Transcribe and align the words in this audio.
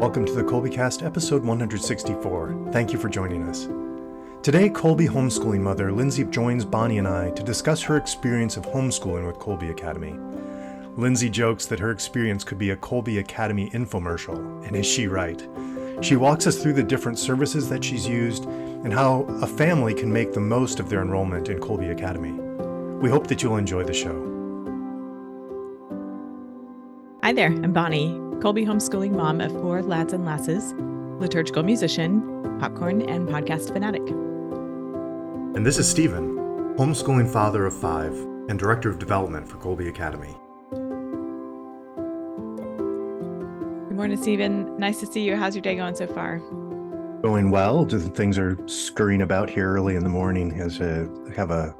Welcome 0.00 0.24
to 0.24 0.32
the 0.32 0.42
Kolbecast, 0.42 1.04
episode 1.04 1.44
164. 1.44 2.70
Thank 2.72 2.90
you 2.90 2.98
for 2.98 3.10
joining 3.10 3.46
us. 3.46 3.68
Today, 4.42 4.70
Kolbe 4.70 5.06
homeschooling 5.06 5.60
mother 5.60 5.92
Lindsey 5.92 6.24
joins 6.24 6.64
Bonnie 6.64 6.96
and 6.96 7.06
I 7.06 7.28
to 7.32 7.42
discuss 7.42 7.82
her 7.82 7.98
experience 7.98 8.56
of 8.56 8.64
homeschooling 8.64 9.26
with 9.26 9.36
Kolbe 9.36 9.70
Academy. 9.70 10.18
Lindsey 10.96 11.28
jokes 11.28 11.66
that 11.66 11.80
her 11.80 11.90
experience 11.90 12.44
could 12.44 12.56
be 12.56 12.70
a 12.70 12.76
Kolbe 12.76 13.20
Academy 13.20 13.68
infomercial, 13.72 14.66
and 14.66 14.74
is 14.74 14.86
she 14.86 15.06
right? 15.06 15.46
She 16.00 16.16
walks 16.16 16.46
us 16.46 16.62
through 16.62 16.72
the 16.72 16.82
different 16.82 17.18
services 17.18 17.68
that 17.68 17.84
she's 17.84 18.08
used 18.08 18.46
and 18.46 18.94
how 18.94 19.24
a 19.42 19.46
family 19.46 19.92
can 19.92 20.10
make 20.10 20.32
the 20.32 20.40
most 20.40 20.80
of 20.80 20.88
their 20.88 21.02
enrollment 21.02 21.50
in 21.50 21.58
Kolbe 21.60 21.92
Academy. 21.92 22.32
We 23.02 23.10
hope 23.10 23.26
that 23.26 23.42
you'll 23.42 23.58
enjoy 23.58 23.84
the 23.84 23.92
show. 23.92 24.28
Hi 27.22 27.34
there, 27.34 27.48
I'm 27.48 27.74
Bonnie, 27.74 28.18
Kolbe 28.40 28.66
homeschooling 28.66 29.10
mom 29.10 29.38
of 29.42 29.52
four 29.60 29.82
lads 29.82 30.14
and 30.14 30.24
lasses, 30.24 30.72
liturgical 31.20 31.62
musician, 31.62 32.22
popcorn, 32.58 33.02
and 33.02 33.28
podcast 33.28 33.70
fanatic. 33.70 34.00
And 35.54 35.66
this 35.66 35.76
is 35.76 35.86
Steven, 35.86 36.74
homeschooling 36.78 37.30
father 37.30 37.66
of 37.66 37.78
five 37.78 38.14
and 38.48 38.58
director 38.58 38.88
of 38.88 38.98
development 38.98 39.46
for 39.46 39.58
Kolbe 39.58 39.86
Academy. 39.90 40.34
Good 43.88 43.96
morning, 43.96 44.16
Steven. 44.16 44.74
Nice 44.78 45.00
to 45.00 45.06
see 45.06 45.20
you. 45.20 45.36
How's 45.36 45.54
your 45.54 45.60
day 45.60 45.76
going 45.76 45.94
so 45.94 46.06
far? 46.06 46.38
Going 47.20 47.50
well. 47.50 47.84
Things 47.84 48.38
are 48.38 48.56
scurrying 48.66 49.20
about 49.20 49.50
here 49.50 49.70
early 49.70 49.96
in 49.96 50.02
the 50.02 50.08
morning. 50.08 50.58
As 50.58 50.80
a, 50.80 51.06
have 51.36 51.50
a 51.50 51.74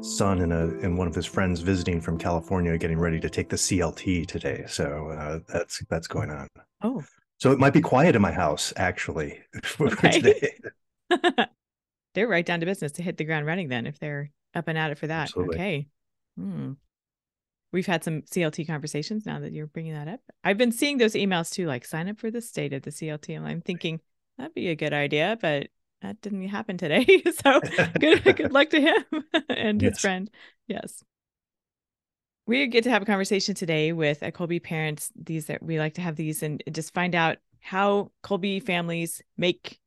son 0.00 0.40
and 0.40 0.52
a 0.52 0.78
and 0.82 0.96
one 0.96 1.06
of 1.06 1.14
his 1.14 1.26
friends 1.26 1.60
visiting 1.60 2.00
from 2.00 2.18
California, 2.18 2.76
getting 2.78 2.98
ready 2.98 3.20
to 3.20 3.30
take 3.30 3.48
the 3.48 3.56
CLT 3.58 4.24
today. 4.26 4.64
So 4.68 5.08
uh, 5.10 5.40
that's 5.48 5.84
that's 5.90 6.06
going 6.06 6.30
on. 6.30 6.48
Oh, 6.82 7.04
so 7.38 7.52
it 7.52 7.58
might 7.58 7.72
be 7.72 7.80
quiet 7.80 8.16
in 8.16 8.22
my 8.22 8.32
house 8.32 8.72
actually 8.76 9.40
for 9.62 9.88
Okay. 9.88 10.10
today. 10.10 10.52
they're 12.14 12.28
right 12.28 12.46
down 12.46 12.60
to 12.60 12.66
business 12.66 12.92
to 12.92 13.02
hit 13.02 13.16
the 13.16 13.24
ground 13.24 13.46
running 13.46 13.68
then 13.68 13.86
if 13.86 13.98
they're 13.98 14.30
up 14.54 14.68
and 14.68 14.78
at 14.78 14.90
it 14.90 14.98
for 14.98 15.06
that. 15.06 15.22
Absolutely. 15.22 15.56
Okay. 15.56 15.88
Hmm. 16.36 16.72
We've 17.70 17.86
had 17.86 18.02
some 18.02 18.22
CLT 18.22 18.66
conversations 18.66 19.26
now 19.26 19.40
that 19.40 19.52
you're 19.52 19.66
bringing 19.66 19.92
that 19.92 20.08
up. 20.08 20.20
I've 20.42 20.56
been 20.56 20.72
seeing 20.72 20.96
those 20.98 21.12
emails 21.12 21.52
too, 21.52 21.66
like 21.66 21.84
sign 21.84 22.08
up 22.08 22.18
for 22.18 22.30
the 22.30 22.40
state 22.40 22.72
of 22.72 22.82
the 22.82 22.90
CLT. 22.90 23.36
And 23.36 23.46
I'm 23.46 23.60
thinking 23.60 24.00
that'd 24.38 24.54
be 24.54 24.68
a 24.68 24.74
good 24.76 24.94
idea, 24.94 25.36
but 25.40 25.68
that 26.02 26.20
didn't 26.20 26.46
happen 26.48 26.76
today. 26.76 27.22
so 27.42 27.60
good, 27.98 28.24
good 28.36 28.52
luck 28.52 28.70
to 28.70 28.80
him 28.80 29.04
and 29.48 29.80
his 29.80 29.98
friend. 29.98 30.30
Yes. 30.66 31.02
We 32.46 32.66
get 32.66 32.84
to 32.84 32.90
have 32.90 33.02
a 33.02 33.06
conversation 33.06 33.54
today 33.54 33.92
with 33.92 34.22
a 34.22 34.32
Kolbe 34.32 34.62
parents. 34.62 35.12
These 35.14 35.46
that 35.46 35.62
we 35.62 35.78
like 35.78 35.94
to 35.94 36.00
have 36.00 36.16
these 36.16 36.42
and 36.42 36.62
just 36.70 36.94
find 36.94 37.14
out 37.14 37.38
how 37.60 38.10
Kolbe 38.24 38.62
families 38.62 39.20
make 39.36 39.78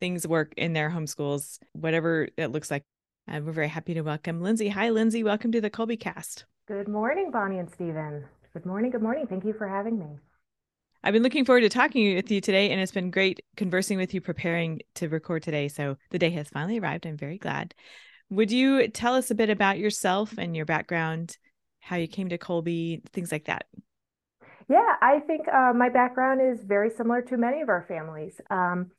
things 0.00 0.26
work 0.26 0.52
in 0.56 0.72
their 0.72 0.90
homeschools, 0.90 1.58
whatever 1.72 2.28
it 2.36 2.48
looks 2.48 2.70
like. 2.70 2.84
And 3.26 3.46
we're 3.46 3.52
very 3.52 3.68
happy 3.68 3.94
to 3.94 4.02
welcome 4.02 4.42
Lindsey. 4.42 4.68
Hi, 4.68 4.90
Lindsey. 4.90 5.22
Welcome 5.22 5.52
to 5.52 5.60
the 5.60 5.70
Kolbecast. 5.70 6.44
Good 6.66 6.88
morning, 6.88 7.30
Bonnie 7.30 7.58
and 7.58 7.70
Steven. 7.70 8.24
Good 8.52 8.66
morning. 8.66 8.90
Good 8.90 9.02
morning. 9.02 9.26
Thank 9.26 9.44
you 9.44 9.52
for 9.52 9.66
having 9.66 9.98
me. 9.98 10.18
I've 11.04 11.12
been 11.12 11.24
looking 11.24 11.44
forward 11.44 11.62
to 11.62 11.68
talking 11.68 12.14
with 12.14 12.30
you 12.30 12.40
today, 12.40 12.70
and 12.70 12.80
it's 12.80 12.92
been 12.92 13.10
great 13.10 13.44
conversing 13.56 13.98
with 13.98 14.14
you, 14.14 14.20
preparing 14.20 14.80
to 14.94 15.08
record 15.08 15.42
today. 15.42 15.66
So 15.66 15.96
the 16.10 16.18
day 16.18 16.30
has 16.30 16.48
finally 16.48 16.78
arrived. 16.78 17.06
I'm 17.06 17.16
very 17.16 17.38
glad. 17.38 17.74
Would 18.30 18.52
you 18.52 18.86
tell 18.88 19.14
us 19.14 19.30
a 19.30 19.34
bit 19.34 19.50
about 19.50 19.78
yourself 19.78 20.38
and 20.38 20.54
your 20.54 20.64
background, 20.64 21.36
how 21.80 21.96
you 21.96 22.06
came 22.06 22.28
to 22.28 22.38
Kolbe, 22.38 23.02
things 23.10 23.32
like 23.32 23.46
that? 23.46 23.66
Yeah, 24.68 24.94
I 25.02 25.18
think 25.26 25.48
uh, 25.48 25.72
my 25.74 25.88
background 25.88 26.40
is 26.40 26.62
very 26.64 26.88
similar 26.88 27.20
to 27.22 27.36
many 27.36 27.62
of 27.62 27.68
our 27.68 27.84
families. 27.88 28.40
Um, 28.48 28.92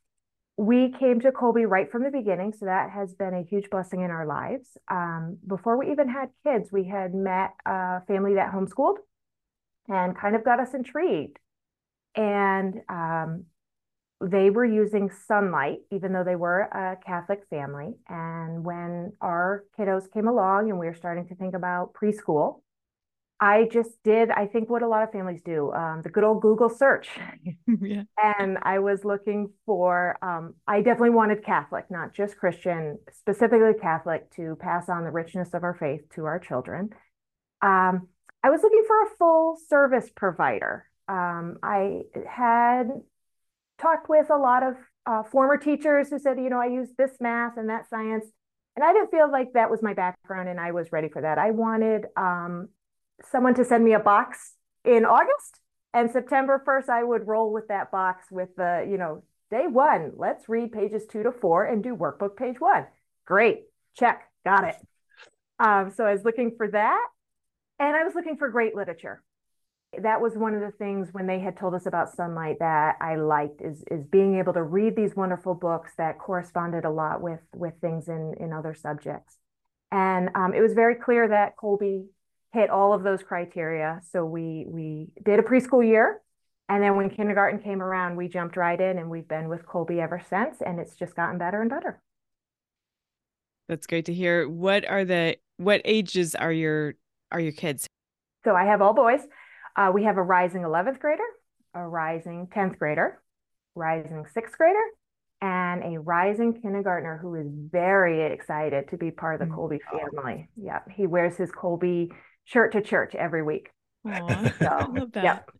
we 0.57 0.93
came 0.99 1.21
to 1.21 1.31
Kolbe 1.31 1.65
right 1.67 1.89
from 1.89 2.03
the 2.03 2.11
beginning, 2.11 2.51
so 2.51 2.65
that 2.65 2.91
has 2.91 3.13
been 3.13 3.33
a 3.33 3.43
huge 3.43 3.69
blessing 3.69 4.01
in 4.01 4.11
our 4.11 4.27
lives. 4.27 4.67
Um, 4.91 5.37
before 5.47 5.77
we 5.77 5.89
even 5.91 6.09
had 6.09 6.29
kids, 6.45 6.69
we 6.71 6.83
had 6.83 7.15
met 7.15 7.51
a 7.65 8.01
family 8.07 8.35
that 8.35 8.51
homeschooled 8.51 8.97
and 9.87 10.15
kind 10.17 10.35
of 10.35 10.43
got 10.43 10.59
us 10.59 10.73
intrigued. 10.73 11.39
And 12.15 12.81
um, 12.89 13.45
they 14.21 14.49
were 14.49 14.65
using 14.65 15.09
Sonlight, 15.29 15.79
even 15.91 16.13
though 16.13 16.23
they 16.23 16.35
were 16.35 16.61
a 16.61 16.97
Catholic 17.05 17.41
family. 17.49 17.95
And 18.07 18.63
when 18.63 19.13
our 19.21 19.65
kiddos 19.77 20.11
came 20.11 20.27
along 20.27 20.69
and 20.69 20.79
we 20.79 20.85
were 20.85 20.93
starting 20.93 21.27
to 21.27 21.35
think 21.35 21.55
about 21.55 21.93
preschool, 21.93 22.61
I 23.39 23.67
just 23.69 24.01
did, 24.03 24.29
I 24.29 24.47
think, 24.47 24.69
what 24.69 24.83
a 24.83 24.87
lot 24.87 25.03
of 25.03 25.11
families 25.11 25.41
do 25.43 25.73
um, 25.73 26.01
the 26.01 26.09
good 26.09 26.23
old 26.23 26.41
Google 26.41 26.69
search. 26.69 27.09
yeah. 27.81 28.03
And 28.23 28.57
I 28.61 28.79
was 28.79 29.03
looking 29.03 29.51
for, 29.65 30.17
um, 30.21 30.53
I 30.65 30.81
definitely 30.81 31.09
wanted 31.09 31.43
Catholic, 31.43 31.91
not 31.91 32.13
just 32.13 32.37
Christian, 32.37 32.99
specifically 33.11 33.73
Catholic, 33.81 34.33
to 34.35 34.55
pass 34.61 34.87
on 34.87 35.03
the 35.03 35.11
richness 35.11 35.53
of 35.53 35.63
our 35.63 35.73
faith 35.73 36.03
to 36.15 36.23
our 36.23 36.39
children. 36.39 36.91
Um, 37.61 38.07
I 38.41 38.49
was 38.49 38.61
looking 38.63 38.83
for 38.87 39.03
a 39.03 39.09
full 39.17 39.57
service 39.67 40.09
provider. 40.15 40.85
Um, 41.07 41.57
I 41.61 42.01
had 42.27 42.89
talked 43.79 44.09
with 44.09 44.29
a 44.29 44.37
lot 44.37 44.63
of 44.63 44.75
uh, 45.05 45.23
former 45.23 45.57
teachers 45.57 46.09
who 46.09 46.19
said, 46.19 46.37
you 46.37 46.49
know, 46.49 46.61
I 46.61 46.67
use 46.67 46.89
this 46.97 47.11
math 47.19 47.57
and 47.57 47.69
that 47.69 47.89
science. 47.89 48.25
And 48.75 48.83
I 48.83 48.93
didn't 48.93 49.11
feel 49.11 49.31
like 49.31 49.53
that 49.53 49.69
was 49.69 49.83
my 49.83 49.93
background 49.93 50.49
and 50.49 50.59
I 50.59 50.71
was 50.71 50.91
ready 50.91 51.09
for 51.09 51.21
that. 51.21 51.37
I 51.37 51.51
wanted 51.51 52.05
um, 52.17 52.69
someone 53.31 53.53
to 53.55 53.65
send 53.65 53.83
me 53.83 53.93
a 53.93 53.99
box 53.99 54.53
in 54.85 55.05
August 55.05 55.59
and 55.93 56.11
September 56.11 56.61
1st, 56.65 56.89
I 56.89 57.03
would 57.03 57.27
roll 57.27 57.53
with 57.53 57.67
that 57.67 57.91
box 57.91 58.25
with 58.31 58.49
the, 58.55 58.85
you 58.89 58.97
know, 58.97 59.23
day 59.51 59.67
one, 59.67 60.13
let's 60.15 60.49
read 60.49 60.71
pages 60.71 61.05
two 61.05 61.21
to 61.23 61.31
four 61.31 61.65
and 61.65 61.83
do 61.83 61.95
workbook 61.95 62.35
page 62.35 62.59
one. 62.59 62.87
Great, 63.25 63.65
check, 63.95 64.23
got 64.43 64.67
it. 64.67 64.75
Um, 65.59 65.91
so 65.91 66.03
I 66.03 66.11
was 66.11 66.25
looking 66.25 66.55
for 66.57 66.67
that. 66.67 67.07
And 67.79 67.95
I 67.95 68.03
was 68.03 68.15
looking 68.15 68.37
for 68.37 68.49
great 68.49 68.75
literature. 68.75 69.21
That 70.01 70.21
was 70.21 70.35
one 70.35 70.55
of 70.55 70.61
the 70.61 70.71
things 70.71 71.09
when 71.11 71.27
they 71.27 71.39
had 71.39 71.57
told 71.57 71.75
us 71.75 71.85
about 71.85 72.15
Sonlight 72.15 72.59
that 72.59 72.97
I 72.99 73.15
liked 73.15 73.61
is, 73.61 73.83
is 73.91 74.03
being 74.05 74.39
able 74.39 74.53
to 74.53 74.63
read 74.63 74.95
these 74.95 75.15
wonderful 75.15 75.53
books 75.53 75.91
that 75.97 76.19
corresponded 76.19 76.85
a 76.85 76.89
lot 76.89 77.21
with, 77.21 77.41
with 77.53 77.75
things 77.79 78.07
in, 78.07 78.33
in 78.39 78.53
other 78.53 78.73
subjects. 78.73 79.37
And 79.91 80.29
um, 80.33 80.53
it 80.53 80.61
was 80.61 80.73
very 80.73 80.95
clear 80.95 81.27
that 81.27 81.55
Kolbe 81.55 82.05
hit 82.51 82.69
all 82.69 82.93
of 82.93 83.03
those 83.03 83.21
criteria. 83.21 83.99
So 84.11 84.25
we 84.25 84.65
we 84.67 85.07
did 85.23 85.39
a 85.39 85.43
preschool 85.43 85.85
year, 85.85 86.21
and 86.69 86.81
then 86.81 86.95
when 86.95 87.09
kindergarten 87.09 87.59
came 87.59 87.81
around, 87.81 88.15
we 88.15 88.27
jumped 88.27 88.55
right 88.55 88.79
in, 88.79 88.97
and 88.97 89.09
we've 89.09 89.27
been 89.27 89.49
with 89.49 89.65
Kolbe 89.65 89.99
ever 89.99 90.21
since, 90.29 90.57
and 90.65 90.79
it's 90.79 90.95
just 90.95 91.15
gotten 91.15 91.37
better 91.37 91.61
and 91.61 91.69
better. 91.69 92.01
That's 93.67 93.87
great 93.87 94.05
to 94.05 94.13
hear. 94.13 94.47
What 94.47 94.87
are 94.87 95.05
the 95.05 95.37
what 95.57 95.81
ages 95.85 96.35
are 96.35 96.51
your 96.51 96.95
are 97.31 97.39
your 97.39 97.51
kids? 97.51 97.87
So 98.43 98.55
I 98.55 98.65
have 98.65 98.81
all 98.81 98.93
boys. 98.93 99.21
Uh, 99.75 99.91
we 99.93 100.03
have 100.03 100.17
a 100.17 100.23
rising 100.23 100.61
11th 100.61 100.99
grader, 100.99 101.23
a 101.73 101.81
rising 101.87 102.47
10th 102.47 102.77
grader, 102.77 103.21
rising 103.75 104.25
sixth 104.33 104.57
grader, 104.57 104.79
and 105.41 105.83
a 105.95 105.99
rising 105.99 106.53
kindergartner 106.61 107.17
who 107.21 107.35
is 107.35 107.47
very 107.49 108.31
excited 108.31 108.87
to 108.89 108.97
be 108.97 109.11
part 109.11 109.41
of 109.41 109.47
the 109.47 109.53
Mm. 109.53 109.57
Kolbe 109.57 109.79
family. 109.91 110.47
Yeah, 110.55 110.79
he 110.91 111.07
wears 111.07 111.35
his 111.37 111.51
Kolbe 111.51 112.11
shirt 112.45 112.71
to 112.73 112.81
church 112.81 113.15
every 113.15 113.41
week. 113.43 113.69
Aw, 114.05 114.51
So, 114.59 114.65
I 114.67 114.85
love 114.85 115.11
that. 115.13 115.23
yep. 115.23 115.51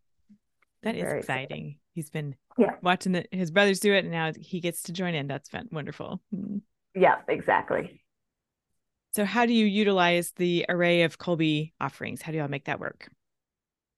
That 0.83 0.95
is 0.95 1.03
Very 1.03 1.19
exciting. 1.19 1.77
He's 1.95 2.09
been 2.09 2.35
Yeah. 2.57 2.75
watching 2.81 3.13
the, 3.13 3.25
his 3.31 3.51
brothers 3.51 3.79
do 3.79 3.93
it, 3.93 3.99
and 3.99 4.11
now 4.11 4.31
he 4.37 4.59
gets 4.59 4.83
to 4.83 4.93
join 4.93 5.15
in. 5.15 5.27
That's 5.27 5.49
fun, 5.49 5.69
wonderful. 5.71 6.21
Mm. 6.33 6.61
Yeah, 6.93 7.21
exactly. 7.27 8.01
So, 9.13 9.25
how 9.25 9.45
do 9.45 9.53
you 9.53 9.65
utilize 9.65 10.31
the 10.33 10.65
array 10.69 11.03
of 11.03 11.17
Kolbe 11.17 11.71
offerings? 11.79 12.21
How 12.21 12.31
do 12.31 12.37
y'all 12.37 12.47
make 12.47 12.65
that 12.65 12.79
work? 12.79 13.09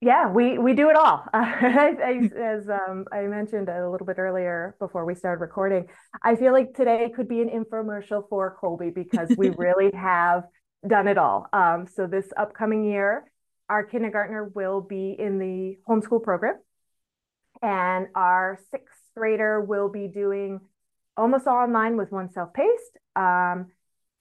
Yeah, 0.06 0.30
we 0.30 0.60
we 0.60 0.76
do 0.76 0.92
it 0.92 0.96
all. 0.96 1.26
I, 1.34 1.96
I, 2.00 2.30
as 2.40 2.70
um, 2.70 3.06
I 3.12 3.22
mentioned 3.22 3.70
a 3.70 3.90
little 3.90 4.06
bit 4.06 4.20
earlier 4.20 4.76
before 4.78 5.04
we 5.04 5.16
started 5.16 5.42
recording, 5.42 5.88
I 6.22 6.36
feel 6.36 6.54
like 6.54 6.76
today 6.76 7.12
could 7.16 7.28
be 7.28 7.42
an 7.42 7.50
infomercial 7.50 8.30
for 8.30 8.56
Kolbe 8.62 8.94
because 8.94 9.34
we 9.36 9.50
really 9.58 9.90
have 9.96 10.44
done 10.88 11.08
it 11.08 11.18
all. 11.18 11.48
Um, 11.54 11.88
so 11.88 12.06
this 12.06 12.28
upcoming 12.38 12.86
year, 12.86 13.24
our 13.68 13.84
kindergartner 13.84 14.52
will 14.54 14.80
be 14.80 15.16
in 15.18 15.40
the 15.40 15.78
homeschool 15.90 16.22
program, 16.22 16.60
and 17.64 18.06
our 18.14 18.60
sixth 18.70 19.02
grader 19.18 19.60
will 19.60 19.90
be 19.90 20.08
doing 20.08 20.60
almost 21.18 21.48
all 21.48 21.58
online 21.58 21.98
with 21.98 22.12
one 22.12 22.30
self-paced. 22.30 23.00
Um, 23.16 23.72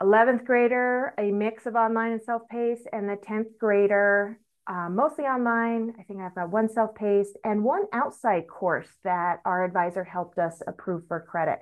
11th 0.00 0.46
grader, 0.46 1.12
a 1.18 1.30
mix 1.30 1.66
of 1.66 1.74
online 1.74 2.12
and 2.12 2.22
self-paced, 2.22 2.88
and 2.90 3.06
the 3.06 3.16
10th 3.16 3.58
grader, 3.58 4.40
uh, 4.66 4.88
mostly 4.90 5.24
online. 5.24 5.92
I 5.98 6.02
think 6.04 6.20
I've 6.20 6.34
got 6.34 6.50
one 6.50 6.68
self-paced 6.68 7.36
and 7.44 7.64
one 7.64 7.84
outside 7.92 8.48
course 8.48 8.88
that 9.04 9.40
our 9.44 9.64
advisor 9.64 10.04
helped 10.04 10.38
us 10.38 10.62
approve 10.66 11.06
for 11.06 11.20
credit 11.20 11.60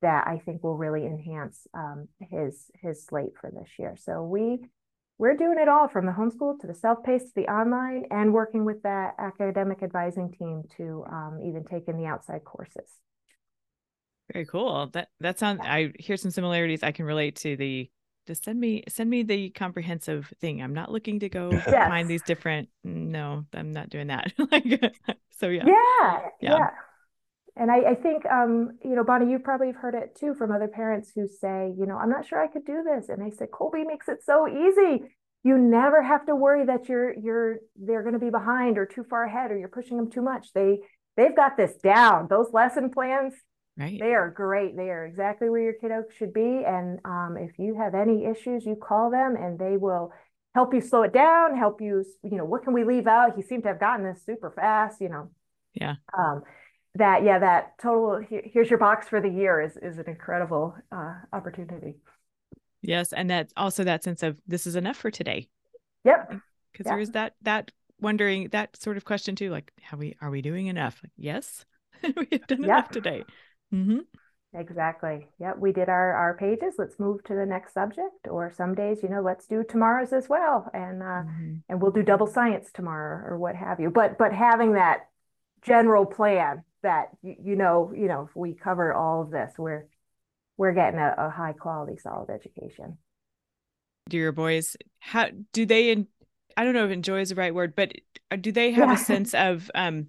that 0.00 0.26
I 0.26 0.38
think 0.38 0.62
will 0.62 0.76
really 0.76 1.04
enhance 1.04 1.66
um, 1.74 2.08
his 2.20 2.70
his 2.80 3.04
slate 3.04 3.32
for 3.40 3.50
this 3.50 3.70
year. 3.78 3.96
So 3.98 4.22
we 4.22 4.60
we're 5.18 5.36
doing 5.36 5.58
it 5.60 5.68
all 5.68 5.88
from 5.88 6.06
the 6.06 6.12
homeschool 6.12 6.60
to 6.60 6.66
the 6.68 6.74
self-paced 6.74 7.26
to 7.26 7.32
the 7.34 7.52
online 7.52 8.04
and 8.10 8.32
working 8.32 8.64
with 8.64 8.82
that 8.82 9.14
academic 9.18 9.82
advising 9.82 10.30
team 10.30 10.62
to 10.76 11.04
um, 11.10 11.40
even 11.44 11.64
take 11.64 11.88
in 11.88 11.96
the 11.96 12.06
outside 12.06 12.44
courses. 12.44 12.88
Very 14.32 14.46
cool. 14.46 14.88
That 14.92 15.08
that 15.20 15.38
sounds 15.38 15.60
I 15.62 15.92
hear 15.98 16.16
some 16.16 16.30
similarities 16.30 16.82
I 16.82 16.92
can 16.92 17.04
relate 17.04 17.36
to 17.36 17.56
the 17.56 17.90
just 18.28 18.44
send 18.44 18.60
me 18.60 18.84
send 18.88 19.08
me 19.08 19.22
the 19.22 19.48
comprehensive 19.50 20.32
thing. 20.38 20.62
I'm 20.62 20.74
not 20.74 20.92
looking 20.92 21.18
to 21.20 21.28
go 21.30 21.50
yes. 21.52 21.88
find 21.88 22.08
these 22.08 22.22
different 22.22 22.68
no, 22.84 23.44
I'm 23.54 23.72
not 23.72 23.88
doing 23.88 24.08
that. 24.08 24.32
like 24.52 24.64
so 25.30 25.48
yeah. 25.48 25.64
yeah. 25.66 26.20
Yeah. 26.40 26.58
Yeah. 26.58 26.70
And 27.56 27.72
I, 27.72 27.90
I 27.90 27.94
think 27.96 28.24
um, 28.26 28.78
you 28.84 28.94
know, 28.94 29.02
Bonnie, 29.02 29.32
you 29.32 29.38
probably 29.40 29.68
have 29.68 29.76
heard 29.76 29.94
it 29.94 30.14
too 30.14 30.34
from 30.34 30.52
other 30.52 30.68
parents 30.68 31.10
who 31.14 31.26
say, 31.26 31.72
you 31.76 31.86
know, 31.86 31.96
I'm 31.96 32.10
not 32.10 32.26
sure 32.26 32.40
I 32.40 32.46
could 32.46 32.66
do 32.66 32.84
this. 32.84 33.08
And 33.08 33.20
they 33.20 33.34
say, 33.34 33.46
kolbe 33.46 33.84
makes 33.84 34.08
it 34.08 34.22
so 34.22 34.46
easy. 34.46 35.04
You 35.42 35.56
never 35.56 36.02
have 36.02 36.26
to 36.26 36.36
worry 36.36 36.66
that 36.66 36.88
you're 36.88 37.14
you're 37.14 37.56
they're 37.76 38.02
going 38.02 38.12
to 38.12 38.20
be 38.20 38.30
behind 38.30 38.76
or 38.76 38.84
too 38.84 39.04
far 39.08 39.24
ahead 39.24 39.50
or 39.50 39.58
you're 39.58 39.68
pushing 39.68 39.96
them 39.96 40.10
too 40.10 40.22
much. 40.22 40.52
They 40.52 40.80
they've 41.16 41.34
got 41.34 41.56
this 41.56 41.74
down. 41.82 42.26
Those 42.28 42.52
lesson 42.52 42.90
plans, 42.90 43.32
Right. 43.78 43.98
They 44.00 44.12
are 44.12 44.28
great. 44.28 44.76
They 44.76 44.90
are 44.90 45.06
exactly 45.06 45.48
where 45.48 45.60
your 45.60 45.72
kiddo 45.74 46.02
should 46.18 46.32
be. 46.32 46.64
And 46.66 46.98
um, 47.04 47.36
if 47.38 47.58
you 47.60 47.76
have 47.76 47.94
any 47.94 48.24
issues, 48.24 48.66
you 48.66 48.74
call 48.74 49.08
them 49.08 49.36
and 49.36 49.56
they 49.56 49.76
will 49.76 50.12
help 50.52 50.74
you 50.74 50.80
slow 50.80 51.04
it 51.04 51.12
down, 51.12 51.56
help 51.56 51.80
you, 51.80 52.04
you 52.24 52.36
know, 52.36 52.44
what 52.44 52.64
can 52.64 52.72
we 52.72 52.82
leave 52.82 53.06
out? 53.06 53.36
He 53.36 53.42
seemed 53.42 53.62
to 53.62 53.68
have 53.68 53.78
gotten 53.78 54.04
this 54.04 54.20
super 54.26 54.50
fast, 54.50 55.00
you 55.00 55.08
know. 55.08 55.30
Yeah. 55.74 55.94
Um, 56.18 56.42
that, 56.96 57.22
yeah, 57.22 57.38
that 57.38 57.78
total, 57.80 58.20
here's 58.28 58.68
your 58.68 58.80
box 58.80 59.06
for 59.06 59.20
the 59.20 59.28
year 59.28 59.60
is, 59.60 59.76
is 59.76 59.98
an 59.98 60.06
incredible 60.08 60.74
uh, 60.90 61.14
opportunity. 61.32 61.94
Yes. 62.82 63.12
And 63.12 63.30
that's 63.30 63.52
also 63.56 63.84
that 63.84 64.02
sense 64.02 64.24
of 64.24 64.38
this 64.48 64.66
is 64.66 64.74
enough 64.74 64.96
for 64.96 65.12
today. 65.12 65.46
Yep. 66.02 66.32
Because 66.72 66.86
there 66.86 66.98
is 66.98 67.12
that, 67.12 67.34
that 67.42 67.70
wondering, 68.00 68.48
that 68.48 68.76
sort 68.76 68.96
of 68.96 69.04
question 69.04 69.36
too, 69.36 69.50
like, 69.50 69.70
how 69.80 69.96
we, 69.96 70.16
are 70.20 70.30
we 70.30 70.42
doing 70.42 70.66
enough? 70.66 70.98
Like, 71.04 71.12
yes, 71.16 71.64
we 72.02 72.26
have 72.32 72.46
done 72.48 72.62
yep. 72.62 72.68
enough 72.68 72.88
today. 72.88 73.22
Mm-hmm. 73.74 73.98
Exactly. 74.54 75.28
Yep. 75.40 75.58
We 75.58 75.72
did 75.72 75.88
our, 75.88 76.12
our 76.14 76.34
pages. 76.36 76.74
Let's 76.78 76.98
move 76.98 77.22
to 77.24 77.34
the 77.34 77.44
next 77.44 77.74
subject. 77.74 78.26
Or 78.28 78.50
some 78.56 78.74
days, 78.74 79.02
you 79.02 79.08
know, 79.08 79.20
let's 79.20 79.46
do 79.46 79.62
tomorrow's 79.62 80.12
as 80.12 80.28
well. 80.28 80.70
And 80.72 81.02
uh, 81.02 81.06
mm-hmm. 81.06 81.54
and 81.68 81.82
we'll 81.82 81.92
do 81.92 82.02
double 82.02 82.26
science 82.26 82.70
tomorrow 82.72 83.26
or 83.28 83.38
what 83.38 83.56
have 83.56 83.78
you. 83.78 83.90
But 83.90 84.16
but 84.16 84.32
having 84.32 84.72
that 84.72 85.08
general 85.62 86.06
plan 86.06 86.64
that 86.82 87.08
you, 87.22 87.36
you 87.42 87.56
know, 87.56 87.92
you 87.94 88.08
know, 88.08 88.26
if 88.28 88.34
we 88.34 88.54
cover 88.54 88.94
all 88.94 89.22
of 89.22 89.30
this, 89.30 89.52
we're 89.58 89.86
we're 90.56 90.72
getting 90.72 90.98
a, 90.98 91.14
a 91.18 91.30
high 91.30 91.52
quality, 91.52 91.98
solid 91.98 92.30
education. 92.30 92.96
Do 94.08 94.16
your 94.16 94.32
boys 94.32 94.76
how 95.00 95.28
do 95.52 95.66
they 95.66 96.06
I 96.56 96.64
don't 96.64 96.74
know 96.74 96.86
if 96.86 96.90
enjoy 96.90 97.20
is 97.20 97.28
the 97.28 97.34
right 97.34 97.54
word, 97.54 97.76
but 97.76 97.92
uh, 98.30 98.36
do 98.36 98.50
they 98.50 98.72
have 98.72 98.88
yeah. 98.88 98.94
a 98.94 98.98
sense 99.04 99.34
of 99.34 99.70
um 99.74 100.08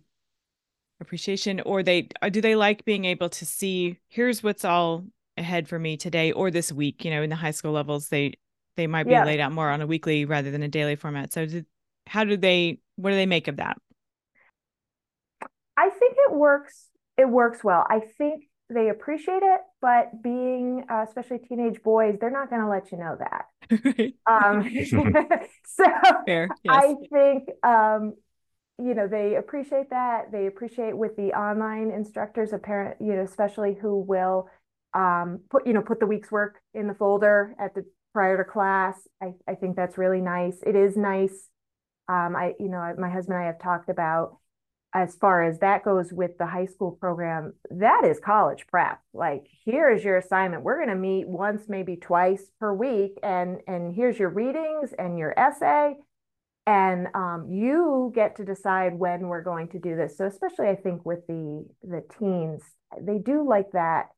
appreciation 1.01 1.62
or 1.62 1.81
they 1.81 2.07
uh, 2.22 2.30
do 2.30 2.42
they 2.42 2.56
like 2.56 2.84
being 2.86 3.06
able 3.06 3.30
to 3.30 3.46
see 3.46 3.98
here's 4.10 4.44
what's 4.44 4.66
all 4.66 5.06
ahead 5.38 5.68
for 5.68 5.80
me 5.80 5.96
today 5.96 6.31
or 6.34 6.51
this 6.51 6.72
week 6.72 7.06
you 7.06 7.12
know 7.12 7.22
in 7.22 7.30
the 7.30 7.36
high 7.36 7.51
school 7.51 7.72
levels 7.72 8.10
they 8.10 8.34
they 8.80 8.88
might 8.88 9.04
be 9.04 9.12
yeah. 9.12 9.25
laid 9.25 9.42
out 9.42 9.51
more 9.51 9.69
on 9.69 9.81
a 9.81 9.88
weekly 9.88 10.24
rather 10.24 10.51
than 10.51 10.63
a 10.63 10.69
daily 10.69 10.96
format. 10.96 11.34
So 11.34 11.46
did, 11.46 11.66
how 12.07 12.24
do 12.24 12.38
they 12.38 12.80
what 12.96 13.10
do 13.10 13.18
they 13.18 13.25
make 13.25 13.50
of 13.50 13.57
that? 13.57 13.78
I 15.75 15.90
think 15.90 16.16
it 16.18 16.34
works 16.34 16.88
it 17.18 17.28
works 17.28 17.62
well. 17.62 17.86
I 17.90 18.00
think 18.00 18.45
they 18.69 18.88
appreciate 18.90 19.42
it 19.42 19.62
but 19.81 20.22
being 20.24 20.86
uh, 20.90 21.04
especially 21.07 21.40
teenage 21.40 21.81
boys 21.84 22.16
they're 22.22 22.30
not 22.30 22.50
going 22.50 22.62
to 22.62 22.69
let 22.69 22.92
you 22.92 22.98
know 22.98 23.18
that. 23.19 23.45
Um, 24.25 24.63
so 25.66 25.86
yes. 26.25 26.50
i 26.68 26.95
think 27.12 27.50
um, 27.63 28.13
you 28.81 28.94
know 28.94 29.08
they 29.08 29.36
appreciate 29.36 29.90
that. 29.90 30.31
They 30.31 30.48
appreciate 30.48 30.98
with 30.98 31.16
the 31.16 31.34
online 31.34 31.92
instructors 31.92 32.54
apparent 32.54 32.98
you 33.00 33.14
know 33.14 33.24
especially 33.24 33.76
who 33.80 34.00
will 34.00 34.50
um, 34.94 35.42
put 35.50 35.68
you 35.68 35.74
know 35.74 35.81
put 35.81 36.00
the 36.00 36.08
week's 36.08 36.31
work 36.31 36.62
in 36.74 36.88
the 36.88 36.94
folder 36.94 37.56
at 37.60 37.76
the 37.76 37.86
prior 38.14 38.38
to 38.38 38.44
class. 38.44 38.96
I, 39.22 39.34
I 39.48 39.56
think 39.56 39.76
that's 39.76 39.98
really 39.98 40.22
nice. 40.22 40.58
It 40.66 40.76
is 40.76 40.98
nice 40.98 41.50
um, 42.10 42.36
i 42.36 42.54
you 42.60 42.68
know 42.68 42.94
my 42.98 43.10
husband 43.10 43.36
and 43.36 43.44
i 43.44 43.48
have 43.48 43.60
talked 43.60 43.90
about 43.90 44.38
as 44.94 45.16
far 45.16 45.44
as 45.44 45.60
that 45.60 45.86
goes 45.86 46.12
with 46.12 46.38
the 46.40 46.48
high 46.48 46.66
school 46.66 46.92
program 46.92 47.54
that 47.70 48.04
is 48.04 48.20
college 48.20 48.66
prep. 48.66 49.00
Like 49.14 49.46
here 49.64 49.88
is 49.92 50.04
your 50.04 50.18
assignment. 50.18 50.64
We're 50.64 50.78
going 50.78 50.90
to 50.90 50.96
meet 50.96 51.28
once 51.28 51.66
maybe 51.70 51.96
twice 51.96 52.50
per 52.60 52.74
week 52.74 53.20
and 53.22 53.60
and 53.68 53.94
here's 53.94 54.18
your 54.18 54.30
readings 54.30 54.92
and 54.98 55.20
your 55.20 55.38
essay 55.38 55.96
and 56.69 57.07
um, 57.16 57.48
you 57.50 58.12
get 58.13 58.36
to 58.36 58.45
decide 58.45 58.94
when 58.94 59.21
we're 59.21 59.42
going 59.42 59.68
to 59.69 59.80
do 59.80 59.95
this. 59.95 60.18
So 60.18 60.25
especially 60.27 60.68
i 60.68 60.75
think 60.75 61.06
with 61.06 61.25
the 61.27 61.66
the 61.81 62.04
teens 62.19 62.62
they 63.01 63.18
do 63.18 63.48
like 63.48 63.71
that 63.74 64.10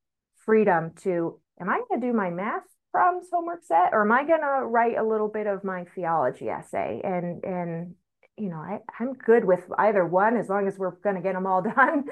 freedom 0.46 0.92
to 1.04 1.40
am 1.60 1.70
i 1.70 1.80
going 1.88 2.02
to 2.02 2.08
do 2.08 2.14
my 2.14 2.30
math 2.30 2.64
problems 2.92 3.28
homework 3.32 3.64
set 3.64 3.94
or 3.94 4.02
am 4.02 4.12
i 4.12 4.26
going 4.26 4.42
to 4.42 4.66
write 4.66 4.98
a 4.98 5.04
little 5.04 5.30
bit 5.30 5.48
of 5.48 5.64
my 5.64 5.86
theology 5.96 6.50
essay? 6.50 7.00
And 7.04 7.44
and 7.46 7.96
you 8.38 8.50
know 8.50 8.58
I, 8.58 8.80
i'm 9.00 9.14
good 9.14 9.46
with 9.46 9.64
either 9.78 10.06
one 10.06 10.36
as 10.36 10.50
long 10.50 10.68
as 10.68 10.78
we're 10.78 10.92
going 10.92 11.16
to 11.16 11.22
get 11.22 11.34
them 11.34 11.48
all 11.48 11.62
done. 11.76 12.06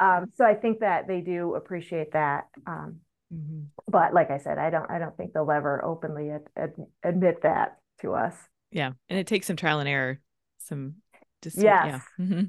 Um, 0.00 0.32
so 0.34 0.44
i 0.44 0.54
think 0.54 0.80
that 0.80 1.06
they 1.08 1.20
do 1.22 1.54
appreciate 1.54 2.12
that 2.12 2.48
um, 2.66 2.96
mm-hmm. 3.32 3.62
but 3.86 4.12
like 4.12 4.30
i 4.30 4.38
said 4.38 4.58
i 4.58 4.70
don't 4.70 4.90
i 4.90 4.98
don't 4.98 5.16
think 5.16 5.32
they'll 5.32 5.50
ever 5.50 5.82
openly 5.84 6.30
ad, 6.30 6.46
ad, 6.56 6.74
admit 7.02 7.42
that 7.42 7.78
to 8.00 8.14
us 8.14 8.34
yeah 8.70 8.92
and 9.08 9.18
it 9.18 9.26
takes 9.26 9.46
some 9.46 9.56
trial 9.56 9.80
and 9.80 9.88
error 9.88 10.20
some 10.58 10.96
just 11.42 11.56
yes. 11.56 11.64
Yeah 11.64 12.00
mm-hmm. 12.24 12.44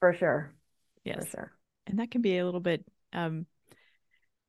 for 0.00 0.12
sure. 0.14 0.52
Yes. 1.04 1.24
for 1.24 1.30
sure. 1.30 1.52
And 1.86 1.98
that 1.98 2.10
can 2.10 2.22
be 2.22 2.38
a 2.38 2.44
little 2.44 2.60
bit 2.60 2.84
um 3.12 3.46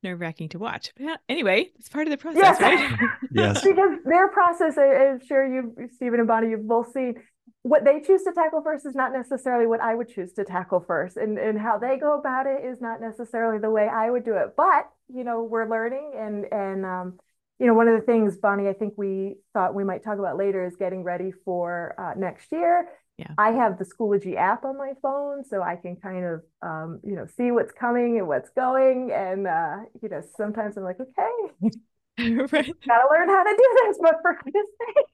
nerve-wracking 0.02 0.50
to 0.50 0.60
watch. 0.60 0.92
But 0.98 1.06
yeah, 1.06 1.16
anyway 1.30 1.70
it's 1.78 1.90
part 1.90 2.08
of 2.08 2.12
the 2.12 2.18
process 2.18 2.42
yes. 2.42 2.62
right? 2.62 3.00
Yes. 3.32 3.64
Because 3.64 4.00
their 4.06 4.28
process 4.30 4.78
i'm 4.78 5.26
sure 5.26 5.46
you 5.46 5.76
steven 5.96 6.20
and 6.20 6.28
bonnie 6.28 6.50
you've 6.50 6.68
both 6.68 6.92
seen 6.92 7.16
what 7.64 7.86
they 7.86 8.02
choose 8.02 8.24
to 8.24 8.34
tackle 8.34 8.62
first 8.62 8.86
is 8.86 8.94
not 8.94 9.14
necessarily 9.14 9.66
what 9.66 9.80
i 9.80 9.96
would 9.96 10.10
choose 10.10 10.34
to 10.34 10.44
tackle 10.44 10.84
first. 10.86 11.18
And 11.18 11.38
and 11.38 11.60
how 11.60 11.78
they 11.78 11.98
go 11.98 12.20
about 12.20 12.48
it 12.48 12.66
is 12.66 12.82
not 12.82 13.00
necessarily 13.02 13.60
the 13.60 13.70
way 13.70 13.88
i 13.88 14.10
would 14.10 14.26
do 14.26 14.36
it. 14.36 14.56
But 14.58 14.90
you 15.14 15.24
know 15.24 15.44
we're 15.44 15.70
learning 15.70 16.14
and 16.18 16.46
and 16.52 16.86
um 16.86 17.20
you 17.60 17.68
know, 17.68 17.74
one 17.74 17.88
of 17.88 18.00
the 18.00 18.06
things, 18.06 18.38
Bonnie, 18.38 18.68
I 18.68 18.74
think 18.74 18.94
we 18.98 19.36
thought 19.54 19.74
we 19.76 19.84
might 19.84 20.04
talk 20.04 20.20
about 20.20 20.38
later 20.38 20.66
is 20.66 20.76
getting 20.76 21.04
ready 21.04 21.32
for 21.46 21.96
uh, 21.98 22.20
next 22.20 22.52
year. 22.52 22.88
Yeah. 23.18 23.32
I 23.38 23.52
have 23.52 23.78
the 23.78 23.86
Schoology 23.86 24.36
app 24.36 24.66
on 24.66 24.78
my 24.78 24.94
phone, 25.02 25.44
so 25.46 25.62
I 25.62 25.76
can 25.76 25.96
kind 25.96 26.26
of, 26.26 26.42
um, 26.64 27.00
you 27.04 27.16
know, 27.16 27.28
see 27.38 27.52
what's 27.52 27.72
coming 27.72 28.18
and 28.18 28.28
what's 28.28 28.50
going. 28.50 29.12
And, 29.12 29.46
uh, 29.46 29.78
you 30.02 30.10
know, 30.10 30.22
sometimes 30.36 30.78
I'm 30.78 30.84
like, 30.84 30.98
okay, 31.00 31.70
right. 32.20 32.52
gotta 32.88 33.08
learn 33.12 33.30
how 33.30 33.44
to 33.44 33.56
do 33.56 33.80
this. 33.86 33.98
But 34.02 34.16
for 34.22 34.40
goodness 34.44 34.66
sake, 34.80 35.06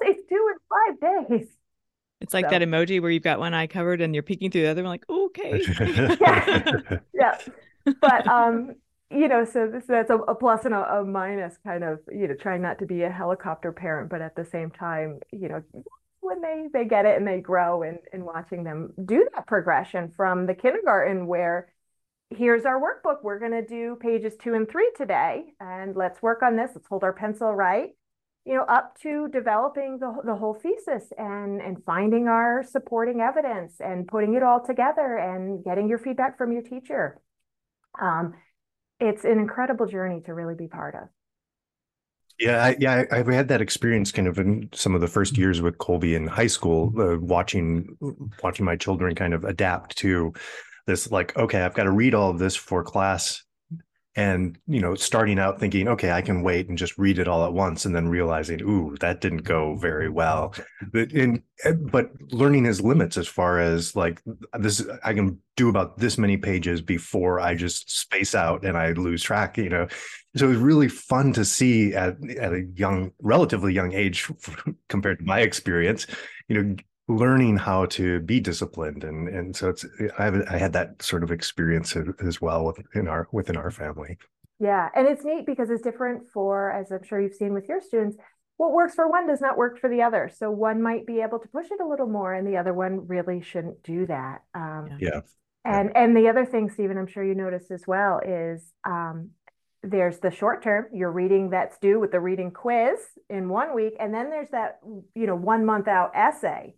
it's 0.00 0.22
due 0.28 0.54
in 0.54 0.98
five 0.98 1.28
days. 1.38 1.48
It's 2.20 2.32
like 2.32 2.46
so. 2.46 2.50
that 2.52 2.62
emoji 2.62 3.02
where 3.02 3.10
you've 3.10 3.22
got 3.22 3.38
one 3.38 3.52
eye 3.52 3.66
covered 3.66 4.00
and 4.00 4.14
you're 4.14 4.22
peeking 4.22 4.50
through 4.50 4.62
the 4.62 4.70
other 4.70 4.82
one, 4.82 4.90
like, 4.90 5.08
okay. 5.10 5.60
yeah. 6.20 6.98
yeah. 7.12 7.38
But 8.00 8.26
um, 8.26 8.76
you 9.14 9.28
know, 9.28 9.44
so 9.44 9.68
this, 9.68 9.84
that's 9.86 10.10
a, 10.10 10.16
a 10.16 10.34
plus 10.34 10.64
and 10.64 10.74
a, 10.74 10.96
a 10.96 11.04
minus 11.04 11.56
kind 11.64 11.84
of, 11.84 12.00
you 12.12 12.28
know, 12.28 12.34
trying 12.34 12.62
not 12.62 12.78
to 12.80 12.86
be 12.86 13.02
a 13.02 13.10
helicopter 13.10 13.72
parent, 13.72 14.10
but 14.10 14.20
at 14.20 14.36
the 14.36 14.44
same 14.44 14.70
time, 14.70 15.20
you 15.32 15.48
know, 15.48 15.62
when 16.20 16.40
they 16.40 16.66
they 16.72 16.84
get 16.84 17.04
it 17.04 17.16
and 17.18 17.26
they 17.26 17.40
grow 17.40 17.82
and, 17.82 17.98
and 18.12 18.24
watching 18.24 18.64
them 18.64 18.92
do 19.04 19.28
that 19.34 19.46
progression 19.46 20.10
from 20.16 20.46
the 20.46 20.54
kindergarten 20.54 21.26
where 21.26 21.72
here's 22.30 22.64
our 22.64 22.80
workbook. 22.80 23.22
We're 23.22 23.38
going 23.38 23.52
to 23.52 23.66
do 23.66 23.96
pages 24.00 24.34
two 24.42 24.54
and 24.54 24.68
three 24.68 24.90
today 24.96 25.52
and 25.60 25.94
let's 25.94 26.22
work 26.22 26.42
on 26.42 26.56
this. 26.56 26.70
Let's 26.74 26.88
hold 26.88 27.04
our 27.04 27.12
pencil 27.12 27.52
right 27.54 27.90
you 28.44 28.54
know 28.54 28.64
up 28.64 28.94
to 29.00 29.28
developing 29.28 29.98
the, 29.98 30.14
the 30.24 30.34
whole 30.34 30.54
thesis 30.54 31.12
and 31.16 31.60
and 31.60 31.82
finding 31.84 32.28
our 32.28 32.62
supporting 32.62 33.20
evidence 33.20 33.80
and 33.80 34.06
putting 34.06 34.34
it 34.34 34.42
all 34.42 34.64
together 34.64 35.16
and 35.16 35.64
getting 35.64 35.88
your 35.88 35.98
feedback 35.98 36.36
from 36.36 36.52
your 36.52 36.62
teacher. 36.62 37.20
Um, 38.00 38.34
it's 39.00 39.24
an 39.24 39.38
incredible 39.38 39.86
journey 39.86 40.20
to 40.22 40.34
really 40.34 40.54
be 40.54 40.68
part 40.68 40.94
of. 40.94 41.08
Yeah, 42.38 42.64
I, 42.64 42.76
yeah, 42.80 43.04
I've 43.12 43.28
had 43.28 43.48
that 43.48 43.60
experience 43.60 44.10
kind 44.10 44.26
of 44.26 44.38
in 44.38 44.68
some 44.72 44.94
of 44.94 45.00
the 45.00 45.06
first 45.06 45.38
years 45.38 45.62
with 45.62 45.78
Kolbe 45.78 46.16
in 46.16 46.26
high 46.26 46.48
school, 46.48 46.92
uh, 46.98 47.18
watching 47.18 47.96
watching 48.42 48.64
my 48.64 48.74
children 48.74 49.14
kind 49.14 49.34
of 49.34 49.44
adapt 49.44 49.96
to 49.98 50.32
this. 50.86 51.12
Like, 51.12 51.36
okay, 51.36 51.62
I've 51.62 51.74
got 51.74 51.84
to 51.84 51.92
read 51.92 52.12
all 52.12 52.30
of 52.30 52.40
this 52.40 52.56
for 52.56 52.82
class 52.82 53.43
and 54.16 54.58
you 54.66 54.80
know 54.80 54.94
starting 54.94 55.38
out 55.38 55.58
thinking 55.58 55.88
okay 55.88 56.12
i 56.12 56.22
can 56.22 56.42
wait 56.42 56.68
and 56.68 56.78
just 56.78 56.96
read 56.98 57.18
it 57.18 57.26
all 57.26 57.44
at 57.44 57.52
once 57.52 57.84
and 57.84 57.94
then 57.94 58.06
realizing 58.06 58.60
ooh 58.62 58.96
that 59.00 59.20
didn't 59.20 59.42
go 59.42 59.74
very 59.76 60.08
well. 60.08 60.54
But 60.92 61.12
in 61.12 61.42
eh, 61.64 61.72
but 61.72 62.10
learning 62.32 62.64
his 62.64 62.80
limits 62.80 63.16
as 63.16 63.26
far 63.26 63.58
as 63.58 63.96
like 63.96 64.22
this 64.58 64.86
i 65.02 65.12
can 65.14 65.40
do 65.56 65.68
about 65.68 65.98
this 65.98 66.18
many 66.18 66.36
pages 66.36 66.80
before 66.80 67.40
i 67.40 67.54
just 67.54 67.90
space 67.90 68.34
out 68.34 68.64
and 68.64 68.76
i 68.76 68.92
lose 68.92 69.22
track 69.22 69.56
you 69.58 69.68
know? 69.68 69.88
So 70.36 70.46
it 70.46 70.48
was 70.48 70.58
really 70.58 70.88
fun 70.88 71.32
to 71.34 71.44
see 71.44 71.94
at, 71.94 72.16
at 72.38 72.52
a 72.52 72.66
young 72.74 73.12
relatively 73.20 73.72
young 73.72 73.92
age 73.92 74.30
compared 74.88 75.18
to 75.18 75.24
my 75.24 75.40
experience 75.40 76.06
you 76.48 76.62
know 76.62 76.76
learning 77.08 77.56
how 77.56 77.84
to 77.84 78.20
be 78.20 78.40
disciplined 78.40 79.04
and 79.04 79.28
and 79.28 79.54
so 79.54 79.68
it's 79.68 79.84
i 80.18 80.24
have 80.24 80.42
i 80.48 80.56
had 80.56 80.72
that 80.72 81.02
sort 81.02 81.22
of 81.22 81.30
experience 81.30 81.94
as 82.24 82.40
well 82.40 82.64
within 82.64 83.08
our 83.08 83.28
within 83.32 83.56
our 83.56 83.70
family. 83.70 84.16
Yeah 84.58 84.88
and 84.94 85.06
it's 85.06 85.24
neat 85.24 85.44
because 85.44 85.68
it's 85.68 85.82
different 85.82 86.28
for 86.32 86.70
as 86.70 86.90
i'm 86.90 87.02
sure 87.02 87.20
you've 87.20 87.34
seen 87.34 87.52
with 87.52 87.68
your 87.68 87.80
students 87.80 88.16
what 88.56 88.72
works 88.72 88.94
for 88.94 89.08
one 89.10 89.26
does 89.26 89.40
not 89.40 89.56
work 89.56 89.80
for 89.80 89.90
the 89.90 90.02
other. 90.02 90.30
So 90.32 90.50
one 90.50 90.80
might 90.80 91.06
be 91.06 91.20
able 91.20 91.38
to 91.40 91.48
push 91.48 91.66
it 91.70 91.80
a 91.80 91.86
little 91.86 92.06
more 92.06 92.32
and 92.32 92.46
the 92.46 92.56
other 92.56 92.72
one 92.72 93.06
really 93.06 93.42
shouldn't 93.42 93.82
do 93.82 94.06
that 94.06 94.42
um, 94.54 94.90
yeah. 95.00 95.20
and 95.64 95.90
and 95.96 96.16
the 96.16 96.28
other 96.28 96.44
thing 96.44 96.70
steven 96.70 96.98
i'm 96.98 97.06
sure 97.06 97.24
you 97.24 97.34
noticed 97.34 97.70
as 97.70 97.82
well 97.86 98.20
is 98.24 98.72
um, 98.84 99.30
there's 99.82 100.18
the 100.18 100.30
short 100.30 100.62
term 100.62 100.86
you're 100.92 101.10
reading 101.10 101.50
that's 101.50 101.78
due 101.78 101.98
with 101.98 102.12
the 102.12 102.20
reading 102.20 102.50
quiz 102.50 102.98
in 103.28 103.48
one 103.48 103.74
week 103.74 103.94
and 103.98 104.14
then 104.14 104.30
there's 104.30 104.48
that 104.50 104.78
you 105.14 105.26
know 105.26 105.34
one 105.34 105.64
month 105.64 105.88
out 105.88 106.12
essay 106.14 106.74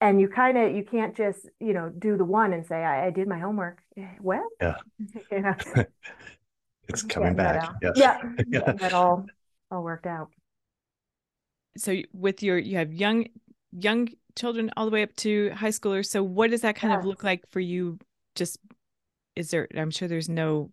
and 0.00 0.20
you 0.20 0.28
kind 0.28 0.56
of 0.56 0.74
you 0.74 0.84
can't 0.84 1.16
just 1.16 1.48
you 1.60 1.72
know 1.72 1.90
do 1.98 2.16
the 2.16 2.24
one 2.24 2.52
and 2.52 2.64
say 2.66 2.76
I, 2.76 3.06
I 3.06 3.10
did 3.10 3.28
my 3.28 3.38
homework. 3.38 3.78
Eh, 3.96 4.06
well, 4.20 4.46
yeah, 4.60 4.76
yeah. 5.32 5.54
it's 6.88 7.02
coming 7.02 7.34
back. 7.34 7.70
Yes. 7.82 7.92
Yeah, 7.96 8.18
yeah, 8.48 8.72
that 8.78 8.92
all 8.92 9.26
all 9.70 9.82
worked 9.82 10.06
out. 10.06 10.28
So 11.76 11.96
with 12.12 12.42
your 12.42 12.58
you 12.58 12.76
have 12.78 12.92
young 12.92 13.26
young 13.72 14.08
children 14.36 14.70
all 14.76 14.86
the 14.86 14.90
way 14.90 15.02
up 15.02 15.14
to 15.16 15.50
high 15.50 15.68
schoolers. 15.68 16.06
So 16.06 16.22
what 16.22 16.50
does 16.50 16.62
that 16.62 16.76
kind 16.76 16.92
yes. 16.92 17.00
of 17.00 17.06
look 17.06 17.22
like 17.22 17.48
for 17.50 17.60
you? 17.60 17.98
Just 18.34 18.58
is 19.36 19.50
there? 19.50 19.68
I'm 19.76 19.90
sure 19.90 20.08
there's 20.08 20.28
no 20.28 20.70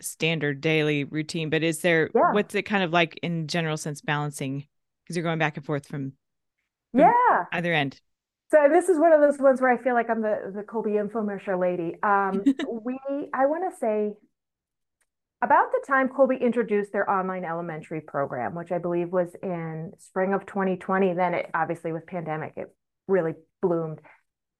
standard 0.00 0.60
daily 0.60 1.04
routine, 1.04 1.50
but 1.50 1.62
is 1.62 1.80
there? 1.80 2.10
Yeah. 2.14 2.32
What's 2.32 2.54
it 2.54 2.62
kind 2.62 2.84
of 2.84 2.92
like 2.92 3.18
in 3.22 3.48
general 3.48 3.76
sense 3.76 4.00
balancing? 4.00 4.66
Because 5.02 5.16
you're 5.16 5.24
going 5.24 5.38
back 5.38 5.56
and 5.56 5.66
forth 5.66 5.86
from, 5.86 6.12
from 6.92 7.00
yeah 7.00 7.44
either 7.52 7.72
end. 7.72 8.00
So 8.50 8.66
this 8.70 8.88
is 8.88 8.98
one 8.98 9.12
of 9.12 9.20
those 9.20 9.38
ones 9.38 9.60
where 9.60 9.70
I 9.70 9.76
feel 9.76 9.94
like 9.94 10.08
I'm 10.08 10.22
the 10.22 10.52
the 10.54 10.62
Kolbe 10.62 10.86
infomercial 10.86 11.60
lady. 11.60 11.96
Um, 12.02 12.42
we 12.84 12.98
I 13.34 13.46
want 13.46 13.70
to 13.70 13.78
say 13.78 14.14
about 15.42 15.70
the 15.70 15.84
time 15.86 16.08
Kolbe 16.08 16.40
introduced 16.40 16.92
their 16.92 17.08
online 17.08 17.44
elementary 17.44 18.00
program, 18.00 18.54
which 18.54 18.72
I 18.72 18.78
believe 18.78 19.12
was 19.12 19.36
in 19.42 19.92
spring 19.98 20.32
of 20.32 20.46
2020. 20.46 21.14
Then 21.14 21.34
it 21.34 21.50
obviously 21.54 21.92
with 21.92 22.06
pandemic, 22.06 22.54
it 22.56 22.74
really 23.06 23.34
bloomed. 23.60 24.00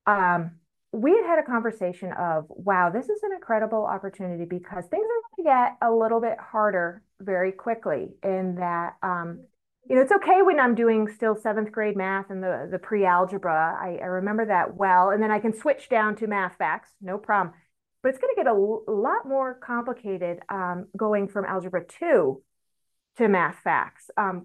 Um, 0.06 0.52
we 0.92 1.10
had 1.12 1.26
had 1.26 1.38
a 1.38 1.42
conversation 1.42 2.12
of, 2.12 2.46
wow, 2.48 2.90
this 2.90 3.08
is 3.08 3.22
an 3.22 3.32
incredible 3.34 3.84
opportunity 3.84 4.44
because 4.44 4.86
things 4.86 5.04
are 5.04 5.20
going 5.22 5.38
to 5.38 5.42
get 5.44 5.76
a 5.82 5.92
little 5.92 6.20
bit 6.20 6.38
harder 6.38 7.02
very 7.20 7.52
quickly. 7.52 8.08
In 8.22 8.56
that 8.56 8.94
um, 9.02 9.40
you 9.88 9.96
know, 9.96 10.02
it's 10.02 10.12
okay 10.12 10.42
when 10.42 10.60
I'm 10.60 10.74
doing 10.74 11.08
still 11.08 11.34
seventh 11.34 11.72
grade 11.72 11.96
math 11.96 12.28
and 12.28 12.42
the, 12.42 12.68
the 12.70 12.78
pre-algebra. 12.78 13.78
I, 13.80 13.98
I 14.02 14.06
remember 14.06 14.44
that 14.46 14.76
well. 14.76 15.10
And 15.10 15.22
then 15.22 15.30
I 15.30 15.38
can 15.38 15.58
switch 15.58 15.88
down 15.88 16.14
to 16.16 16.26
math 16.26 16.56
facts, 16.58 16.90
no 17.00 17.16
problem. 17.16 17.54
But 18.02 18.10
it's 18.10 18.18
going 18.18 18.34
to 18.34 18.42
get 18.42 18.46
a, 18.46 18.52
lot 18.52 19.26
more 19.26 19.54
complicated 19.54 20.40
um, 20.50 20.86
going 20.96 21.28
from 21.28 21.46
algebra 21.46 21.84
two 21.86 22.42
to 23.16 23.28
math 23.28 23.56
facts. 23.64 24.10
Um, 24.16 24.42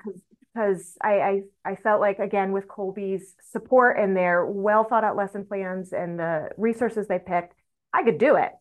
because 0.55 0.97
I, 1.01 1.19
I, 1.19 1.41
I 1.65 1.75
felt 1.75 1.99
like 1.99 2.19
again 2.19 2.51
with 2.51 2.67
Kolbe's 2.67 3.33
support 3.51 3.97
and 3.99 4.15
their 4.15 4.45
well 4.45 4.83
thought 4.83 5.03
out 5.03 5.15
lesson 5.15 5.45
plans 5.45 5.93
and 5.93 6.19
the 6.19 6.49
resources 6.57 7.07
they 7.07 7.19
picked, 7.19 7.55
I 7.91 8.03
could 8.03 8.17
do 8.17 8.35
it 8.35 8.51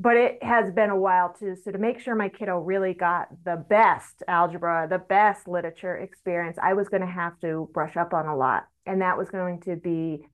but 0.00 0.16
it 0.16 0.42
has 0.42 0.72
been 0.72 0.90
a 0.90 0.98
while 0.98 1.32
too. 1.38 1.56
So 1.62 1.70
to 1.70 1.78
make 1.78 2.00
sure 2.00 2.14
my 2.14 2.28
kiddo 2.28 2.58
really 2.58 2.94
got 2.94 3.28
the 3.44 3.64
best 3.68 4.22
algebra, 4.26 4.88
the 4.90 4.98
best 4.98 5.46
literature 5.46 5.96
experience, 5.96 6.58
I 6.60 6.74
was 6.74 6.88
going 6.88 7.02
to 7.02 7.06
have 7.06 7.38
to 7.40 7.68
brush 7.72 7.96
up 7.96 8.12
on 8.12 8.26
a 8.26 8.36
lot, 8.36 8.64
and 8.84 9.00
that 9.00 9.16
was 9.16 9.30
going 9.30 9.60
to 9.62 9.76
be 9.76 10.24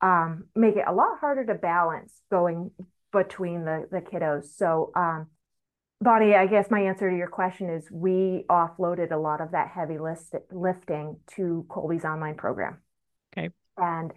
um, 0.00 0.44
make 0.54 0.76
it 0.76 0.84
a 0.86 0.92
lot 0.92 1.18
harder 1.20 1.44
to 1.44 1.54
balance 1.54 2.12
going 2.30 2.70
between 3.12 3.64
the 3.64 3.86
the 3.90 4.00
kiddos. 4.00 4.56
So, 4.56 4.90
um, 4.94 5.26
Bonnie, 6.00 6.34
I 6.34 6.46
guess 6.46 6.70
my 6.70 6.80
answer 6.80 7.10
to 7.10 7.16
your 7.16 7.28
question 7.28 7.68
is 7.68 7.90
we 7.90 8.44
offloaded 8.48 9.12
a 9.12 9.18
lot 9.18 9.42
of 9.42 9.50
that 9.50 9.68
heavy 9.68 9.98
list, 9.98 10.34
lifting 10.50 11.18
to 11.36 11.66
Kolbe's 11.68 12.04
online 12.04 12.36
program. 12.36 12.78
Okay, 13.36 13.50
and 13.76 14.12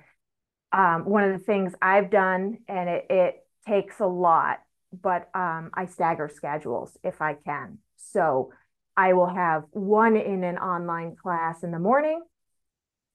um, 0.71 1.03
one 1.03 1.23
of 1.23 1.37
the 1.37 1.45
things 1.45 1.73
I've 1.81 2.09
done, 2.09 2.59
and 2.69 2.89
it, 2.89 3.05
it 3.09 3.35
takes 3.67 3.99
a 3.99 4.07
lot 4.07 4.59
but 5.01 5.29
um, 5.33 5.71
I 5.73 5.85
stagger 5.85 6.29
schedules 6.33 6.97
if 7.03 7.21
I 7.21 7.33
can. 7.33 7.79
So 7.97 8.51
I 8.95 9.13
will 9.13 9.33
have 9.33 9.63
one 9.71 10.15
in 10.15 10.43
an 10.43 10.57
online 10.57 11.15
class 11.15 11.63
in 11.63 11.71
the 11.71 11.79
morning. 11.79 12.21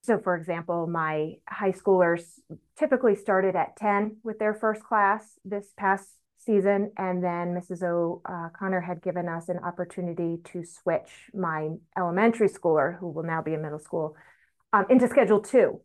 So, 0.02 0.18
for 0.18 0.36
example, 0.36 0.86
my 0.86 1.34
high 1.48 1.72
schoolers 1.72 2.22
typically 2.78 3.14
started 3.14 3.56
at 3.56 3.76
10 3.76 4.18
with 4.22 4.38
their 4.38 4.54
first 4.54 4.82
class 4.82 5.38
this 5.44 5.66
past 5.76 6.08
season. 6.38 6.92
And 6.96 7.22
then 7.22 7.54
Mrs. 7.54 7.82
O'Connor 7.82 8.82
uh, 8.82 8.86
had 8.86 9.02
given 9.02 9.28
us 9.28 9.48
an 9.48 9.58
opportunity 9.58 10.38
to 10.52 10.64
switch 10.64 11.30
my 11.34 11.70
elementary 11.96 12.48
schooler, 12.48 12.98
who 12.98 13.08
will 13.08 13.24
now 13.24 13.42
be 13.42 13.54
in 13.54 13.62
middle 13.62 13.78
school, 13.78 14.16
um, 14.72 14.86
into 14.88 15.08
schedule 15.08 15.40
two. 15.40 15.80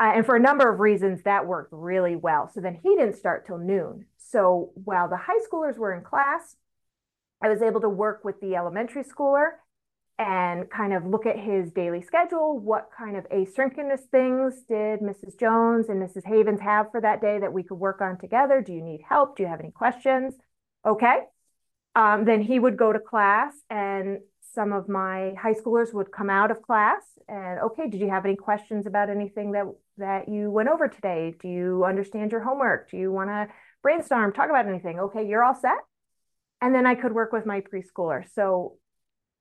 Uh, 0.00 0.12
and 0.16 0.26
for 0.26 0.34
a 0.34 0.40
number 0.40 0.70
of 0.70 0.80
reasons, 0.80 1.22
that 1.22 1.46
worked 1.46 1.72
really 1.72 2.16
well. 2.16 2.50
So 2.52 2.60
then 2.60 2.78
he 2.82 2.96
didn't 2.96 3.16
start 3.16 3.46
till 3.46 3.58
noon. 3.58 4.06
So 4.18 4.72
while 4.74 5.08
the 5.08 5.16
high 5.16 5.38
schoolers 5.48 5.78
were 5.78 5.94
in 5.94 6.02
class, 6.02 6.56
I 7.40 7.48
was 7.48 7.62
able 7.62 7.80
to 7.82 7.88
work 7.88 8.24
with 8.24 8.40
the 8.40 8.56
elementary 8.56 9.04
schooler 9.04 9.50
and 10.18 10.70
kind 10.70 10.92
of 10.92 11.06
look 11.06 11.26
at 11.26 11.38
his 11.38 11.70
daily 11.70 12.02
schedule. 12.02 12.58
What 12.58 12.88
kind 12.96 13.16
of 13.16 13.28
asynchronous 13.30 14.00
things 14.10 14.62
did 14.68 15.00
Mrs. 15.00 15.38
Jones 15.38 15.88
and 15.88 16.00
Mrs. 16.02 16.24
Havens 16.24 16.60
have 16.60 16.90
for 16.90 17.00
that 17.00 17.20
day 17.20 17.38
that 17.40 17.52
we 17.52 17.62
could 17.62 17.78
work 17.78 18.00
on 18.00 18.18
together? 18.18 18.60
Do 18.60 18.72
you 18.72 18.82
need 18.82 19.00
help? 19.08 19.36
Do 19.36 19.42
you 19.42 19.48
have 19.48 19.60
any 19.60 19.72
questions? 19.72 20.34
Okay. 20.86 21.18
Um, 21.96 22.24
then 22.24 22.40
he 22.40 22.58
would 22.58 22.76
go 22.76 22.92
to 22.92 22.98
class 22.98 23.52
and 23.70 24.18
some 24.54 24.72
of 24.72 24.88
my 24.88 25.34
high 25.40 25.54
schoolers 25.54 25.92
would 25.92 26.12
come 26.12 26.30
out 26.30 26.50
of 26.50 26.62
class 26.62 27.02
and 27.28 27.58
okay 27.60 27.88
did 27.88 28.00
you 28.00 28.08
have 28.08 28.24
any 28.24 28.36
questions 28.36 28.86
about 28.86 29.10
anything 29.10 29.52
that 29.52 29.64
that 29.98 30.28
you 30.28 30.50
went 30.50 30.68
over 30.68 30.88
today. 30.88 31.34
Do 31.40 31.48
you 31.48 31.84
understand 31.84 32.32
your 32.32 32.42
homework? 32.42 32.90
Do 32.90 32.96
you 32.96 33.12
want 33.12 33.30
to 33.30 33.48
brainstorm 33.82 34.32
talk 34.32 34.50
about 34.50 34.66
anything? 34.66 34.98
Okay 34.98 35.26
you're 35.26 35.44
all 35.44 35.54
set. 35.54 35.78
And 36.60 36.74
then 36.74 36.86
i 36.86 36.94
could 36.94 37.12
work 37.12 37.32
with 37.32 37.46
my 37.46 37.60
preschooler. 37.60 38.24
So 38.34 38.78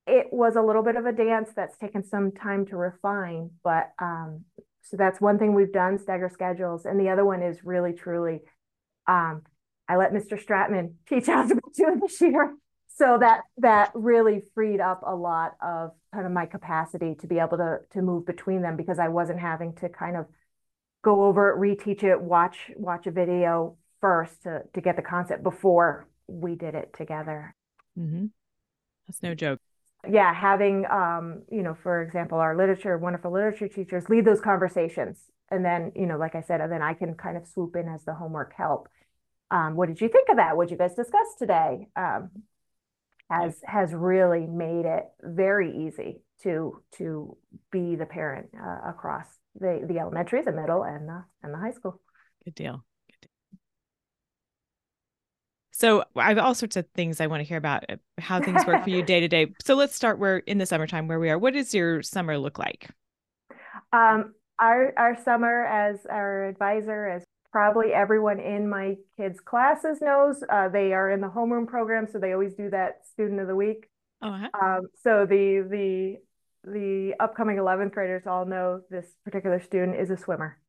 it 0.05 0.27
was 0.31 0.55
a 0.55 0.61
little 0.61 0.83
bit 0.83 0.95
of 0.95 1.05
a 1.05 1.13
dance 1.13 1.51
that's 1.55 1.77
taken 1.77 2.03
some 2.03 2.31
time 2.31 2.65
to 2.67 2.75
refine 2.75 3.51
but 3.63 3.91
um, 3.99 4.43
so 4.81 4.97
that's 4.97 5.21
one 5.21 5.39
thing 5.39 5.53
we've 5.53 5.71
done 5.71 5.97
stagger 5.97 6.29
schedules. 6.29 6.85
And 6.85 6.99
the 6.99 7.09
other 7.09 7.23
one 7.23 7.41
is 7.41 7.63
really 7.63 7.93
truly 7.93 8.41
um, 9.07 9.41
i 9.89 9.97
let 9.97 10.13
mr 10.13 10.41
stratman 10.41 10.93
teach 11.09 11.29
algebra 11.29 11.61
two 11.75 11.99
this 12.01 12.21
year. 12.21 12.55
So 12.95 13.17
that 13.19 13.41
that 13.57 13.91
really 13.95 14.43
freed 14.53 14.79
up 14.79 15.01
a 15.05 15.15
lot 15.15 15.53
of 15.61 15.91
kind 16.13 16.27
of 16.27 16.31
my 16.31 16.45
capacity 16.45 17.15
to 17.21 17.27
be 17.27 17.39
able 17.39 17.57
to 17.57 17.79
to 17.93 18.01
move 18.01 18.25
between 18.25 18.61
them 18.61 18.77
because 18.77 18.99
I 18.99 19.07
wasn't 19.07 19.39
having 19.39 19.73
to 19.75 19.89
kind 19.89 20.15
of 20.15 20.27
go 21.03 21.25
over 21.25 21.51
it, 21.51 21.57
reteach 21.57 22.03
it, 22.03 22.19
watch 22.19 22.71
watch 22.75 23.05
a 23.05 23.11
video 23.11 23.77
first 24.01 24.43
to 24.43 24.63
to 24.73 24.81
get 24.81 24.95
the 24.95 25.01
concept 25.01 25.43
before 25.43 26.07
we 26.27 26.55
did 26.55 26.73
it 26.73 26.91
together. 26.97 27.55
Mm-hmm. 27.97 28.25
That's 29.07 29.21
no 29.21 29.35
joke. 29.35 29.59
Yeah, 30.09 30.33
having 30.33 30.85
um, 30.89 31.43
you 31.51 31.61
know, 31.61 31.75
for 31.75 32.01
example, 32.01 32.39
our 32.39 32.57
literature, 32.57 32.97
wonderful 32.97 33.31
literature 33.31 33.67
teachers 33.67 34.09
lead 34.09 34.25
those 34.25 34.41
conversations, 34.41 35.19
and 35.51 35.63
then 35.63 35.91
you 35.95 36.07
know, 36.07 36.17
like 36.17 36.35
I 36.35 36.41
said, 36.41 36.61
and 36.61 36.71
then 36.71 36.81
I 36.81 36.93
can 36.93 37.13
kind 37.15 37.37
of 37.37 37.45
swoop 37.45 37.75
in 37.75 37.87
as 37.87 38.03
the 38.03 38.13
homework 38.13 38.53
help. 38.55 38.89
Um, 39.51 39.75
what 39.75 39.87
did 39.87 40.01
you 40.01 40.09
think 40.09 40.29
of 40.29 40.37
that? 40.37 40.57
What 40.57 40.67
did 40.67 40.71
you 40.71 40.77
guys 40.77 40.95
discuss 40.95 41.35
today? 41.37 41.87
Um, 41.95 42.31
has 43.29 43.55
has 43.65 43.93
really 43.93 44.45
made 44.45 44.85
it 44.85 45.05
very 45.21 45.85
easy 45.85 46.21
to 46.43 46.81
to 46.97 47.37
be 47.71 47.95
the 47.95 48.05
parent 48.05 48.49
uh, 48.61 48.89
across 48.89 49.25
the 49.59 49.85
the 49.87 49.99
elementary, 49.99 50.41
the 50.41 50.51
middle, 50.51 50.83
and 50.83 51.07
the 51.07 51.23
and 51.43 51.53
the 51.53 51.57
high 51.57 51.71
school. 51.71 51.99
Good 52.43 52.55
deal. 52.55 52.83
Good 53.09 53.21
deal. 53.21 53.59
So 55.71 56.03
I 56.15 56.29
have 56.29 56.37
all 56.37 56.55
sorts 56.55 56.75
of 56.75 56.85
things 56.95 57.19
I 57.19 57.27
want 57.27 57.41
to 57.41 57.47
hear 57.47 57.57
about 57.57 57.85
uh, 57.89 57.95
how 58.19 58.39
things 58.39 58.65
work 58.65 58.83
for 58.83 58.89
you 58.89 59.03
day 59.03 59.19
to 59.19 59.27
day. 59.27 59.53
So 59.63 59.75
let's 59.75 59.95
start 59.95 60.19
where 60.19 60.37
in 60.37 60.57
the 60.57 60.65
summertime 60.65 61.07
where 61.07 61.19
we 61.19 61.29
are. 61.29 61.37
What 61.37 61.53
does 61.53 61.73
your 61.73 62.01
summer 62.01 62.37
look 62.37 62.59
like? 62.59 62.89
Um, 63.91 64.33
our 64.59 64.93
our 64.97 65.17
summer 65.23 65.65
as 65.65 66.05
our 66.09 66.45
advisor, 66.45 67.07
as 67.07 67.23
probably 67.51 67.93
everyone 67.93 68.39
in 68.39 68.69
my 68.69 68.95
kids' 69.17 69.39
classes 69.39 70.01
knows. 70.01 70.43
Uh, 70.49 70.69
they 70.69 70.93
are 70.93 71.11
in 71.11 71.21
the 71.21 71.29
homeroom 71.29 71.67
program, 71.67 72.07
so 72.11 72.19
they 72.19 72.33
always 72.33 72.53
do 72.53 72.69
that 72.69 73.05
student 73.11 73.39
of 73.39 73.47
the 73.47 73.55
week. 73.55 73.87
Oh, 74.21 74.29
uh-huh. 74.29 74.49
Um, 74.61 74.87
so 75.03 75.25
the 75.25 75.67
the 75.69 76.17
the 76.63 77.13
upcoming 77.19 77.57
11th 77.57 77.91
graders 77.91 78.23
all 78.25 78.45
know 78.45 78.81
this 78.89 79.05
particular 79.23 79.59
student 79.59 79.99
is 79.99 80.09
a 80.09 80.17
swimmer. 80.17 80.59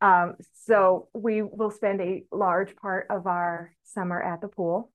Um, 0.00 0.34
so 0.66 1.08
we 1.14 1.42
will 1.42 1.70
spend 1.70 2.00
a 2.00 2.24
large 2.32 2.74
part 2.76 3.06
of 3.10 3.26
our 3.26 3.72
summer 3.84 4.20
at 4.20 4.40
the 4.40 4.48
pool. 4.48 4.90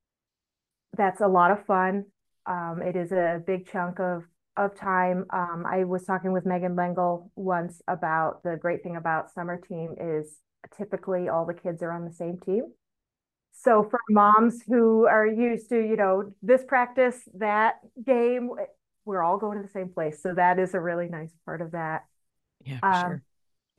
That's 0.98 1.22
a 1.22 1.28
lot 1.28 1.52
of 1.52 1.66
fun. 1.66 2.06
Um, 2.46 2.82
it 2.82 2.96
is 2.96 3.12
a 3.12 3.42
big 3.46 3.70
chunk 3.72 4.00
of 4.00 4.24
of 4.58 4.76
time. 4.76 5.26
Um, 5.30 5.66
I 5.68 5.84
was 5.84 6.04
talking 6.04 6.34
with 6.34 6.46
Megan 6.46 6.76
Lengel 6.76 7.32
once 7.36 7.82
about 7.88 8.42
the 8.44 8.58
great 8.60 8.84
thing 8.84 8.96
about 8.96 9.32
summer 9.32 9.62
team 9.62 9.96
is 10.00 10.40
typically 10.76 11.30
all 11.30 11.46
the 11.46 11.54
kids 11.54 11.84
are 11.84 11.92
on 11.92 12.06
the 12.06 12.12
same 12.12 12.40
team. 12.40 12.64
So 13.54 13.88
for 13.90 14.00
moms 14.10 14.62
who 14.68 15.08
are 15.08 15.26
used 15.26 15.70
to, 15.70 15.76
you 15.78 15.96
know, 15.96 16.32
this 16.42 16.64
practice, 16.64 17.18
that 17.36 17.76
game, 18.06 18.50
we're 19.08 19.24
all 19.24 19.38
going 19.38 19.58
to 19.58 19.64
the 19.64 19.72
same 19.72 19.90
place. 19.90 20.22
So 20.22 20.34
that 20.36 20.60
is 20.60 20.74
a 20.74 20.80
really 20.80 21.08
nice 21.08 21.32
part 21.46 21.62
of 21.62 21.72
that. 21.72 22.04
Yeah, 22.64 22.80
um, 22.84 23.02
sure. 23.02 23.24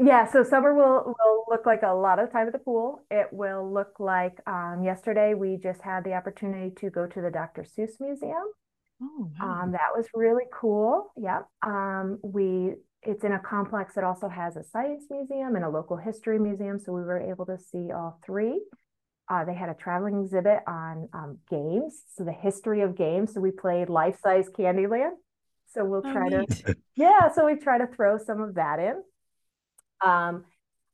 Yeah, 0.01 0.31
so 0.31 0.43
summer 0.43 0.75
will 0.75 1.15
will 1.19 1.45
look 1.49 1.67
like 1.67 1.83
a 1.83 1.93
lot 1.93 2.19
of 2.19 2.33
time 2.33 2.47
at 2.47 2.53
the 2.53 2.59
pool. 2.59 3.03
It 3.11 3.29
will 3.33 3.73
look 3.73 3.99
like 3.99 4.39
um, 4.47 4.83
yesterday 4.85 5.35
we 5.35 5.57
just 5.57 5.83
had 5.83 6.05
the 6.05 6.15
opportunity 6.15 6.75
to 6.77 6.91
go 6.91 7.07
to 7.07 7.21
the 7.21 7.31
Dr. 7.31 7.63
Seuss 7.63 8.01
Museum. 8.01 8.45
Oh, 9.03 9.31
wow. 9.39 9.63
Um, 9.63 9.73
that 9.73 9.91
was 9.95 10.07
really 10.15 10.45
cool. 10.53 11.13
Yep. 11.17 11.47
Um, 11.63 12.19
we 12.23 12.75
it's 13.03 13.25
in 13.25 13.33
a 13.33 13.39
complex 13.39 13.95
that 13.95 14.05
also 14.05 14.29
has 14.29 14.57
a 14.57 14.65
science 14.65 15.05
museum 15.11 15.55
and 15.57 15.65
a 15.65 15.69
local 15.69 15.97
history 15.97 16.39
museum, 16.39 16.79
so 16.79 16.93
we 16.93 17.03
were 17.03 17.21
able 17.21 17.47
to 17.47 17.59
see 17.59 17.91
all 17.93 18.19
three. 18.25 18.61
Uh, 19.31 19.45
they 19.45 19.55
had 19.55 19.69
a 19.69 19.75
traveling 19.75 20.23
exhibit 20.23 20.61
on 20.67 21.09
um, 21.13 21.39
games, 21.51 22.03
so 22.17 22.25
the 22.25 22.33
history 22.33 22.81
of 22.81 22.97
games. 22.97 23.35
So 23.35 23.41
we 23.41 23.51
played 23.51 23.89
life 23.89 24.19
size 24.23 24.49
Candyland. 24.49 25.13
So 25.67 25.85
we'll 25.85 26.03
oh, 26.05 26.13
try 26.13 26.29
neat. 26.29 26.51
to, 26.51 26.77
yeah. 26.97 27.31
So 27.33 27.45
we 27.47 27.57
try 27.57 27.79
to 27.79 27.87
throw 27.87 28.17
some 28.19 28.41
of 28.41 28.55
that 28.55 28.79
in. 28.79 29.03
Um, 30.05 30.45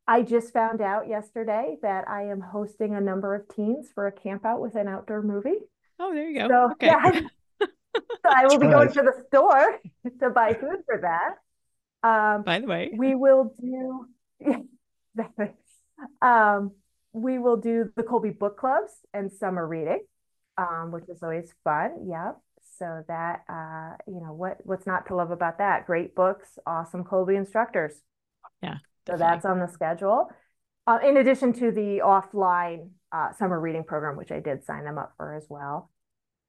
I 0.07 0.23
just 0.23 0.53
found 0.53 0.81
out 0.81 1.09
yesterday 1.09 1.77
that 1.83 2.09
I 2.09 2.25
am 2.25 2.41
hosting 2.41 2.95
a 2.95 3.01
number 3.01 3.35
of 3.35 3.49
teens 3.55 3.89
for 3.95 4.07
a 4.07 4.13
camp 4.13 4.45
out 4.45 4.61
with 4.61 4.75
an 4.75 4.89
outdoor 4.89 5.23
movie. 5.23 5.61
Oh, 5.99 6.13
there 6.13 6.29
you 6.29 6.41
go. 6.41 6.49
So 6.49 6.73
okay. 6.73 6.87
yeah, 6.87 7.21
so 7.61 7.67
I 8.29 8.47
will 8.47 8.59
be 8.59 8.67
going 8.67 8.93
to 8.93 9.03
the 9.03 9.25
store 9.29 9.79
to 10.21 10.31
buy 10.31 10.55
food 10.55 10.83
for 10.87 11.01
that. 11.03 11.37
Um, 12.07 12.43
By 12.43 12.59
the 12.59 12.67
way, 12.67 12.91
we 12.95 13.15
will 13.15 13.55
do. 13.61 14.09
Um, 16.21 16.73
we 17.15 17.39
will 17.39 17.57
do 17.57 17.91
the 17.97 18.03
Kolbe 18.03 18.37
book 18.39 18.59
clubs 18.59 18.93
and 19.15 19.33
summer 19.33 19.67
reading, 19.67 20.05
um, 20.59 20.91
which 20.93 21.09
is 21.09 21.23
always 21.23 21.55
fun. 21.63 22.07
Yep. 22.09 22.39
So 22.79 23.03
that 23.07 23.45
uh, 23.49 23.97
you 24.07 24.21
know 24.21 24.33
what 24.33 24.59
what's 24.65 24.87
not 24.87 25.07
to 25.07 25.15
love 25.15 25.31
about 25.31 25.59
that? 25.59 25.87
Great 25.87 26.15
books, 26.15 26.59
awesome 26.67 27.05
Kolbe 27.05 27.37
instructors. 27.37 27.95
Yeah. 28.63 28.79
Definitely. 29.07 29.25
So 29.25 29.31
that's 29.31 29.45
on 29.45 29.61
the 29.61 29.69
schedule. 29.69 30.29
Uh, 30.87 30.99
in 31.07 31.17
addition 31.17 31.53
to 31.55 31.71
the 31.71 32.03
offline 32.05 32.91
uh, 33.13 33.33
summer 33.33 33.59
reading 33.59 33.85
program, 33.85 34.17
which 34.17 34.33
I 34.33 34.41
did 34.41 34.65
sign 34.65 34.85
them 34.85 34.99
up 34.99 35.13
for 35.17 35.35
as 35.35 35.47
well. 35.49 35.91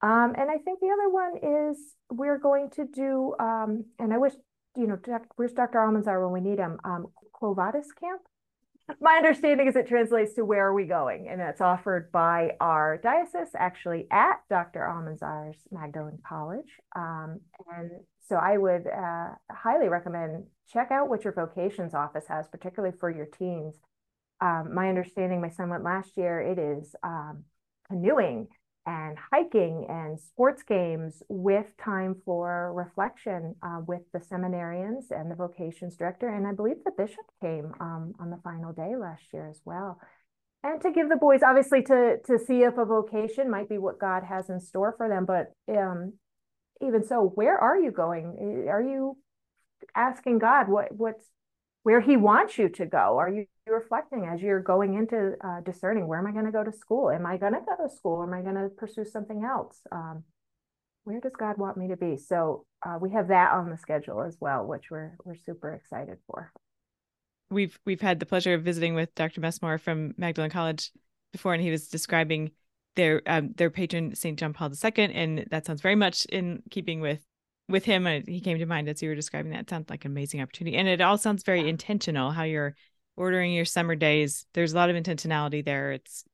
Um, 0.02 0.34
and 0.38 0.50
I 0.50 0.58
think 0.58 0.80
the 0.80 0.88
other 0.88 1.10
one 1.10 1.72
is 1.72 1.78
we're 2.12 2.38
going 2.38 2.70
to 2.72 2.86
do, 2.86 3.34
um, 3.40 3.86
and 3.98 4.14
I 4.14 4.18
wish, 4.18 4.34
you 4.76 4.88
know, 4.88 4.98
where's 5.36 5.54
Dr. 5.54 5.80
Almanzar 5.80 6.22
when 6.22 6.44
we 6.44 6.50
need 6.50 6.60
him? 6.60 6.80
Um, 6.84 7.08
Quo 7.32 7.54
Vadis 7.54 7.92
Camp 7.94 8.22
my 9.02 9.16
understanding 9.16 9.68
is 9.68 9.76
it 9.76 9.88
translates 9.88 10.34
to 10.34 10.46
where 10.46 10.68
are 10.68 10.74
we 10.74 10.86
going? 10.86 11.28
And 11.28 11.40
that's 11.40 11.62
offered 11.62 12.12
by 12.12 12.52
our 12.60 12.98
diocese, 12.98 13.50
actually 13.58 14.08
at 14.12 14.42
Dr. 14.50 14.82
Almanzar's 14.82 15.58
Magdalen 15.72 16.20
College. 16.28 16.70
Um, 16.96 17.40
and 17.76 17.92
so 18.28 18.36
I 18.36 18.58
would 18.58 18.88
uh, 18.88 19.30
highly 19.52 19.90
recommend 19.90 20.46
check 20.72 20.92
out 20.92 21.10
what 21.10 21.24
your 21.24 21.34
vocations 21.34 21.94
office 21.94 22.26
has, 22.28 22.48
particularly 22.48 22.96
for 23.00 23.10
your 23.10 23.26
teens. 23.26 23.76
Um, 24.42 24.74
my 24.74 24.90
understanding, 24.90 25.42
my 25.42 25.50
son 25.50 25.70
went 25.70 25.84
last 25.84 26.18
year, 26.18 26.42
it 26.42 26.60
is 26.60 26.96
um, 27.04 27.44
canoeing 27.88 28.48
and 28.86 29.18
hiking 29.32 29.86
and 29.90 30.20
sports 30.20 30.64
games 30.64 31.24
with 31.28 31.66
time 31.84 32.16
for 32.24 32.72
reflection 32.74 33.56
uh, 33.64 33.80
with 33.88 34.02
the 34.14 34.20
seminarians 34.20 35.10
and 35.10 35.30
the 35.32 35.36
vocations 35.36 35.96
director. 35.96 36.30
And 36.30 36.46
I 36.46 36.54
believe 36.54 36.78
the 36.84 36.92
bishop 36.98 37.26
came 37.42 37.74
um, 37.80 38.14
on 38.20 38.30
the 38.30 38.40
final 38.44 38.74
day 38.74 38.96
last 38.96 39.24
year 39.34 39.50
as 39.50 39.60
well. 39.66 40.00
And 40.64 40.82
to 40.82 40.92
give 40.92 41.10
the 41.10 41.16
boys, 41.16 41.42
obviously, 41.44 41.84
to 41.84 42.18
to 42.26 42.40
see 42.40 42.64
if 42.64 42.78
a 42.78 42.86
vocation 42.86 43.52
might 43.52 43.70
be 43.70 43.78
what 43.78 44.00
God 44.00 44.24
has 44.24 44.50
in 44.50 44.60
store 44.60 44.94
for 44.98 45.08
them. 45.08 45.26
But 45.26 45.52
um, 45.70 46.14
even 46.82 47.04
so, 47.04 47.32
where 47.36 47.58
are 47.58 47.80
you 47.80 47.92
going? 47.92 48.66
Are 48.70 48.82
you 48.82 49.18
asking 49.96 50.40
God 50.40 50.68
what 50.68 50.92
what's 50.92 51.26
where 51.84 52.02
He 52.02 52.18
wants 52.18 52.58
you 52.58 52.70
to 52.70 52.86
go? 52.88 53.18
Are 53.18 53.30
you 53.30 53.46
reflecting 53.68 54.26
as 54.26 54.42
you're 54.42 54.60
going 54.60 54.94
into 54.94 55.36
uh, 55.44 55.62
discerning 55.62 56.08
where 56.08 56.20
am 56.20 56.28
I 56.28 56.32
going 56.32 56.46
to 56.46 56.52
go 56.52 56.64
to 56.64 56.72
school? 56.72 57.10
Am 57.10 57.26
I 57.26 57.38
going 57.38 57.54
to 57.54 57.60
go 57.60 57.88
to 57.88 57.94
school? 57.94 58.24
Am 58.24 58.34
I 58.34 58.42
going 58.42 58.56
to 58.56 58.70
pursue 58.70 59.06
something 59.06 59.44
else? 59.44 59.82
Um, 59.92 60.24
where 61.04 61.20
does 61.20 61.34
God 61.38 61.58
want 61.58 61.78
me 61.78 61.88
to 61.90 61.98
be? 61.98 62.18
So 62.18 62.66
uh, 62.84 62.98
we 63.00 63.12
have 63.12 63.28
that 63.30 63.54
on 63.54 63.70
the 63.70 63.78
schedule 63.78 64.22
as 64.22 64.38
well, 64.40 64.66
which 64.66 64.90
we're 64.90 65.16
we're 65.24 65.36
super 65.36 65.74
excited 65.74 66.18
for. 66.28 66.52
We've 67.50 67.78
we've 67.86 68.02
had 68.02 68.20
the 68.20 68.26
pleasure 68.26 68.54
of 68.54 68.64
visiting 68.64 68.96
with 68.96 69.14
Dr. 69.16 69.42
Messmore 69.42 69.78
from 69.78 70.14
Magdalen 70.18 70.50
College 70.50 70.92
before, 71.32 71.54
and 71.54 71.62
he 71.62 71.72
was 71.72 71.88
describing 71.88 72.52
their 72.96 73.22
um, 73.28 73.54
their 73.56 73.70
patron 73.70 74.16
Saint 74.16 74.40
John 74.40 74.54
Paul 74.54 74.72
II, 74.72 75.14
and 75.14 75.46
that 75.52 75.66
sounds 75.66 75.82
very 75.82 75.96
much 75.96 76.26
in 76.26 76.64
keeping 76.72 77.02
with 77.02 77.24
with 77.70 77.86
him. 77.86 78.06
He 78.28 78.42
came 78.42 78.58
to 78.58 78.66
mind 78.66 78.90
as 78.90 79.02
you 79.02 79.10
were 79.10 79.16
describing 79.16 79.52
that. 79.52 79.62
It 79.62 79.70
sounds 79.70 79.90
like 79.90 80.06
an 80.06 80.12
amazing 80.12 80.42
opportunity, 80.42 80.76
and 80.76 80.88
it 80.88 81.02
all 81.02 81.18
sounds 81.18 81.44
very 81.44 81.70
intentional. 81.70 82.32
How 82.32 82.44
you're 82.44 82.76
ordering 83.18 83.54
your 83.54 83.66
summer 83.66 83.96
days 83.96 84.46
there's 84.54 84.74
a 84.74 84.76
lot 84.76 84.90
of 84.90 84.96
intentionality 84.96 85.64
there. 85.64 85.92
It's 85.92 86.26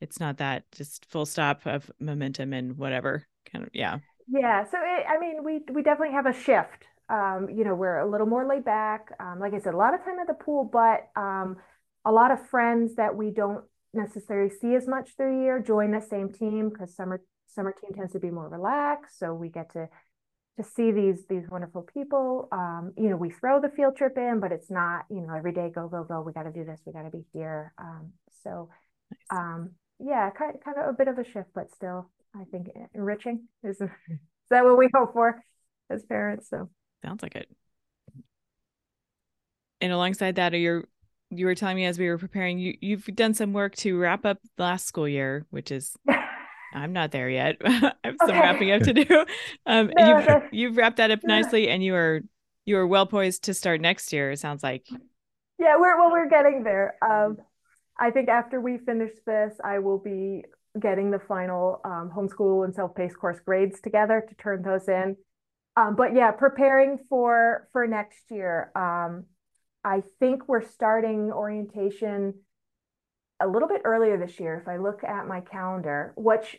it's 0.00 0.20
not 0.20 0.38
that 0.38 0.64
just 0.72 1.06
full 1.06 1.26
stop 1.26 1.66
of 1.66 1.90
momentum 1.98 2.52
and 2.52 2.76
whatever 2.76 3.26
kind 3.50 3.64
of 3.64 3.70
yeah. 3.72 3.98
Yeah 4.28 4.64
so 4.64 4.78
it, 4.78 5.04
i 5.08 5.18
mean 5.18 5.44
we 5.44 5.60
we 5.72 5.82
definitely 5.82 6.14
have 6.14 6.26
a 6.26 6.32
shift 6.32 6.86
um 7.08 7.48
you 7.50 7.64
know 7.64 7.74
we're 7.74 7.98
a 7.98 8.10
little 8.10 8.26
more 8.26 8.46
laid 8.46 8.64
back 8.64 9.10
um 9.20 9.38
like 9.38 9.52
i 9.52 9.58
said 9.58 9.74
a 9.74 9.76
lot 9.76 9.94
of 9.94 10.02
time 10.04 10.18
at 10.18 10.26
the 10.26 10.34
pool 10.34 10.64
but 10.64 11.08
um 11.16 11.56
a 12.04 12.12
lot 12.12 12.30
of 12.30 12.48
friends 12.48 12.96
that 12.96 13.14
we 13.14 13.30
don't 13.30 13.64
necessarily 13.92 14.50
see 14.50 14.74
as 14.74 14.88
much 14.88 15.10
through 15.16 15.36
the 15.36 15.42
year 15.42 15.60
join 15.60 15.90
the 15.90 16.00
same 16.00 16.32
team 16.32 16.70
because 16.70 16.94
summer 16.94 17.20
summer 17.46 17.74
team 17.80 17.94
tends 17.94 18.12
to 18.12 18.18
be 18.18 18.30
more 18.30 18.48
relaxed 18.48 19.18
so 19.18 19.34
we 19.34 19.48
get 19.48 19.70
to 19.72 19.88
to 20.56 20.64
see 20.64 20.92
these 20.92 21.24
these 21.28 21.48
wonderful 21.48 21.82
people. 21.82 22.48
Um, 22.52 22.92
you 22.96 23.08
know, 23.10 23.16
we 23.16 23.30
throw 23.30 23.60
the 23.60 23.68
field 23.68 23.96
trip 23.96 24.16
in, 24.16 24.40
but 24.40 24.52
it's 24.52 24.70
not, 24.70 25.04
you 25.10 25.20
know, 25.20 25.34
every 25.34 25.52
day 25.52 25.70
go, 25.74 25.88
go, 25.88 26.04
go. 26.04 26.22
We 26.22 26.32
got 26.32 26.44
to 26.44 26.52
do 26.52 26.64
this, 26.64 26.80
we 26.86 26.92
got 26.92 27.02
to 27.02 27.10
be 27.10 27.24
here. 27.32 27.72
Um, 27.78 28.12
so 28.42 28.68
um, 29.30 29.70
yeah, 29.98 30.30
kind, 30.30 30.56
kind 30.64 30.78
of 30.78 30.88
a 30.88 30.92
bit 30.92 31.08
of 31.08 31.18
a 31.18 31.24
shift, 31.24 31.50
but 31.54 31.70
still, 31.74 32.10
I 32.34 32.44
think 32.50 32.68
enriching 32.94 33.48
is, 33.62 33.80
is 33.80 33.90
that 34.50 34.64
what 34.64 34.78
we 34.78 34.88
hope 34.94 35.12
for 35.12 35.42
as 35.90 36.04
parents? 36.04 36.48
So 36.48 36.68
sounds 37.04 37.22
like 37.22 37.36
it. 37.36 37.48
And 39.80 39.92
alongside 39.92 40.36
that, 40.36 40.54
are 40.54 40.58
your 40.58 40.84
you 41.30 41.46
were 41.46 41.54
telling 41.54 41.76
me 41.76 41.84
as 41.84 41.98
we 41.98 42.08
were 42.08 42.18
preparing, 42.18 42.58
you 42.58 42.76
you've 42.80 43.04
done 43.06 43.34
some 43.34 43.52
work 43.52 43.74
to 43.76 43.98
wrap 43.98 44.24
up 44.24 44.38
the 44.56 44.62
last 44.62 44.86
school 44.86 45.08
year, 45.08 45.46
which 45.50 45.70
is 45.70 45.96
I'm 46.74 46.92
not 46.92 47.12
there 47.12 47.30
yet. 47.30 47.56
I 47.64 47.92
have 48.04 48.16
some 48.20 48.30
okay. 48.30 48.40
wrapping 48.40 48.72
up 48.72 48.82
to 48.82 48.92
do. 48.92 49.24
Um, 49.66 49.90
no, 49.96 50.18
you've, 50.18 50.42
you've 50.52 50.76
wrapped 50.76 50.98
that 50.98 51.10
up 51.10 51.20
nicely, 51.24 51.68
and 51.68 51.82
you 51.82 51.94
are 51.94 52.20
you 52.66 52.76
are 52.76 52.86
well 52.86 53.06
poised 53.06 53.44
to 53.44 53.54
start 53.54 53.80
next 53.80 54.12
year. 54.12 54.32
It 54.32 54.38
sounds 54.38 54.62
like. 54.62 54.86
Yeah, 55.58 55.76
we're 55.78 55.98
well, 55.98 56.10
we're 56.10 56.28
getting 56.28 56.64
there. 56.64 56.96
Um, 57.02 57.38
I 57.98 58.10
think 58.10 58.28
after 58.28 58.60
we 58.60 58.78
finish 58.78 59.12
this, 59.26 59.54
I 59.64 59.78
will 59.78 59.98
be 59.98 60.44
getting 60.78 61.10
the 61.10 61.20
final 61.20 61.80
um, 61.84 62.10
homeschool 62.14 62.64
and 62.64 62.74
self-paced 62.74 63.18
course 63.18 63.38
grades 63.44 63.80
together 63.80 64.24
to 64.28 64.34
turn 64.34 64.62
those 64.62 64.88
in. 64.88 65.16
Um, 65.76 65.94
but 65.96 66.14
yeah, 66.14 66.30
preparing 66.32 66.98
for 67.08 67.68
for 67.72 67.86
next 67.86 68.30
year. 68.30 68.70
Um, 68.76 69.24
I 69.84 70.02
think 70.18 70.48
we're 70.48 70.66
starting 70.66 71.30
orientation 71.30 72.34
a 73.40 73.46
little 73.46 73.68
bit 73.68 73.82
earlier 73.84 74.16
this 74.16 74.38
year. 74.38 74.58
If 74.60 74.68
I 74.68 74.76
look 74.76 75.04
at 75.04 75.26
my 75.26 75.40
calendar, 75.40 76.12
which 76.16 76.56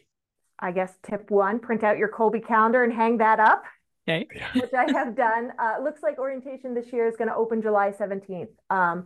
I 0.59 0.71
guess 0.71 0.93
tip 1.03 1.29
one, 1.29 1.59
print 1.59 1.83
out 1.83 1.97
your 1.97 2.09
Kolbe 2.09 2.45
calendar 2.45 2.83
and 2.83 2.93
hang 2.93 3.17
that 3.17 3.39
up. 3.39 3.63
Okay. 4.07 4.27
which 4.53 4.73
I 4.73 4.91
have 4.91 5.15
done. 5.15 5.51
Uh, 5.57 5.77
looks 5.83 6.03
like 6.03 6.19
orientation 6.19 6.75
this 6.75 6.93
year 6.93 7.07
is 7.07 7.15
going 7.15 7.27
to 7.27 7.35
open 7.35 7.61
July 7.61 7.91
17th. 7.91 8.49
Um, 8.69 9.05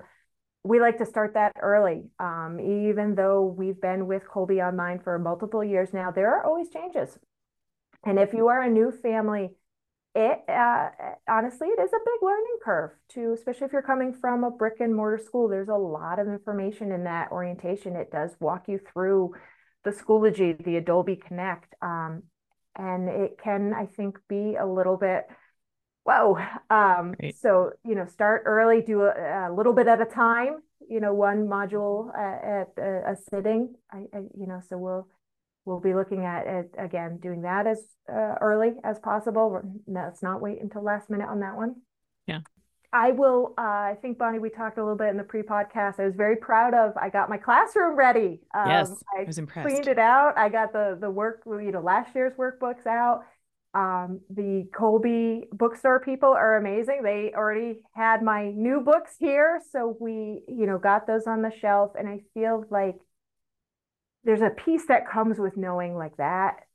we 0.63 0.81
like 0.81 0.97
to 0.97 1.05
start 1.05 1.35
that 1.35 1.53
early. 1.61 2.03
Um, 2.19 2.59
even 2.59 3.15
though 3.15 3.43
we've 3.43 3.79
been 3.79 4.07
with 4.07 4.23
Kolbe 4.25 4.61
Online 4.65 4.99
for 4.99 5.17
multiple 5.17 5.63
years 5.63 5.93
now, 5.93 6.11
there 6.11 6.35
are 6.35 6.45
always 6.45 6.69
changes. 6.69 7.17
And 8.05 8.19
if 8.19 8.33
you 8.33 8.47
are 8.49 8.61
a 8.61 8.69
new 8.69 8.91
family, 8.91 9.51
it 10.15 10.39
uh, 10.49 10.89
honestly 11.29 11.67
it 11.67 11.79
is 11.79 11.93
a 11.93 11.99
big 12.03 12.23
learning 12.23 12.57
curve 12.63 12.91
too 13.09 13.33
especially 13.33 13.67
if 13.67 13.73
you're 13.73 13.81
coming 13.81 14.13
from 14.13 14.43
a 14.43 14.49
brick 14.49 14.79
and 14.79 14.95
mortar 14.95 15.23
school 15.23 15.47
there's 15.47 15.69
a 15.69 15.73
lot 15.73 16.17
of 16.19 16.27
information 16.27 16.91
in 16.91 17.03
that 17.03 17.31
orientation. 17.31 17.95
It 17.95 18.11
does 18.11 18.31
walk 18.39 18.67
you 18.67 18.79
through 18.91 19.35
the 19.83 19.91
schoology 19.91 20.61
the 20.63 20.77
adobe 20.77 21.15
connect 21.15 21.73
um, 21.81 22.23
and 22.75 23.07
it 23.07 23.37
can 23.41 23.73
i 23.73 23.85
think 23.85 24.17
be 24.27 24.55
a 24.55 24.65
little 24.65 24.97
bit 24.97 25.25
whoa 26.03 26.37
um, 26.69 27.13
so 27.39 27.71
you 27.85 27.95
know 27.95 28.05
start 28.05 28.43
early 28.45 28.81
do 28.81 29.03
a, 29.03 29.49
a, 29.49 29.53
little 29.53 29.73
bit 29.73 29.87
at 29.87 30.01
a 30.01 30.05
time 30.05 30.57
you 30.89 30.99
know 30.99 31.13
one 31.13 31.47
module 31.47 32.09
at, 32.17 32.43
at 32.43 32.83
a, 32.83 33.11
a 33.11 33.15
sitting. 33.15 33.75
I, 33.91 34.05
I, 34.13 34.19
you 34.37 34.47
know 34.47 34.61
so 34.67 34.77
we'll 34.77 35.07
we'll 35.65 35.79
be 35.79 35.93
looking 35.93 36.25
at 36.25 36.47
it 36.47 36.73
again, 36.77 37.19
doing 37.21 37.41
that 37.43 37.67
as 37.67 37.83
uh, 38.11 38.35
early 38.41 38.73
as 38.83 38.99
possible. 38.99 39.61
Let's 39.87 40.23
not 40.23 40.41
wait 40.41 40.61
until 40.61 40.83
last 40.83 41.09
minute 41.09 41.27
on 41.27 41.39
that 41.41 41.55
one. 41.55 41.75
Yeah. 42.27 42.39
I 42.91 43.11
will, 43.11 43.53
uh, 43.55 43.61
I 43.61 43.97
think 44.01 44.17
Bonnie, 44.17 44.39
we 44.39 44.49
talked 44.49 44.79
a 44.79 44.81
little 44.81 44.97
bit 44.97 45.09
in 45.09 45.17
the 45.17 45.23
pre-podcast. 45.23 45.99
I 45.99 46.05
was 46.05 46.15
very 46.15 46.37
proud 46.37 46.73
of, 46.73 46.97
I 46.97 47.09
got 47.09 47.29
my 47.29 47.37
classroom 47.37 47.95
ready. 47.95 48.41
Um, 48.55 48.67
yes, 48.67 49.03
I, 49.15 49.21
I 49.21 49.25
was 49.25 49.37
impressed. 49.37 49.69
Cleaned 49.69 49.87
it 49.87 49.99
out. 49.99 50.35
I 50.37 50.49
got 50.49 50.73
the, 50.73 50.97
the 50.99 51.11
work, 51.11 51.43
you 51.45 51.71
know, 51.71 51.81
last 51.81 52.15
year's 52.15 52.33
workbooks 52.33 52.87
out. 52.87 53.25
Um, 53.75 54.21
the 54.31 54.67
Kolbe 54.73 55.47
bookstore 55.51 55.99
people 55.99 56.29
are 56.29 56.57
amazing. 56.57 57.03
They 57.03 57.31
already 57.35 57.81
had 57.93 58.23
my 58.23 58.49
new 58.49 58.81
books 58.81 59.11
here. 59.19 59.61
So 59.71 59.95
we, 59.99 60.41
you 60.47 60.65
know, 60.65 60.79
got 60.79 61.05
those 61.05 61.27
on 61.27 61.43
the 61.43 61.51
shelf 61.51 61.91
and 61.95 62.09
I 62.09 62.21
feel 62.33 62.65
like 62.71 62.95
there's 64.23 64.41
a 64.41 64.49
piece 64.49 64.85
that 64.87 65.09
comes 65.09 65.39
with 65.39 65.57
knowing 65.57 65.95
like 65.95 66.17
that 66.17 66.65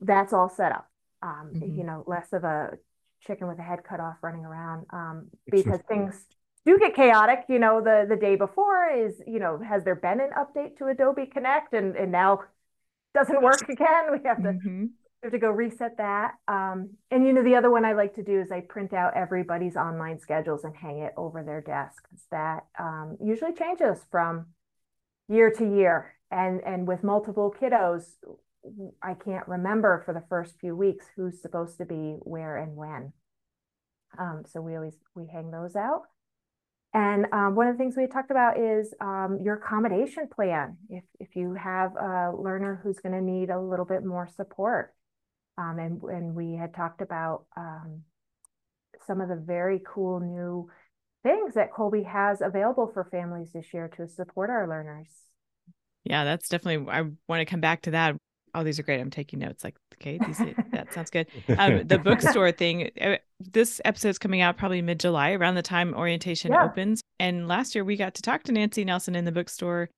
that's 0.00 0.32
all 0.32 0.48
set 0.48 0.72
up. 0.72 0.86
Um, 1.22 1.52
mm-hmm. 1.54 1.78
you 1.78 1.84
know 1.84 2.02
less 2.06 2.32
of 2.32 2.44
a 2.44 2.78
chicken 3.20 3.46
with 3.46 3.58
a 3.58 3.62
head 3.62 3.80
cut 3.86 4.00
off 4.00 4.16
running 4.22 4.46
around 4.46 4.86
um, 4.90 5.26
because 5.50 5.80
things 5.86 6.24
do 6.64 6.78
get 6.78 6.94
chaotic 6.94 7.40
you 7.50 7.58
know 7.58 7.82
the 7.82 8.06
the 8.08 8.16
day 8.16 8.36
before 8.36 8.88
is 8.88 9.20
you 9.26 9.38
know 9.38 9.58
has 9.58 9.84
there 9.84 9.94
been 9.94 10.20
an 10.20 10.30
update 10.38 10.78
to 10.78 10.86
adobe 10.86 11.26
connect? 11.26 11.74
And 11.74 11.94
and 11.94 12.10
now 12.10 12.40
doesn't 13.14 13.42
work 13.42 13.68
again. 13.68 14.04
We 14.12 14.26
have 14.26 14.38
to 14.38 14.50
mm-hmm. 14.50 14.82
we 14.84 14.88
have 15.24 15.32
to 15.32 15.38
go 15.38 15.50
reset 15.50 15.98
that. 15.98 16.36
Um, 16.48 16.90
and 17.10 17.26
you 17.26 17.34
know 17.34 17.42
the 17.42 17.56
other 17.56 17.70
one 17.70 17.84
i 17.84 17.92
like 17.92 18.14
to 18.14 18.22
do 18.22 18.40
is 18.40 18.50
i 18.50 18.60
print 18.60 18.94
out 18.94 19.14
everybody's 19.14 19.76
online 19.76 20.18
schedules 20.18 20.64
and 20.64 20.74
hang 20.74 21.00
it 21.00 21.12
over 21.18 21.42
their 21.42 21.60
desk 21.60 22.02
that 22.30 22.64
um, 22.78 23.18
usually 23.22 23.52
changes 23.52 23.98
from 24.10 24.46
year 25.28 25.50
to 25.50 25.64
year 25.64 26.14
and 26.30 26.60
and 26.64 26.86
with 26.86 27.02
multiple 27.02 27.54
kiddos 27.60 28.04
i 29.02 29.14
can't 29.14 29.48
remember 29.48 30.02
for 30.04 30.12
the 30.12 30.24
first 30.28 30.58
few 30.60 30.76
weeks 30.76 31.06
who's 31.16 31.40
supposed 31.40 31.78
to 31.78 31.84
be 31.84 32.16
where 32.20 32.56
and 32.56 32.76
when. 32.76 33.12
Um, 34.18 34.42
so 34.46 34.60
we 34.60 34.74
always 34.74 34.96
we 35.14 35.26
hang 35.26 35.50
those 35.50 35.76
out. 35.76 36.02
And 36.92 37.26
um, 37.32 37.54
one 37.54 37.68
of 37.68 37.74
the 37.74 37.78
things 37.78 37.96
we 37.96 38.08
talked 38.08 38.32
about 38.32 38.58
is 38.58 38.92
um, 39.00 39.38
your 39.42 39.54
accommodation 39.56 40.28
plan. 40.28 40.76
If 40.88 41.04
if 41.20 41.36
you 41.36 41.54
have 41.54 41.94
a 41.94 42.32
learner 42.36 42.80
who's 42.82 42.98
going 42.98 43.14
to 43.14 43.22
need 43.22 43.50
a 43.50 43.60
little 43.60 43.84
bit 43.84 44.04
more 44.04 44.26
support. 44.26 44.92
Um, 45.56 45.78
and 45.78 46.02
and 46.02 46.34
we 46.34 46.54
had 46.54 46.74
talked 46.74 47.00
about 47.00 47.44
um, 47.56 48.02
some 49.06 49.20
of 49.20 49.28
the 49.28 49.36
very 49.36 49.80
cool 49.86 50.20
new 50.20 50.68
things 51.22 51.54
that 51.54 51.72
Kolbe 51.72 52.04
has 52.04 52.40
available 52.40 52.90
for 52.92 53.04
families 53.04 53.52
this 53.52 53.72
year 53.72 53.88
to 53.96 54.08
support 54.08 54.50
our 54.50 54.66
learners 54.66 55.29
yeah, 56.04 56.24
that's 56.24 56.48
definitely. 56.48 56.90
I 56.90 57.02
want 57.28 57.40
to 57.40 57.44
come 57.44 57.60
back 57.60 57.82
to 57.82 57.92
that. 57.92 58.16
Oh, 58.54 58.64
these 58.64 58.78
are 58.78 58.82
great. 58.82 59.00
I'm 59.00 59.10
taking 59.10 59.38
notes. 59.38 59.62
Like, 59.62 59.76
okay, 59.94 60.18
these, 60.26 60.38
that 60.72 60.92
sounds 60.92 61.10
good. 61.10 61.28
Um, 61.56 61.86
the 61.86 61.98
bookstore 62.04 62.50
thing. 62.52 62.90
Uh, 63.00 63.16
this 63.38 63.80
episode's 63.84 64.18
coming 64.18 64.40
out 64.40 64.56
probably 64.56 64.82
mid 64.82 64.98
July, 64.98 65.32
around 65.32 65.54
the 65.54 65.62
time 65.62 65.94
orientation 65.94 66.52
yeah. 66.52 66.64
opens. 66.64 67.00
And 67.18 67.46
last 67.46 67.74
year 67.74 67.84
we 67.84 67.96
got 67.96 68.14
to 68.14 68.22
talk 68.22 68.42
to 68.44 68.52
Nancy 68.52 68.84
Nelson 68.84 69.14
in 69.14 69.24
the 69.24 69.32
bookstore. 69.32 69.88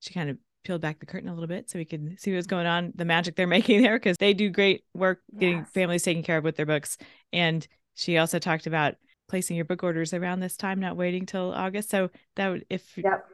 She 0.00 0.14
kind 0.14 0.30
of 0.30 0.36
peeled 0.64 0.82
back 0.82 1.00
the 1.00 1.06
curtain 1.06 1.28
a 1.28 1.34
little 1.34 1.48
bit 1.48 1.70
so 1.70 1.78
we 1.78 1.84
could 1.84 2.20
see 2.20 2.34
what's 2.34 2.46
going 2.46 2.66
on, 2.66 2.92
the 2.94 3.04
magic 3.04 3.34
they're 3.34 3.46
making 3.48 3.82
there, 3.82 3.98
because 3.98 4.16
they 4.18 4.34
do 4.34 4.50
great 4.50 4.84
work 4.94 5.20
getting 5.38 5.58
yes. 5.58 5.70
families 5.70 6.02
taken 6.02 6.22
care 6.22 6.38
of 6.38 6.44
with 6.44 6.56
their 6.56 6.66
books. 6.66 6.98
And 7.32 7.66
she 7.94 8.18
also 8.18 8.38
talked 8.38 8.66
about 8.66 8.94
placing 9.28 9.56
your 9.56 9.64
book 9.64 9.82
orders 9.82 10.14
around 10.14 10.38
this 10.38 10.56
time, 10.56 10.78
not 10.78 10.96
waiting 10.96 11.26
till 11.26 11.52
August. 11.52 11.90
So 11.90 12.10
that 12.36 12.48
would, 12.48 12.66
if 12.70 12.96
yep 12.96 13.26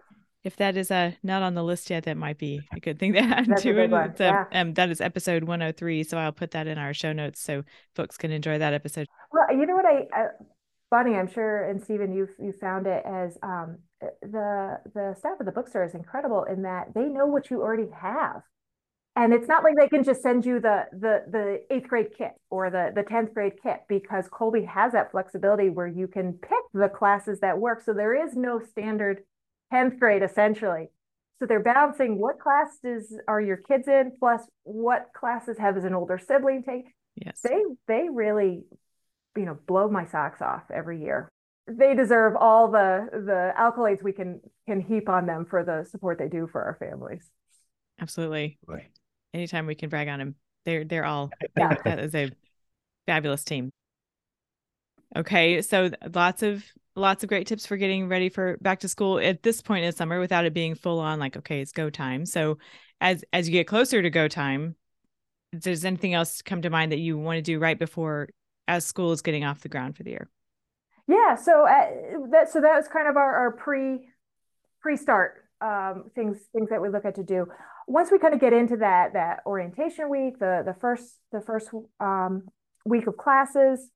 if 0.44 0.56
that 0.56 0.76
is 0.76 0.90
uh, 0.90 1.12
not 1.22 1.42
on 1.42 1.54
the 1.54 1.62
list 1.62 1.88
yet, 1.90 2.04
that 2.04 2.16
might 2.16 2.38
be 2.38 2.60
a 2.72 2.80
good 2.80 2.98
thing 2.98 3.12
to 3.12 3.18
add 3.20 3.46
That's 3.46 3.62
to 3.62 3.78
it. 3.78 3.92
Uh, 3.92 4.08
yeah. 4.18 4.44
um, 4.52 4.74
that 4.74 4.90
is 4.90 5.00
episode 5.00 5.44
103. 5.44 6.02
So 6.04 6.18
I'll 6.18 6.32
put 6.32 6.50
that 6.52 6.66
in 6.66 6.78
our 6.78 6.92
show 6.92 7.12
notes 7.12 7.40
so 7.40 7.62
folks 7.94 8.16
can 8.16 8.32
enjoy 8.32 8.58
that 8.58 8.74
episode. 8.74 9.06
Well, 9.32 9.46
you 9.56 9.66
know 9.66 9.76
what 9.76 9.86
I, 9.86 10.20
uh, 10.20 10.28
Bonnie, 10.90 11.14
I'm 11.14 11.28
sure, 11.28 11.70
and 11.70 11.82
Steven, 11.82 12.12
you 12.12 12.28
you 12.38 12.52
found 12.60 12.86
it 12.86 13.02
as 13.06 13.38
um, 13.42 13.78
the 14.20 14.78
the 14.94 15.14
staff 15.18 15.40
of 15.40 15.46
the 15.46 15.52
bookstore 15.52 15.84
is 15.84 15.94
incredible 15.94 16.44
in 16.44 16.62
that 16.62 16.92
they 16.94 17.04
know 17.04 17.26
what 17.26 17.50
you 17.50 17.62
already 17.62 17.88
have, 17.98 18.42
and 19.16 19.32
it's 19.32 19.48
not 19.48 19.64
like 19.64 19.74
they 19.80 19.88
can 19.88 20.04
just 20.04 20.20
send 20.22 20.44
you 20.44 20.60
the 20.60 20.84
the 20.92 21.24
the 21.30 21.62
eighth 21.74 21.88
grade 21.88 22.08
kit 22.16 22.32
or 22.50 22.68
the 22.68 22.92
the 22.94 23.04
tenth 23.04 23.32
grade 23.32 23.54
kit 23.62 23.84
because 23.88 24.28
Kolbe 24.28 24.66
has 24.66 24.92
that 24.92 25.12
flexibility 25.12 25.70
where 25.70 25.86
you 25.86 26.08
can 26.08 26.34
pick 26.34 26.60
the 26.74 26.90
classes 26.90 27.40
that 27.40 27.58
work. 27.58 27.80
So 27.80 27.94
there 27.94 28.14
is 28.14 28.36
no 28.36 28.60
standard 28.60 29.22
10th 29.72 29.98
grade 29.98 30.22
essentially. 30.22 30.88
So 31.38 31.46
they're 31.46 31.60
balancing 31.60 32.20
what 32.20 32.38
classes 32.38 33.18
are 33.26 33.40
your 33.40 33.56
kids 33.56 33.88
in, 33.88 34.12
plus 34.18 34.42
what 34.62 35.08
classes 35.12 35.58
have 35.58 35.76
as 35.76 35.84
an 35.84 35.94
older 35.94 36.18
sibling 36.18 36.62
take. 36.62 36.94
Yes. 37.16 37.40
They 37.42 37.62
they 37.88 38.08
really, 38.12 38.64
you 39.36 39.44
know, 39.44 39.58
blow 39.66 39.88
my 39.88 40.04
socks 40.04 40.40
off 40.40 40.62
every 40.72 41.02
year. 41.02 41.28
They 41.66 41.94
deserve 41.94 42.36
all 42.36 42.70
the 42.70 43.08
the 43.12 43.52
accolades 43.58 44.02
we 44.02 44.12
can 44.12 44.40
can 44.68 44.80
heap 44.80 45.08
on 45.08 45.26
them 45.26 45.44
for 45.44 45.64
the 45.64 45.84
support 45.90 46.18
they 46.18 46.28
do 46.28 46.48
for 46.50 46.62
our 46.62 46.76
families. 46.78 47.28
Absolutely. 48.00 48.58
Right. 48.66 48.90
Anytime 49.34 49.66
we 49.66 49.74
can 49.74 49.88
brag 49.88 50.08
on 50.08 50.20
them, 50.20 50.34
they're 50.64 50.84
they're 50.84 51.04
all 51.04 51.30
yeah. 51.56 51.74
that 51.84 51.98
is 51.98 52.14
a 52.14 52.30
fabulous 53.06 53.42
team. 53.42 53.72
Okay, 55.14 55.60
so 55.62 55.90
lots 56.14 56.42
of 56.42 56.64
lots 56.94 57.22
of 57.22 57.28
great 57.28 57.46
tips 57.46 57.66
for 57.66 57.76
getting 57.76 58.08
ready 58.08 58.28
for 58.28 58.56
back 58.60 58.80
to 58.80 58.88
school. 58.88 59.18
At 59.18 59.42
this 59.42 59.60
point 59.62 59.84
in 59.84 59.92
summer 59.92 60.20
without 60.20 60.44
it 60.44 60.54
being 60.54 60.74
full 60.74 61.00
on 61.00 61.18
like 61.18 61.36
okay 61.36 61.60
it's 61.60 61.72
go 61.72 61.90
time. 61.90 62.26
So 62.26 62.58
as 63.00 63.24
as 63.32 63.48
you 63.48 63.52
get 63.52 63.66
closer 63.66 64.00
to 64.00 64.10
go 64.10 64.28
time 64.28 64.76
does 65.58 65.84
anything 65.84 66.14
else 66.14 66.40
come 66.40 66.62
to 66.62 66.70
mind 66.70 66.92
that 66.92 66.98
you 66.98 67.18
want 67.18 67.36
to 67.36 67.42
do 67.42 67.58
right 67.58 67.78
before 67.78 68.30
as 68.68 68.86
school 68.86 69.12
is 69.12 69.20
getting 69.20 69.44
off 69.44 69.60
the 69.60 69.68
ground 69.68 69.96
for 69.96 70.02
the 70.02 70.10
year? 70.10 70.30
Yeah 71.06 71.34
so 71.34 71.66
uh, 71.66 72.28
that 72.30 72.50
so 72.50 72.60
that 72.60 72.76
was 72.76 72.88
kind 72.88 73.08
of 73.08 73.16
our, 73.16 73.36
our 73.36 73.52
pre 73.52 74.08
pre 74.80 74.96
start 74.96 75.44
um, 75.60 76.10
things 76.14 76.38
things 76.52 76.70
that 76.70 76.80
we 76.80 76.88
look 76.88 77.04
at 77.04 77.16
to 77.16 77.22
do. 77.22 77.46
Once 77.86 78.10
we 78.10 78.18
kind 78.18 78.32
of 78.32 78.40
get 78.40 78.52
into 78.52 78.78
that 78.78 79.12
that 79.12 79.40
orientation 79.44 80.08
week 80.08 80.38
the 80.38 80.62
the 80.64 80.74
first 80.80 81.18
the 81.32 81.40
first 81.40 81.68
um, 82.00 82.44
week 82.86 83.06
of 83.06 83.16
classes 83.16 83.90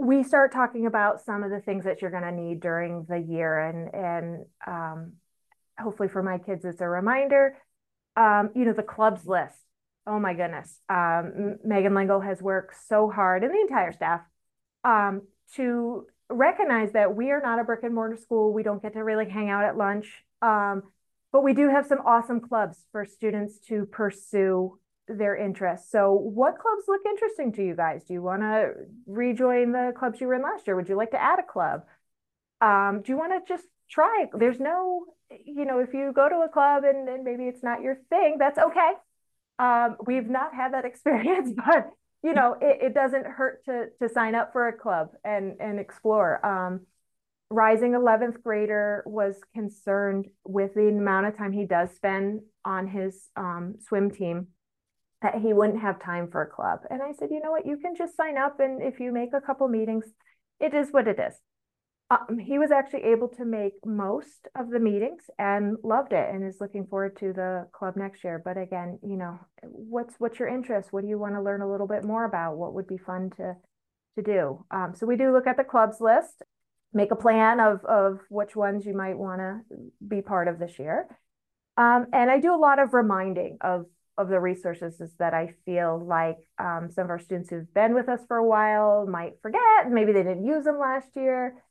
we 0.00 0.22
start 0.22 0.50
talking 0.50 0.86
about 0.86 1.20
some 1.20 1.42
of 1.42 1.50
the 1.50 1.60
things 1.60 1.84
that 1.84 2.00
you're 2.00 2.10
going 2.10 2.22
to 2.22 2.32
need 2.32 2.60
during 2.60 3.04
the 3.06 3.18
year 3.18 3.60
and 3.60 3.94
and 3.94 4.46
um, 4.66 5.12
hopefully 5.78 6.08
for 6.08 6.22
my 6.22 6.38
kids 6.38 6.64
it's 6.64 6.80
a 6.80 6.88
reminder. 6.88 7.56
Um, 8.16 8.50
you 8.54 8.64
know 8.64 8.72
the 8.72 8.82
clubs 8.82 9.26
list. 9.26 9.56
Oh 10.06 10.18
my 10.18 10.32
goodness. 10.32 10.78
Um, 10.88 11.58
megan 11.64 11.94
lingle 11.94 12.20
has 12.20 12.40
worked 12.40 12.74
so 12.88 13.10
hard 13.10 13.44
and 13.44 13.52
the 13.52 13.60
entire 13.60 13.92
staff 13.92 14.22
um, 14.84 15.22
to 15.56 16.06
recognize 16.30 16.92
that 16.92 17.14
we 17.14 17.30
are 17.30 17.42
not 17.42 17.60
a 17.60 17.64
brick 17.64 17.82
and 17.82 17.94
mortar 17.94 18.16
school. 18.16 18.54
We 18.54 18.62
don't 18.62 18.80
get 18.80 18.94
to 18.94 19.04
really 19.04 19.28
hang 19.28 19.50
out 19.50 19.64
at 19.64 19.76
lunch. 19.76 20.24
Um, 20.40 20.84
but 21.30 21.44
we 21.44 21.52
do 21.52 21.68
have 21.68 21.86
some 21.86 22.00
awesome 22.06 22.40
clubs 22.40 22.86
for 22.90 23.04
students 23.04 23.58
to 23.68 23.84
pursue 23.84 24.78
their 25.16 25.36
interests. 25.36 25.90
So, 25.90 26.12
what 26.12 26.58
clubs 26.58 26.84
look 26.88 27.02
interesting 27.04 27.52
to 27.52 27.64
you 27.64 27.74
guys? 27.74 28.04
Do 28.04 28.14
you 28.14 28.22
want 28.22 28.42
to 28.42 28.72
rejoin 29.06 29.72
the 29.72 29.92
clubs 29.96 30.20
you 30.20 30.26
were 30.26 30.34
in 30.34 30.42
last 30.42 30.66
year? 30.66 30.76
Would 30.76 30.88
you 30.88 30.96
like 30.96 31.12
to 31.12 31.22
add 31.22 31.38
a 31.38 31.42
club? 31.42 31.82
Um, 32.60 33.02
do 33.04 33.12
you 33.12 33.18
want 33.18 33.32
to 33.32 33.52
just 33.52 33.66
try? 33.90 34.26
There's 34.32 34.60
no, 34.60 35.06
you 35.44 35.64
know, 35.64 35.80
if 35.80 35.94
you 35.94 36.12
go 36.14 36.28
to 36.28 36.36
a 36.36 36.48
club 36.48 36.84
and, 36.84 37.08
and 37.08 37.24
maybe 37.24 37.44
it's 37.44 37.62
not 37.62 37.82
your 37.82 37.96
thing, 38.10 38.36
that's 38.38 38.58
okay. 38.58 38.92
Um, 39.58 39.96
we've 40.06 40.28
not 40.28 40.54
had 40.54 40.74
that 40.74 40.84
experience, 40.90 41.52
but 41.54 41.90
you 42.22 42.34
know, 42.34 42.56
it, 42.60 42.78
it 42.82 42.94
doesn't 42.94 43.26
hurt 43.26 43.64
to 43.64 43.86
to 44.00 44.12
sign 44.12 44.34
up 44.34 44.52
for 44.52 44.68
a 44.68 44.72
club 44.72 45.10
and 45.24 45.56
and 45.60 45.78
explore. 45.78 46.44
Um, 46.44 46.80
rising 47.50 47.92
11th 47.92 48.42
grader 48.42 49.02
was 49.06 49.40
concerned 49.54 50.28
with 50.44 50.74
the 50.74 50.88
amount 50.88 51.26
of 51.26 51.36
time 51.36 51.52
he 51.52 51.64
does 51.64 51.90
spend 51.90 52.40
on 52.64 52.86
his 52.86 53.28
um, 53.36 53.74
swim 53.80 54.10
team 54.10 54.46
that 55.22 55.36
he 55.36 55.52
wouldn't 55.52 55.80
have 55.80 56.02
time 56.02 56.28
for 56.30 56.42
a 56.42 56.50
club. 56.50 56.80
And 56.88 57.02
I 57.02 57.12
said, 57.12 57.28
you 57.30 57.40
know 57.40 57.50
what, 57.50 57.66
you 57.66 57.76
can 57.76 57.94
just 57.94 58.16
sign 58.16 58.38
up. 58.38 58.60
And 58.60 58.82
if 58.82 59.00
you 59.00 59.12
make 59.12 59.30
a 59.34 59.40
couple 59.40 59.68
meetings, 59.68 60.06
it 60.58 60.74
is 60.74 60.88
what 60.90 61.08
it 61.08 61.18
is. 61.18 61.34
Um, 62.10 62.38
he 62.38 62.58
was 62.58 62.70
actually 62.72 63.04
able 63.04 63.28
to 63.28 63.44
make 63.44 63.74
most 63.84 64.48
of 64.58 64.70
the 64.70 64.80
meetings 64.80 65.22
and 65.38 65.76
loved 65.84 66.12
it 66.12 66.28
and 66.34 66.44
is 66.44 66.56
looking 66.60 66.86
forward 66.86 67.16
to 67.18 67.32
the 67.32 67.68
club 67.72 67.96
next 67.96 68.24
year. 68.24 68.42
But 68.44 68.56
again, 68.56 68.98
you 69.02 69.16
know, 69.16 69.38
what's 69.62 70.14
what's 70.18 70.38
your 70.40 70.48
interest? 70.48 70.92
What 70.92 71.02
do 71.02 71.08
you 71.08 71.18
want 71.18 71.34
to 71.34 71.42
learn 71.42 71.62
a 71.62 71.70
little 71.70 71.86
bit 71.86 72.02
more 72.02 72.24
about? 72.24 72.56
What 72.56 72.74
would 72.74 72.88
be 72.88 72.98
fun 72.98 73.30
to 73.36 73.54
to 74.16 74.22
do. 74.22 74.64
Um, 74.70 74.94
so 74.94 75.06
we 75.06 75.16
do 75.16 75.32
look 75.32 75.46
at 75.46 75.56
the 75.56 75.64
clubs 75.64 76.00
list, 76.00 76.42
make 76.92 77.12
a 77.12 77.16
plan 77.16 77.60
of, 77.60 77.84
of 77.84 78.18
which 78.28 78.56
ones 78.56 78.84
you 78.84 78.94
might 78.94 79.16
want 79.16 79.40
to 79.40 79.60
be 80.06 80.22
part 80.22 80.48
of 80.48 80.58
this 80.58 80.78
year. 80.78 81.06
Um, 81.76 82.06
and 82.12 82.30
I 82.30 82.40
do 82.40 82.54
a 82.54 82.58
lot 82.58 82.78
of 82.78 82.92
reminding 82.92 83.58
of, 83.60 83.86
of 84.20 84.28
the 84.28 84.40
resources 84.40 85.00
is 85.00 85.12
that 85.18 85.34
I 85.34 85.54
feel 85.64 85.98
like 85.98 86.38
um, 86.58 86.90
some 86.90 87.04
of 87.04 87.10
our 87.10 87.18
students 87.18 87.50
who've 87.50 87.72
been 87.74 87.94
with 87.94 88.08
us 88.08 88.20
for 88.26 88.36
a 88.36 88.46
while 88.46 89.06
might 89.06 89.40
forget. 89.42 89.90
Maybe 89.90 90.12
they 90.12 90.22
didn't 90.22 90.46
use 90.46 90.64
them 90.64 90.78
last 90.78 91.08
year. 91.16 91.62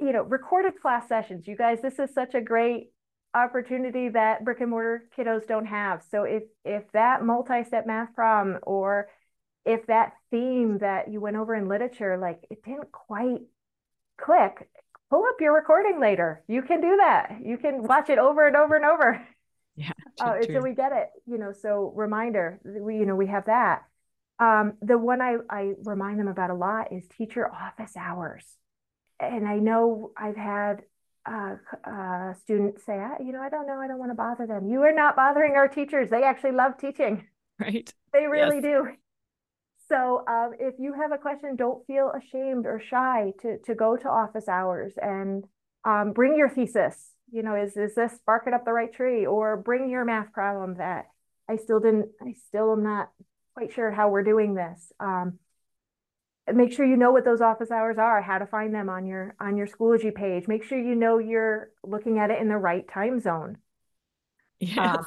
You 0.00 0.12
know, 0.12 0.22
recorded 0.22 0.80
class 0.80 1.08
sessions. 1.08 1.46
You 1.46 1.56
guys, 1.56 1.80
this 1.82 1.98
is 1.98 2.14
such 2.14 2.34
a 2.34 2.40
great 2.40 2.90
opportunity 3.34 4.08
that 4.08 4.44
brick 4.44 4.60
and 4.60 4.70
mortar 4.70 5.04
kiddos 5.16 5.46
don't 5.46 5.66
have. 5.66 6.02
So 6.10 6.24
if 6.24 6.42
if 6.64 6.90
that 6.92 7.24
multi-step 7.24 7.86
math 7.86 8.14
problem 8.14 8.58
or 8.62 9.08
if 9.64 9.86
that 9.86 10.14
theme 10.30 10.78
that 10.78 11.10
you 11.12 11.20
went 11.20 11.36
over 11.36 11.54
in 11.54 11.68
literature, 11.68 12.16
like 12.16 12.40
it 12.50 12.64
didn't 12.64 12.90
quite 12.92 13.42
click, 14.18 14.68
pull 15.10 15.24
up 15.26 15.40
your 15.40 15.54
recording 15.54 16.00
later. 16.00 16.42
You 16.48 16.62
can 16.62 16.80
do 16.80 16.96
that. 16.96 17.38
You 17.44 17.58
can 17.58 17.82
watch 17.82 18.08
it 18.10 18.18
over 18.18 18.46
and 18.46 18.56
over 18.56 18.76
and 18.76 18.84
over. 18.84 19.26
Yeah. 19.80 19.92
Uh, 20.20 20.34
until 20.34 20.62
we 20.62 20.74
get 20.74 20.92
it, 20.92 21.08
you 21.26 21.38
know, 21.38 21.52
so 21.52 21.92
reminder, 21.96 22.60
we, 22.64 22.96
you 22.96 23.06
know, 23.06 23.16
we 23.16 23.28
have 23.28 23.46
that. 23.46 23.84
Um, 24.38 24.74
the 24.82 24.98
one 24.98 25.22
I, 25.22 25.36
I 25.48 25.72
remind 25.84 26.20
them 26.20 26.28
about 26.28 26.50
a 26.50 26.54
lot 26.54 26.92
is 26.92 27.04
teacher 27.08 27.50
office 27.50 27.96
hours. 27.96 28.44
And 29.18 29.48
I 29.48 29.56
know 29.56 30.12
I've 30.16 30.36
had 30.36 30.82
uh, 31.24 31.56
uh, 31.84 32.34
students 32.34 32.84
say, 32.84 33.00
you 33.24 33.32
know, 33.32 33.40
I 33.40 33.48
don't 33.48 33.66
know, 33.66 33.80
I 33.80 33.88
don't 33.88 33.98
want 33.98 34.10
to 34.10 34.16
bother 34.16 34.46
them. 34.46 34.68
You 34.68 34.82
are 34.82 34.92
not 34.92 35.16
bothering 35.16 35.54
our 35.54 35.68
teachers. 35.68 36.10
They 36.10 36.24
actually 36.24 36.52
love 36.52 36.76
teaching. 36.78 37.26
Right. 37.58 37.92
They 38.12 38.26
really 38.26 38.56
yes. 38.56 38.64
do. 38.64 38.88
So 39.88 40.24
um, 40.26 40.54
if 40.58 40.74
you 40.80 40.94
have 40.94 41.12
a 41.12 41.16
question, 41.16 41.54
don't 41.54 41.86
feel 41.86 42.10
ashamed 42.10 42.66
or 42.66 42.80
shy 42.80 43.32
to, 43.42 43.58
to 43.58 43.74
go 43.76 43.96
to 43.96 44.08
office 44.08 44.48
hours 44.48 44.94
and 45.00 45.44
um, 45.84 46.12
bring 46.12 46.36
your 46.36 46.48
thesis. 46.48 47.12
You 47.32 47.42
know, 47.42 47.54
is, 47.54 47.76
is 47.76 47.94
this 47.94 48.18
barking 48.26 48.54
up 48.54 48.64
the 48.64 48.72
right 48.72 48.92
tree? 48.92 49.26
Or 49.26 49.56
bring 49.56 49.90
your 49.90 50.04
math 50.04 50.32
problem 50.32 50.76
that 50.76 51.06
I 51.48 51.56
still 51.56 51.80
didn't, 51.80 52.10
I 52.20 52.34
still 52.48 52.72
am 52.72 52.82
not 52.82 53.10
quite 53.54 53.72
sure 53.72 53.90
how 53.90 54.08
we're 54.08 54.22
doing 54.22 54.54
this. 54.54 54.92
Um, 55.00 55.38
make 56.52 56.72
sure 56.72 56.84
you 56.84 56.96
know 56.96 57.12
what 57.12 57.24
those 57.24 57.40
office 57.40 57.70
hours 57.70 57.98
are, 57.98 58.22
how 58.22 58.38
to 58.38 58.46
find 58.46 58.74
them 58.74 58.88
on 58.88 59.06
your 59.06 59.34
on 59.40 59.56
your 59.56 59.66
Schoology 59.66 60.14
page. 60.14 60.48
Make 60.48 60.64
sure 60.64 60.78
you 60.78 60.94
know 60.94 61.18
you're 61.18 61.70
looking 61.84 62.18
at 62.18 62.30
it 62.30 62.40
in 62.40 62.48
the 62.48 62.56
right 62.56 62.86
time 62.88 63.20
zone. 63.20 63.58
Yes. 64.58 64.96
Um, 64.96 65.06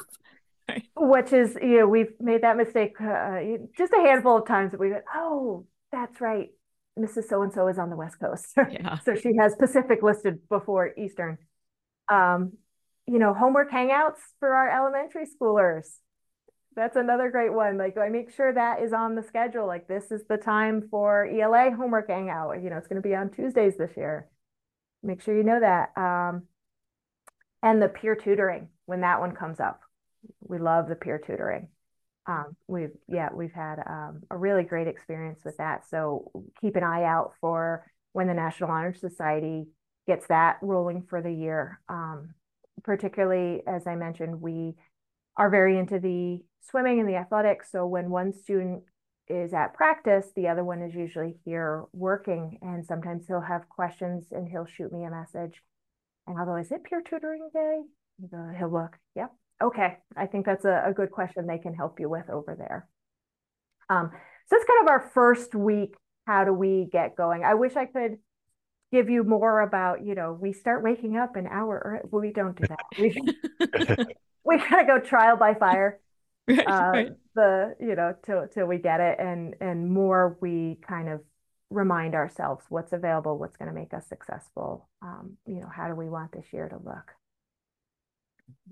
which 0.96 1.32
is 1.32 1.56
you 1.60 1.80
know 1.80 1.86
we've 1.86 2.12
made 2.20 2.42
that 2.42 2.56
mistake 2.56 2.98
uh, 3.00 3.38
just 3.76 3.92
a 3.92 4.00
handful 4.00 4.38
of 4.38 4.46
times 4.46 4.70
that 4.70 4.80
we 4.80 4.88
go 4.88 5.00
oh 5.14 5.66
that's 5.92 6.20
right 6.20 6.50
mrs 6.98 7.24
so 7.24 7.42
and 7.42 7.52
so 7.52 7.68
is 7.68 7.78
on 7.78 7.90
the 7.90 7.96
west 7.96 8.18
coast 8.18 8.46
yeah. 8.70 8.98
so 9.00 9.14
she 9.14 9.32
has 9.38 9.54
pacific 9.56 10.02
listed 10.02 10.38
before 10.48 10.92
eastern 10.96 11.36
um 12.10 12.52
you 13.06 13.18
know 13.18 13.34
homework 13.34 13.70
hangouts 13.70 14.18
for 14.40 14.54
our 14.54 14.68
elementary 14.68 15.26
schoolers. 15.26 15.86
That's 16.76 16.96
another 16.96 17.30
great 17.30 17.52
one. 17.52 17.78
Like 17.78 17.96
i 17.96 18.08
make 18.08 18.34
sure 18.34 18.52
that 18.52 18.82
is 18.82 18.92
on 18.92 19.14
the 19.14 19.22
schedule. 19.22 19.66
Like 19.66 19.86
this 19.86 20.10
is 20.10 20.22
the 20.28 20.36
time 20.36 20.88
for 20.90 21.26
ela 21.26 21.70
homework 21.70 22.08
hangout. 22.08 22.62
You 22.62 22.70
know 22.70 22.76
it's 22.76 22.88
going 22.88 23.02
to 23.02 23.08
be 23.08 23.14
on 23.14 23.30
tuesdays 23.30 23.76
this 23.76 23.96
year. 23.96 24.28
Make 25.02 25.22
sure 25.22 25.36
you 25.36 25.44
know 25.44 25.60
that. 25.60 25.90
Um 25.96 26.42
and 27.62 27.80
the 27.80 27.88
peer 27.88 28.14
tutoring 28.14 28.68
when 28.86 29.00
that 29.00 29.20
one 29.20 29.32
comes 29.32 29.58
up. 29.58 29.80
We 30.40 30.58
love 30.58 30.88
the 30.88 30.96
peer 30.96 31.18
tutoring. 31.18 31.68
Um, 32.26 32.56
we've 32.68 32.92
yeah 33.08 33.28
we've 33.34 33.52
had 33.52 33.76
um, 33.86 34.22
a 34.30 34.36
really 34.36 34.62
great 34.62 34.86
experience 34.86 35.40
with 35.44 35.56
that. 35.58 35.88
So 35.88 36.30
keep 36.60 36.76
an 36.76 36.84
eye 36.84 37.04
out 37.04 37.32
for 37.40 37.84
when 38.12 38.28
the 38.28 38.34
National 38.34 38.70
Honor 38.70 38.94
Society 38.94 39.66
gets 40.06 40.26
that 40.28 40.58
rolling 40.62 41.02
for 41.08 41.22
the 41.22 41.32
year. 41.32 41.80
Um, 41.88 42.34
particularly 42.82 43.62
as 43.66 43.86
I 43.86 43.96
mentioned, 43.96 44.40
we 44.40 44.74
are 45.36 45.50
very 45.50 45.78
into 45.78 45.98
the 45.98 46.40
swimming 46.60 47.00
and 47.00 47.08
the 47.08 47.16
athletics. 47.16 47.68
So 47.72 47.86
when 47.86 48.10
one 48.10 48.32
student 48.32 48.82
is 49.28 49.54
at 49.54 49.74
practice, 49.74 50.26
the 50.36 50.48
other 50.48 50.64
one 50.64 50.82
is 50.82 50.94
usually 50.94 51.36
here 51.44 51.84
working, 51.92 52.58
and 52.60 52.84
sometimes 52.84 53.26
he'll 53.26 53.40
have 53.40 53.68
questions 53.68 54.26
and 54.30 54.48
he'll 54.48 54.66
shoot 54.66 54.92
me 54.92 55.04
a 55.04 55.10
message. 55.10 55.62
And 56.26 56.38
I'll 56.38 56.46
go, 56.46 56.56
"Is 56.56 56.72
it 56.72 56.84
peer 56.84 57.02
tutoring 57.02 57.48
day?" 57.52 57.82
He'll 58.58 58.70
look, 58.70 58.98
"Yep, 59.14 59.32
Okay, 59.62 59.96
I 60.16 60.26
think 60.26 60.46
that's 60.46 60.64
a, 60.64 60.84
a 60.86 60.92
good 60.92 61.10
question 61.10 61.46
they 61.46 61.58
can 61.58 61.74
help 61.74 62.00
you 62.00 62.08
with 62.08 62.28
over 62.28 62.54
there. 62.56 62.88
Um, 63.88 64.10
so 64.48 64.56
it's 64.56 64.66
kind 64.66 64.82
of 64.82 64.88
our 64.88 65.10
first 65.14 65.54
week. 65.54 65.94
How 66.26 66.44
do 66.44 66.52
we 66.52 66.88
get 66.90 67.16
going? 67.16 67.44
I 67.44 67.54
wish 67.54 67.76
I 67.76 67.86
could 67.86 68.18
give 68.94 69.10
you 69.10 69.24
more 69.24 69.60
about, 69.60 70.04
you 70.04 70.14
know, 70.14 70.38
we 70.40 70.52
start 70.52 70.84
waking 70.84 71.16
up 71.16 71.34
an 71.36 71.46
hour. 71.48 72.00
Well, 72.10 72.22
we 72.22 72.32
don't 72.32 72.56
do 72.56 72.66
that. 72.68 72.78
We, 72.98 73.10
we 74.44 74.58
gotta 74.58 74.86
go 74.86 75.00
trial 75.00 75.36
by 75.36 75.54
fire. 75.54 76.00
Right, 76.46 76.68
uh, 76.68 76.90
right. 76.92 77.12
The 77.34 77.74
you 77.80 77.94
know 77.94 78.14
till 78.22 78.46
till 78.48 78.66
we 78.66 78.76
get 78.76 79.00
it, 79.00 79.18
and 79.18 79.54
and 79.62 79.90
more 79.90 80.36
we 80.42 80.76
kind 80.86 81.08
of 81.08 81.22
remind 81.70 82.14
ourselves 82.14 82.66
what's 82.68 82.92
available, 82.92 83.38
what's 83.38 83.56
going 83.56 83.70
to 83.70 83.74
make 83.74 83.94
us 83.94 84.06
successful. 84.06 84.86
Um, 85.00 85.38
you 85.46 85.60
know, 85.60 85.70
how 85.74 85.88
do 85.88 85.94
we 85.94 86.10
want 86.10 86.32
this 86.32 86.44
year 86.52 86.68
to 86.68 86.76
look? 86.76 87.12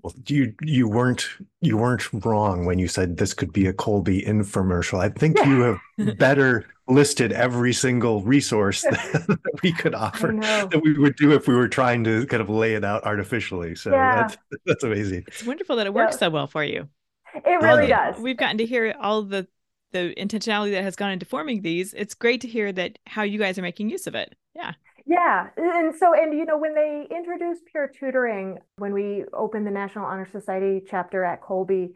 Well, 0.03 0.13
you 0.27 0.53
you 0.61 0.89
weren't 0.89 1.29
you 1.61 1.77
weren't 1.77 2.25
wrong 2.25 2.65
when 2.65 2.77
you 2.77 2.89
said 2.89 3.17
this 3.17 3.33
could 3.33 3.53
be 3.53 3.67
a 3.67 3.73
Kolbe 3.73 4.25
infomercial. 4.25 4.99
I 4.99 5.07
think 5.07 5.37
you 5.45 5.79
have 5.97 6.17
better 6.17 6.65
listed 6.89 7.31
every 7.31 7.71
single 7.71 8.21
resource 8.23 8.81
that, 8.89 9.39
we 9.63 9.71
could 9.71 9.95
offer 9.95 10.27
that 10.27 10.81
we 10.83 10.97
would 10.97 11.15
do 11.15 11.31
if 11.31 11.47
we 11.47 11.55
were 11.55 11.69
trying 11.69 12.03
to 12.03 12.25
kind 12.25 12.41
of 12.41 12.49
lay 12.49 12.73
it 12.73 12.83
out 12.83 13.05
artificially. 13.05 13.75
So 13.75 13.91
yeah. 13.91 14.23
that's 14.23 14.37
that's 14.65 14.83
amazing. 14.83 15.23
It's 15.27 15.45
wonderful 15.45 15.77
that 15.77 15.87
it 15.87 15.93
works 15.93 16.15
yeah. 16.15 16.19
so 16.19 16.29
well 16.29 16.47
for 16.47 16.63
you. 16.63 16.89
It 17.33 17.61
really 17.61 17.87
does. 17.87 18.19
We've 18.19 18.37
gotten 18.37 18.57
to 18.57 18.65
hear 18.65 18.93
all 18.99 19.23
the 19.23 19.47
the 19.93 20.13
intentionality 20.17 20.71
that 20.71 20.83
has 20.83 20.95
gone 20.95 21.11
into 21.11 21.25
forming 21.25 21.61
these. 21.61 21.93
It's 21.93 22.13
great 22.13 22.41
to 22.41 22.47
hear 22.47 22.73
that 22.73 22.99
how 23.05 23.21
you 23.23 23.39
guys 23.39 23.57
are 23.57 23.61
making 23.61 23.89
use 23.89 24.07
of 24.07 24.15
it. 24.15 24.35
Yeah. 24.55 24.73
Yeah. 25.05 25.49
And 25.57 25.93
so, 25.95 26.13
and 26.13 26.37
you 26.37 26.45
know, 26.45 26.57
when 26.57 26.75
they 26.75 27.07
introduced 27.13 27.63
peer 27.71 27.91
tutoring, 27.93 28.59
when 28.77 28.93
we 28.93 29.25
opened 29.33 29.67
the 29.67 29.71
National 29.71 30.05
Honor 30.05 30.27
Society 30.31 30.81
chapter 30.89 31.23
at 31.23 31.41
Kolbe, 31.41 31.89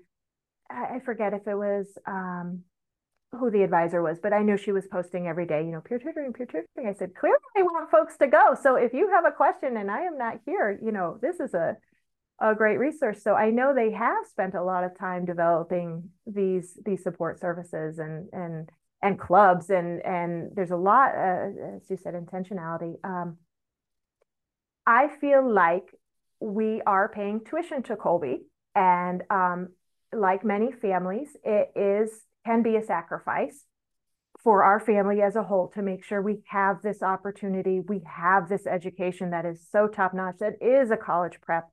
I 0.69 0.99
forget 1.05 1.33
if 1.33 1.47
it 1.47 1.55
was 1.55 1.87
um, 2.05 2.63
who 3.31 3.49
the 3.49 3.63
advisor 3.63 4.01
was, 4.01 4.19
but 4.21 4.33
I 4.33 4.43
know 4.43 4.57
she 4.57 4.73
was 4.73 4.87
posting 4.87 5.27
every 5.27 5.45
day, 5.45 5.63
you 5.63 5.71
know, 5.71 5.81
peer 5.81 5.99
tutoring, 5.99 6.33
peer 6.33 6.45
tutoring. 6.45 6.89
I 6.89 6.93
said, 6.93 7.15
clearly 7.15 7.37
I 7.55 7.61
want 7.61 7.89
folks 7.89 8.17
to 8.17 8.27
go. 8.27 8.55
So 8.61 8.75
if 8.75 8.93
you 8.93 9.09
have 9.11 9.25
a 9.25 9.35
question 9.35 9.77
and 9.77 9.89
I 9.89 10.01
am 10.01 10.17
not 10.17 10.39
here, 10.45 10.77
you 10.83 10.91
know, 10.91 11.17
this 11.21 11.39
is 11.39 11.53
a, 11.53 11.77
a 12.41 12.55
great 12.55 12.77
resource. 12.77 13.23
So 13.23 13.33
I 13.33 13.49
know 13.51 13.73
they 13.73 13.91
have 13.91 14.25
spent 14.29 14.55
a 14.55 14.63
lot 14.63 14.83
of 14.83 14.97
time 14.97 15.25
developing 15.25 16.09
these 16.25 16.77
these 16.85 17.03
support 17.03 17.39
services 17.39 17.99
and 17.99 18.27
and 18.33 18.69
and 19.01 19.19
clubs 19.19 19.69
and 19.69 20.01
and 20.05 20.51
there's 20.55 20.71
a 20.71 20.77
lot 20.77 21.13
uh, 21.15 21.75
as 21.75 21.89
you 21.89 21.97
said 21.97 22.13
intentionality. 22.13 22.95
Um, 23.03 23.37
i 24.85 25.07
feel 25.19 25.47
like 25.47 25.93
we 26.39 26.81
are 26.85 27.09
paying 27.09 27.43
tuition 27.43 27.83
to 27.83 27.95
kolbe 27.95 28.37
and 28.75 29.23
um, 29.29 29.69
like 30.13 30.45
many 30.45 30.71
families 30.71 31.29
it 31.43 31.71
is 31.75 32.09
can 32.45 32.63
be 32.63 32.75
a 32.75 32.81
sacrifice 32.81 33.65
for 34.43 34.63
our 34.63 34.79
family 34.79 35.21
as 35.21 35.35
a 35.35 35.43
whole 35.43 35.67
to 35.67 35.81
make 35.81 36.03
sure 36.03 36.21
we 36.21 36.39
have 36.47 36.81
this 36.81 37.01
opportunity 37.01 37.79
we 37.79 38.01
have 38.05 38.49
this 38.49 38.65
education 38.65 39.31
that 39.31 39.45
is 39.45 39.67
so 39.71 39.87
top 39.87 40.13
notch 40.13 40.37
that 40.39 40.53
is 40.61 40.89
a 40.91 40.97
college 40.97 41.39
prep 41.41 41.69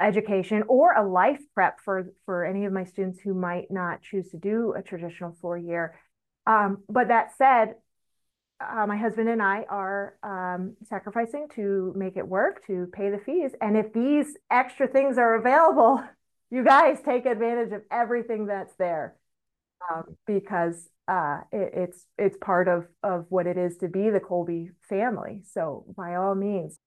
education 0.00 0.64
or 0.66 0.92
a 0.92 1.06
life 1.06 1.40
prep 1.54 1.78
for 1.80 2.12
for 2.26 2.44
any 2.44 2.64
of 2.64 2.72
my 2.72 2.84
students 2.84 3.20
who 3.20 3.32
might 3.32 3.70
not 3.70 4.02
choose 4.02 4.28
to 4.30 4.36
do 4.36 4.74
a 4.76 4.82
traditional 4.82 5.36
four 5.40 5.56
year 5.56 5.94
um, 6.46 6.82
but 6.88 7.08
that 7.08 7.36
said, 7.36 7.74
uh, 8.60 8.86
my 8.86 8.96
husband 8.96 9.28
and 9.28 9.42
I 9.42 9.64
are 9.68 10.16
um, 10.22 10.76
sacrificing 10.88 11.48
to 11.56 11.92
make 11.96 12.16
it 12.16 12.26
work, 12.26 12.66
to 12.66 12.88
pay 12.92 13.10
the 13.10 13.18
fees. 13.18 13.52
And 13.60 13.76
if 13.76 13.92
these 13.92 14.36
extra 14.50 14.86
things 14.86 15.18
are 15.18 15.34
available, 15.34 16.02
you 16.50 16.64
guys 16.64 16.98
take 17.04 17.26
advantage 17.26 17.72
of 17.72 17.82
everything 17.90 18.46
that's 18.46 18.74
there 18.76 19.16
um, 19.92 20.16
because 20.26 20.88
uh, 21.08 21.40
it, 21.52 21.72
it's 21.74 22.06
it's 22.16 22.36
part 22.40 22.68
of 22.68 22.86
of 23.02 23.26
what 23.28 23.46
it 23.46 23.58
is 23.58 23.76
to 23.78 23.88
be 23.88 24.10
the 24.10 24.20
Kolbe 24.20 24.70
family. 24.88 25.42
So 25.52 25.84
by 25.96 26.14
all 26.14 26.34
means. 26.34 26.78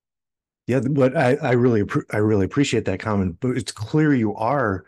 Yeah, 0.65 0.79
but 0.79 1.15
I, 1.15 1.35
I 1.35 1.51
really 1.51 1.83
I 2.11 2.17
really 2.17 2.45
appreciate 2.45 2.85
that 2.85 2.99
comment. 2.99 3.37
But 3.39 3.57
it's 3.57 3.71
clear 3.71 4.13
you 4.13 4.35
are 4.35 4.85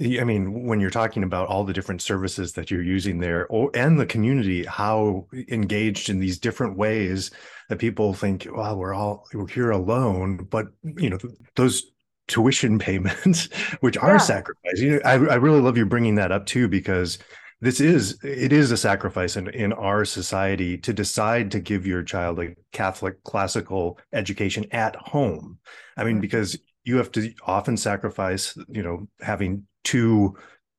I 0.00 0.22
mean, 0.22 0.64
when 0.64 0.78
you're 0.78 0.90
talking 0.90 1.24
about 1.24 1.48
all 1.48 1.64
the 1.64 1.72
different 1.72 2.02
services 2.02 2.52
that 2.52 2.70
you're 2.70 2.82
using 2.82 3.18
there, 3.18 3.48
or, 3.48 3.70
and 3.74 3.98
the 3.98 4.06
community, 4.06 4.64
how 4.64 5.26
engaged 5.48 6.08
in 6.08 6.20
these 6.20 6.38
different 6.38 6.76
ways 6.76 7.32
that 7.68 7.80
people 7.80 8.14
think, 8.14 8.46
"Well, 8.50 8.76
we're 8.76 8.94
all 8.94 9.26
we're 9.34 9.48
here 9.48 9.70
alone," 9.70 10.46
but 10.50 10.66
you 10.84 11.10
know, 11.10 11.18
those 11.56 11.90
tuition 12.28 12.78
payments, 12.88 13.48
which 13.80 13.96
are 13.96 14.12
yeah. 14.12 14.18
sacrifice. 14.18 14.78
You 14.78 14.90
know, 14.92 15.00
I, 15.04 15.14
I 15.14 15.34
really 15.34 15.60
love 15.60 15.76
you 15.76 15.84
bringing 15.84 16.14
that 16.14 16.30
up 16.30 16.46
too, 16.46 16.68
because 16.68 17.18
this 17.60 17.80
is 17.80 18.18
it 18.22 18.52
is 18.52 18.70
a 18.70 18.76
sacrifice 18.76 19.36
in, 19.36 19.48
in 19.48 19.72
our 19.72 20.04
society 20.04 20.78
to 20.78 20.92
decide 20.92 21.50
to 21.50 21.60
give 21.60 21.86
your 21.86 22.02
child 22.04 22.38
a 22.38 22.54
catholic 22.72 23.22
classical 23.24 23.98
education 24.12 24.64
at 24.70 24.94
home 24.94 25.58
i 25.96 26.04
mean 26.04 26.18
mm. 26.18 26.20
because 26.20 26.56
you 26.84 26.96
have 26.96 27.10
to 27.10 27.32
often 27.46 27.76
sacrifice 27.76 28.56
you 28.68 28.82
know 28.82 29.08
having 29.20 29.66
two 29.88 30.36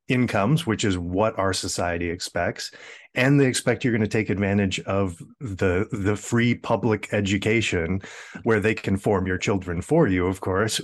incomes 0.07 0.65
which 0.65 0.83
is 0.83 0.97
what 0.97 1.37
our 1.37 1.53
society 1.53 2.09
expects 2.09 2.71
and 3.15 3.39
they 3.39 3.47
expect 3.47 3.83
you're 3.83 3.93
going 3.93 4.01
to 4.01 4.07
take 4.07 4.29
advantage 4.29 4.79
of 4.81 5.21
the 5.39 5.87
the 5.91 6.15
free 6.15 6.55
public 6.55 7.09
education 7.11 8.01
where 8.43 8.59
they 8.59 8.73
can 8.73 8.97
form 8.97 9.25
your 9.25 9.37
children 9.37 9.81
for 9.81 10.07
you 10.07 10.27
of 10.27 10.41
course. 10.41 10.81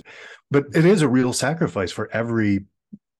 But 0.50 0.66
it 0.74 0.84
is 0.84 1.02
a 1.02 1.08
real 1.08 1.32
sacrifice 1.32 1.90
for 1.90 2.08
every 2.12 2.64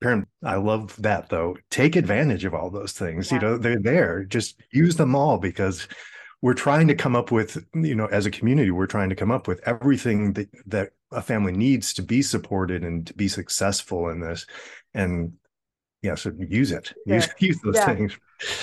parent. 0.03 0.29
I 0.45 0.57
love 0.57 0.95
that 1.03 1.29
though. 1.29 1.57
Take 1.71 1.97
advantage 1.97 2.45
of 2.45 2.55
all 2.55 2.71
those 2.71 2.93
things 2.93 3.31
yeah. 3.31 3.37
you 3.37 3.41
know 3.41 3.59
they're 3.59 3.81
there. 3.81 4.25
Just 4.25 4.61
use 4.73 4.97
them 4.97 5.15
all 5.15 5.39
because 5.39 5.87
we're 6.43 6.55
trying 6.55 6.89
to 6.89 6.95
come 6.95 7.17
up 7.17 7.31
with 7.31 7.65
you 7.75 7.95
know 7.95 8.07
as 8.07 8.27
a 8.27 8.31
community 8.31 8.71
we're 8.71 8.87
trying 8.87 9.09
to 9.09 9.17
come 9.17 9.31
up 9.31 9.49
with 9.49 9.61
everything 9.67 10.33
that 10.35 10.49
that 10.67 10.91
a 11.13 11.23
family 11.23 11.53
needs 11.53 11.95
to 11.95 12.03
be 12.03 12.23
supported 12.23 12.83
and 12.83 13.07
to 13.07 13.15
be 13.15 13.29
successful 13.29 14.09
in 14.09 14.21
this. 14.21 14.47
And 14.95 15.35
yeah 16.03 16.15
so 16.15 16.33
use 16.39 16.73
it. 16.73 16.93
Use, 17.07 17.29
use 17.39 17.59
those 17.63 17.77
yeah. 17.77 17.95
things. 17.95 18.19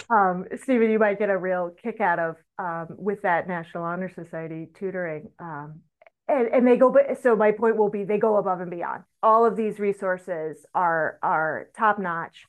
Um, 0.10 0.46
Steven, 0.62 0.90
you 0.90 1.00
might 1.00 1.20
get 1.20 1.30
a 1.30 1.38
real 1.38 1.72
kick 1.82 2.00
out 2.00 2.20
of 2.20 2.36
um, 2.60 2.88
with 2.98 3.22
that 3.24 3.48
National 3.48 3.84
Honor 3.84 4.10
Society 4.10 4.70
tutoring. 4.78 5.30
Um, 5.40 5.82
and, 6.28 6.48
and 6.48 6.68
they 6.68 6.78
go 6.78 6.96
so 7.22 7.36
my 7.36 7.52
point 7.52 7.76
will 7.76 7.90
be 7.90 8.06
they 8.06 8.18
go 8.18 8.38
above 8.38 8.62
and 8.62 8.72
beyond. 8.72 9.04
All 9.22 9.46
of 9.46 9.58
these 9.58 9.78
resources 9.80 10.66
are 10.74 11.20
are 11.22 11.70
top 11.76 12.00
notch. 12.00 12.46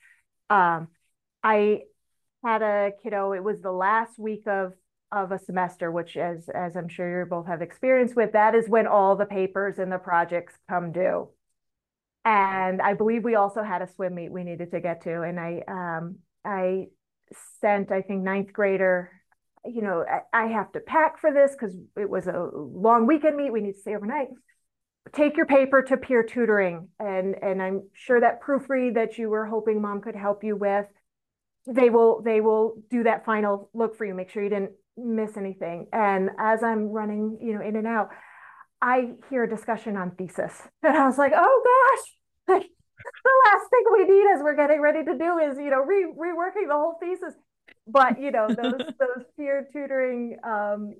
Um, 0.50 0.88
i 1.42 1.80
had 2.44 2.62
a 2.62 2.92
kiddo 3.02 3.32
it 3.32 3.42
was 3.42 3.60
the 3.62 3.72
last 3.72 4.18
week 4.18 4.46
of 4.46 4.74
of 5.14 5.32
a 5.32 5.38
semester 5.38 5.90
which 5.90 6.16
as 6.16 6.48
as 6.54 6.76
i'm 6.76 6.88
sure 6.88 7.20
you 7.20 7.26
both 7.26 7.46
have 7.46 7.62
experience 7.62 8.14
with 8.14 8.32
that 8.32 8.54
is 8.54 8.68
when 8.68 8.86
all 8.86 9.16
the 9.16 9.26
papers 9.26 9.78
and 9.78 9.90
the 9.90 9.98
projects 9.98 10.54
come 10.68 10.92
due 10.92 11.28
and 12.24 12.80
i 12.82 12.94
believe 12.94 13.24
we 13.24 13.34
also 13.34 13.62
had 13.62 13.82
a 13.82 13.88
swim 13.94 14.14
meet 14.14 14.32
we 14.32 14.44
needed 14.44 14.70
to 14.70 14.80
get 14.80 15.02
to 15.02 15.22
and 15.22 15.38
i 15.38 15.62
um 15.68 16.16
i 16.44 16.86
sent 17.60 17.90
i 17.92 18.02
think 18.02 18.22
ninth 18.22 18.52
grader 18.52 19.10
you 19.66 19.82
know, 19.82 20.04
I, 20.08 20.44
I 20.44 20.46
have 20.48 20.72
to 20.72 20.80
pack 20.80 21.18
for 21.18 21.32
this 21.32 21.52
because 21.52 21.74
it 21.96 22.08
was 22.08 22.26
a 22.26 22.50
long 22.52 23.06
weekend 23.06 23.36
meet. 23.36 23.52
We 23.52 23.60
need 23.60 23.74
to 23.74 23.80
stay 23.80 23.96
overnight. 23.96 24.28
Take 25.12 25.36
your 25.36 25.46
paper 25.46 25.82
to 25.82 25.96
peer 25.96 26.22
tutoring, 26.22 26.88
and 26.98 27.36
and 27.42 27.62
I'm 27.62 27.88
sure 27.92 28.20
that 28.20 28.42
proofread 28.42 28.94
that 28.94 29.18
you 29.18 29.28
were 29.28 29.46
hoping 29.46 29.80
mom 29.80 30.00
could 30.00 30.16
help 30.16 30.44
you 30.44 30.56
with, 30.56 30.86
they 31.66 31.90
will 31.90 32.22
they 32.22 32.40
will 32.40 32.82
do 32.90 33.02
that 33.02 33.24
final 33.24 33.70
look 33.74 33.96
for 33.96 34.06
you. 34.06 34.14
Make 34.14 34.30
sure 34.30 34.42
you 34.42 34.48
didn't 34.48 34.72
miss 34.96 35.36
anything. 35.36 35.88
And 35.92 36.30
as 36.38 36.62
I'm 36.62 36.90
running, 36.90 37.38
you 37.40 37.54
know, 37.54 37.62
in 37.62 37.76
and 37.76 37.86
out, 37.86 38.10
I 38.80 39.12
hear 39.30 39.44
a 39.44 39.48
discussion 39.48 39.96
on 39.96 40.12
thesis, 40.12 40.62
and 40.82 40.96
I 40.96 41.06
was 41.06 41.18
like, 41.18 41.32
oh 41.34 41.96
gosh. 42.46 42.64
the 43.04 43.30
last 43.46 43.70
thing 43.70 43.84
we 43.92 44.04
need 44.04 44.26
as 44.34 44.42
we're 44.42 44.56
getting 44.56 44.80
ready 44.80 45.04
to 45.04 45.18
do 45.18 45.38
is 45.38 45.58
you 45.58 45.70
know 45.70 45.80
re- 45.80 46.12
reworking 46.16 46.68
the 46.68 46.74
whole 46.74 46.96
thesis 47.00 47.34
but 47.86 48.20
you 48.20 48.30
know 48.30 48.48
those 48.48 48.80
those 48.98 49.24
peer 49.36 49.68
tutoring 49.72 50.36
um, 50.44 50.94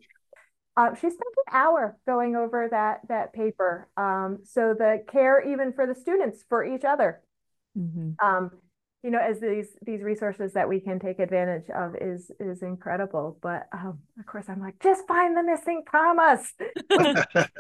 uh, 0.77 0.95
she 0.95 1.09
spent 1.09 1.21
an 1.47 1.53
hour 1.53 1.97
going 2.07 2.35
over 2.37 2.69
that 2.71 3.01
that 3.09 3.33
paper 3.33 3.89
um, 3.97 4.39
so 4.45 4.75
the 4.75 5.03
care 5.11 5.41
even 5.41 5.73
for 5.73 5.87
the 5.87 5.95
students 5.95 6.45
for 6.49 6.65
each 6.65 6.85
other 6.85 7.21
mm-hmm. 7.79 8.13
um, 8.27 8.51
you 9.05 9.11
know 9.11 9.21
as 9.21 9.39
these 9.39 9.69
these 9.83 10.01
resources 10.01 10.55
that 10.55 10.67
we 10.67 10.81
can 10.81 10.99
take 10.99 11.19
advantage 11.19 11.69
of 11.71 11.95
is 12.01 12.31
is 12.41 12.63
incredible 12.63 13.39
but 13.43 13.69
um, 13.73 13.99
of 14.19 14.25
course 14.25 14.47
i'm 14.49 14.61
like 14.61 14.83
just 14.83 15.07
find 15.07 15.37
the 15.37 15.43
missing 15.43 15.83
promise. 15.87 16.53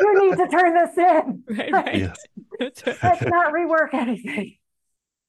You 0.00 0.30
need 0.30 0.36
to 0.36 0.48
turn 0.48 0.74
this 0.74 0.96
in. 0.96 1.44
Right, 1.56 1.72
right. 1.72 1.96
Yes. 1.98 2.18
let's 3.02 3.22
not 3.22 3.52
rework 3.52 3.92
anything. 3.92 4.56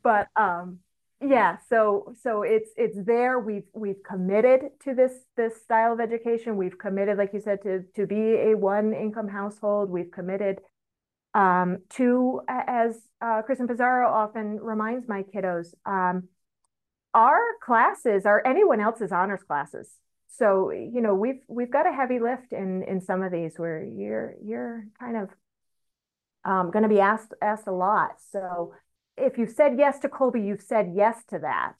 But 0.03 0.27
um 0.35 0.79
yeah 1.21 1.57
so 1.69 2.13
so 2.21 2.43
it's 2.43 2.69
it's 2.77 2.97
there. 3.05 3.39
We've 3.39 3.67
we've 3.73 4.01
committed 4.07 4.69
to 4.83 4.93
this 4.93 5.13
this 5.35 5.61
style 5.63 5.93
of 5.93 5.99
education. 5.99 6.57
We've 6.57 6.77
committed 6.77 7.17
like 7.17 7.33
you 7.33 7.41
said 7.41 7.61
to 7.63 7.83
to 7.95 8.05
be 8.05 8.21
a 8.49 8.55
one 8.55 8.93
income 8.93 9.27
household. 9.27 9.89
We've 9.89 10.11
committed 10.11 10.59
um, 11.35 11.79
to 11.91 12.41
as 12.49 12.97
uh, 13.21 13.43
Kristen 13.43 13.67
Pizarro 13.67 14.09
often 14.09 14.59
reminds 14.59 15.07
my 15.07 15.23
kiddos 15.23 15.73
um, 15.85 16.29
our 17.13 17.39
classes 17.63 18.25
are 18.25 18.41
anyone 18.45 18.81
else's 18.81 19.11
honors 19.11 19.43
classes 19.43 19.89
so 20.27 20.71
you 20.71 21.01
know 21.01 21.13
we've 21.13 21.41
we've 21.47 21.71
got 21.71 21.87
a 21.87 21.93
heavy 21.93 22.19
lift 22.19 22.51
in 22.51 22.81
in 22.83 23.01
some 23.01 23.21
of 23.21 23.31
these 23.31 23.57
where 23.57 23.83
you're 23.83 24.33
you're 24.43 24.85
kind 24.99 25.17
of 25.17 25.29
um, 26.43 26.71
going 26.71 26.83
to 26.83 26.89
be 26.89 26.99
asked 26.99 27.33
asked 27.41 27.67
a 27.67 27.71
lot 27.71 28.15
so 28.31 28.73
if 29.17 29.37
you've 29.37 29.51
said 29.51 29.75
yes 29.77 29.99
to 29.99 30.09
Kolbe, 30.09 30.45
you've 30.45 30.61
said 30.61 30.93
yes 30.95 31.23
to 31.29 31.39
that. 31.39 31.73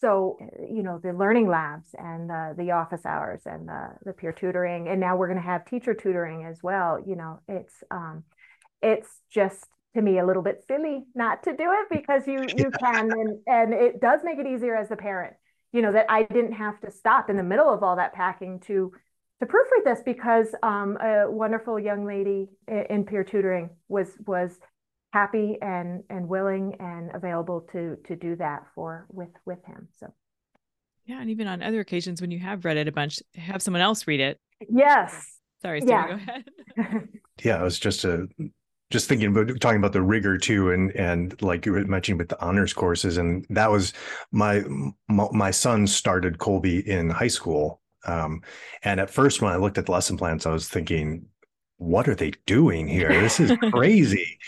So, 0.00 0.36
you 0.68 0.82
know, 0.82 0.98
the 0.98 1.12
learning 1.12 1.48
labs 1.48 1.94
and 1.96 2.28
the, 2.28 2.54
the 2.58 2.72
office 2.72 3.06
hours 3.06 3.42
and 3.46 3.68
the, 3.68 3.90
the 4.04 4.12
peer 4.12 4.32
tutoring, 4.32 4.88
and 4.88 5.00
now 5.00 5.16
we're 5.16 5.28
going 5.28 5.38
to 5.38 5.46
have 5.46 5.64
teacher 5.64 5.94
tutoring 5.94 6.44
as 6.44 6.58
well. 6.62 6.98
You 7.06 7.14
know, 7.14 7.40
it's 7.48 7.84
um, 7.90 8.24
it's 8.82 9.08
just 9.30 9.66
to 9.94 10.02
me 10.02 10.18
a 10.18 10.26
little 10.26 10.42
bit 10.42 10.64
silly 10.66 11.04
not 11.14 11.42
to 11.44 11.52
do 11.56 11.70
it 11.70 11.88
because 11.90 12.26
you 12.26 12.44
you 12.56 12.70
can 12.80 13.10
and 13.10 13.38
and 13.46 13.74
it 13.74 14.00
does 14.00 14.20
make 14.24 14.38
it 14.38 14.46
easier 14.46 14.76
as 14.76 14.90
a 14.90 14.96
parent. 14.96 15.34
You 15.72 15.82
know 15.82 15.92
that 15.92 16.06
I 16.08 16.24
didn't 16.24 16.52
have 16.52 16.80
to 16.80 16.90
stop 16.90 17.30
in 17.30 17.36
the 17.36 17.42
middle 17.42 17.72
of 17.72 17.82
all 17.82 17.96
that 17.96 18.12
packing 18.12 18.60
to 18.66 18.92
to 19.40 19.46
proofread 19.46 19.84
this 19.84 20.00
because 20.04 20.54
um, 20.62 20.96
a 21.00 21.28
wonderful 21.28 21.78
young 21.78 22.06
lady 22.06 22.48
in, 22.68 22.84
in 22.90 23.04
peer 23.04 23.24
tutoring 23.24 23.70
was 23.88 24.08
was 24.26 24.58
happy 25.12 25.58
and 25.60 26.02
and 26.10 26.28
willing 26.28 26.76
and 26.80 27.10
available 27.14 27.60
to 27.72 27.96
to 28.06 28.16
do 28.16 28.36
that 28.36 28.66
for 28.74 29.06
with 29.10 29.28
with 29.44 29.62
him 29.66 29.88
so 29.98 30.12
yeah 31.04 31.20
and 31.20 31.28
even 31.28 31.46
on 31.46 31.62
other 31.62 31.80
occasions 31.80 32.20
when 32.20 32.30
you 32.30 32.38
have 32.38 32.64
read 32.64 32.76
it 32.76 32.88
a 32.88 32.92
bunch 32.92 33.20
have 33.34 33.60
someone 33.60 33.82
else 33.82 34.06
read 34.06 34.20
it 34.20 34.40
yes 34.70 35.38
sorry 35.60 35.80
Steve, 35.80 35.90
yeah. 35.90 36.06
go 36.06 36.14
ahead 36.14 37.08
yeah 37.42 37.56
i 37.58 37.62
was 37.62 37.78
just 37.78 38.04
a 38.04 38.26
just 38.92 39.08
thinking 39.08 39.28
about 39.28 39.48
talking 39.60 39.78
about 39.78 39.92
the 39.92 40.02
rigor 40.02 40.38
too 40.38 40.70
and 40.70 40.94
and 40.94 41.40
like 41.42 41.66
you 41.66 41.72
were 41.72 41.84
mentioning 41.86 42.18
with 42.18 42.28
the 42.28 42.40
honors 42.40 42.72
courses 42.72 43.16
and 43.16 43.46
that 43.50 43.70
was 43.70 43.92
my 44.30 44.62
my 45.08 45.50
son 45.50 45.86
started 45.86 46.38
kolbe 46.38 46.84
in 46.84 47.10
high 47.10 47.28
school 47.28 47.80
um, 48.04 48.42
and 48.82 49.00
at 49.00 49.10
first 49.10 49.40
when 49.40 49.52
i 49.52 49.56
looked 49.56 49.78
at 49.78 49.86
the 49.86 49.92
lesson 49.92 50.16
plans 50.16 50.46
i 50.46 50.50
was 50.50 50.68
thinking 50.68 51.24
what 51.82 52.06
are 52.08 52.14
they 52.14 52.32
doing 52.46 52.86
here? 52.86 53.08
This 53.08 53.40
is 53.40 53.52
crazy. 53.72 54.38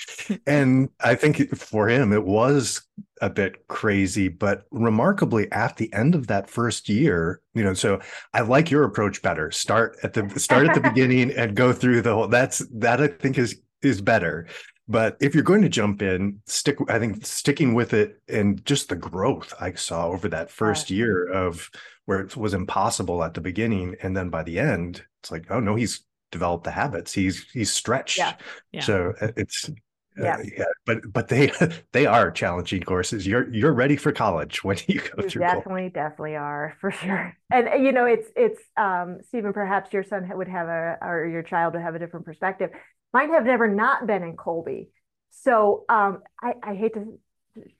and 0.46 0.88
I 1.00 1.16
think 1.16 1.56
for 1.56 1.88
him, 1.88 2.12
it 2.12 2.24
was 2.24 2.82
a 3.20 3.28
bit 3.28 3.66
crazy, 3.66 4.28
but 4.28 4.66
remarkably 4.70 5.50
at 5.50 5.76
the 5.76 5.92
end 5.92 6.14
of 6.14 6.28
that 6.28 6.48
first 6.48 6.88
year, 6.88 7.40
you 7.54 7.64
know, 7.64 7.74
so 7.74 8.00
I 8.32 8.42
like 8.42 8.70
your 8.70 8.84
approach 8.84 9.20
better. 9.20 9.50
Start 9.50 9.96
at 10.02 10.12
the 10.12 10.28
start 10.38 10.68
at 10.68 10.74
the 10.74 10.80
beginning 10.90 11.32
and 11.32 11.56
go 11.56 11.72
through 11.72 12.02
the 12.02 12.14
whole 12.14 12.28
that's 12.28 12.58
that 12.72 13.00
I 13.00 13.08
think 13.08 13.36
is 13.36 13.60
is 13.84 14.00
better. 14.00 14.46
But 14.86 15.16
if 15.20 15.34
you're 15.34 15.44
going 15.44 15.62
to 15.62 15.68
jump 15.68 16.02
in, 16.02 16.40
stick 16.46 16.76
I 16.88 16.98
think 16.98 17.24
sticking 17.24 17.74
with 17.74 17.94
it 17.94 18.20
and 18.28 18.64
just 18.66 18.90
the 18.90 18.96
growth 18.96 19.54
I 19.58 19.72
saw 19.72 20.08
over 20.08 20.28
that 20.28 20.50
first 20.50 20.90
year 20.90 21.26
of 21.26 21.70
where 22.04 22.20
it 22.20 22.36
was 22.36 22.52
impossible 22.52 23.24
at 23.24 23.32
the 23.32 23.40
beginning 23.40 23.96
and 24.02 24.14
then 24.14 24.28
by 24.28 24.42
the 24.42 24.58
end 24.58 25.02
it's 25.20 25.30
like 25.30 25.46
oh 25.50 25.58
no 25.58 25.74
he's 25.74 26.04
developed 26.34 26.64
the 26.64 26.70
habits. 26.72 27.12
He's 27.14 27.48
he's 27.52 27.72
stretched. 27.72 28.18
Yeah. 28.18 28.34
yeah. 28.72 28.80
So 28.82 29.14
uh, 29.20 29.28
it's 29.36 29.70
yeah. 30.18 30.34
Uh, 30.34 30.42
yeah. 30.58 30.64
but 30.84 31.12
but 31.12 31.28
they 31.28 31.50
they 31.92 32.06
are 32.06 32.30
challenging 32.30 32.82
courses. 32.82 33.26
You're 33.26 33.48
you're 33.54 33.72
ready 33.72 33.96
for 33.96 34.12
college 34.12 34.62
when 34.64 34.76
you 34.86 35.00
go 35.00 35.22
you 35.22 35.28
through. 35.28 35.42
Definitely, 35.42 35.88
definitely 35.90 36.36
are 36.36 36.76
for 36.80 36.90
sure. 36.90 37.36
And 37.50 37.68
uh, 37.68 37.74
you 37.76 37.92
know, 37.92 38.04
it's 38.04 38.28
it's 38.36 38.60
um, 38.76 39.20
Steven. 39.28 39.52
Perhaps 39.52 39.92
your 39.92 40.02
son 40.02 40.28
would 40.34 40.48
have 40.48 40.66
a 40.66 40.98
or 41.00 41.26
your 41.26 41.44
child 41.44 41.74
would 41.74 41.82
have 41.82 41.94
a 41.94 42.00
different 42.00 42.26
perspective. 42.26 42.70
Mine 43.14 43.30
have 43.30 43.44
never 43.46 43.68
not 43.68 44.06
been 44.06 44.22
in 44.22 44.36
Kolbe. 44.36 44.88
so 45.30 45.84
um, 45.88 46.22
I 46.42 46.54
I 46.62 46.74
hate 46.74 46.94
to 46.94 47.18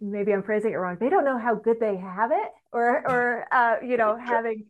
maybe 0.01 0.33
I'm 0.33 0.45
phrasing 0.45 0.73
it 0.73 0.77
wrong. 0.77 0.97
They 0.99 1.11
don't 1.11 1.25
know 1.25 1.39
how 1.39 1.57
good 1.57 1.81
they 1.81 1.97
have 1.97 2.31
it, 2.31 2.49
or 2.73 3.03
or 3.07 3.47
uh, 3.53 3.77
you 3.85 3.97
know 3.97 4.17
having 4.25 4.67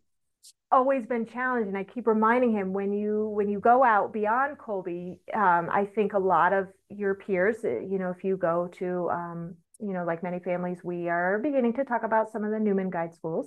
always 0.71 1.07
been 1.07 1.25
challenged 1.25 1.69
and 1.69 1.79
i 1.79 1.85
keep 1.85 2.07
reminding 2.07 2.53
him 2.53 2.73
when 2.73 2.93
you 2.93 3.29
when 3.29 3.49
you 3.49 3.61
go 3.61 3.85
out 3.85 4.13
beyond 4.13 4.59
Kolbe, 4.59 5.19
um, 5.33 5.69
i 5.71 5.85
think 5.95 6.15
a 6.15 6.19
lot 6.19 6.53
of 6.53 6.69
your 6.89 7.15
peers 7.15 7.59
uh, 7.65 7.81
you 7.81 7.99
know 7.99 8.11
if 8.11 8.25
you 8.25 8.37
go 8.37 8.69
to 8.79 9.09
um, 9.11 9.55
you 9.79 9.93
know 9.93 10.05
like 10.05 10.23
many 10.23 10.41
families 10.41 10.79
we 10.83 11.09
are 11.09 11.39
beginning 11.39 11.75
to 11.75 11.85
talk 11.85 12.03
about 12.03 12.31
some 12.31 12.45
of 12.45 12.51
the 12.51 12.59
newman 12.59 12.91
guide 12.91 13.15
schools 13.15 13.47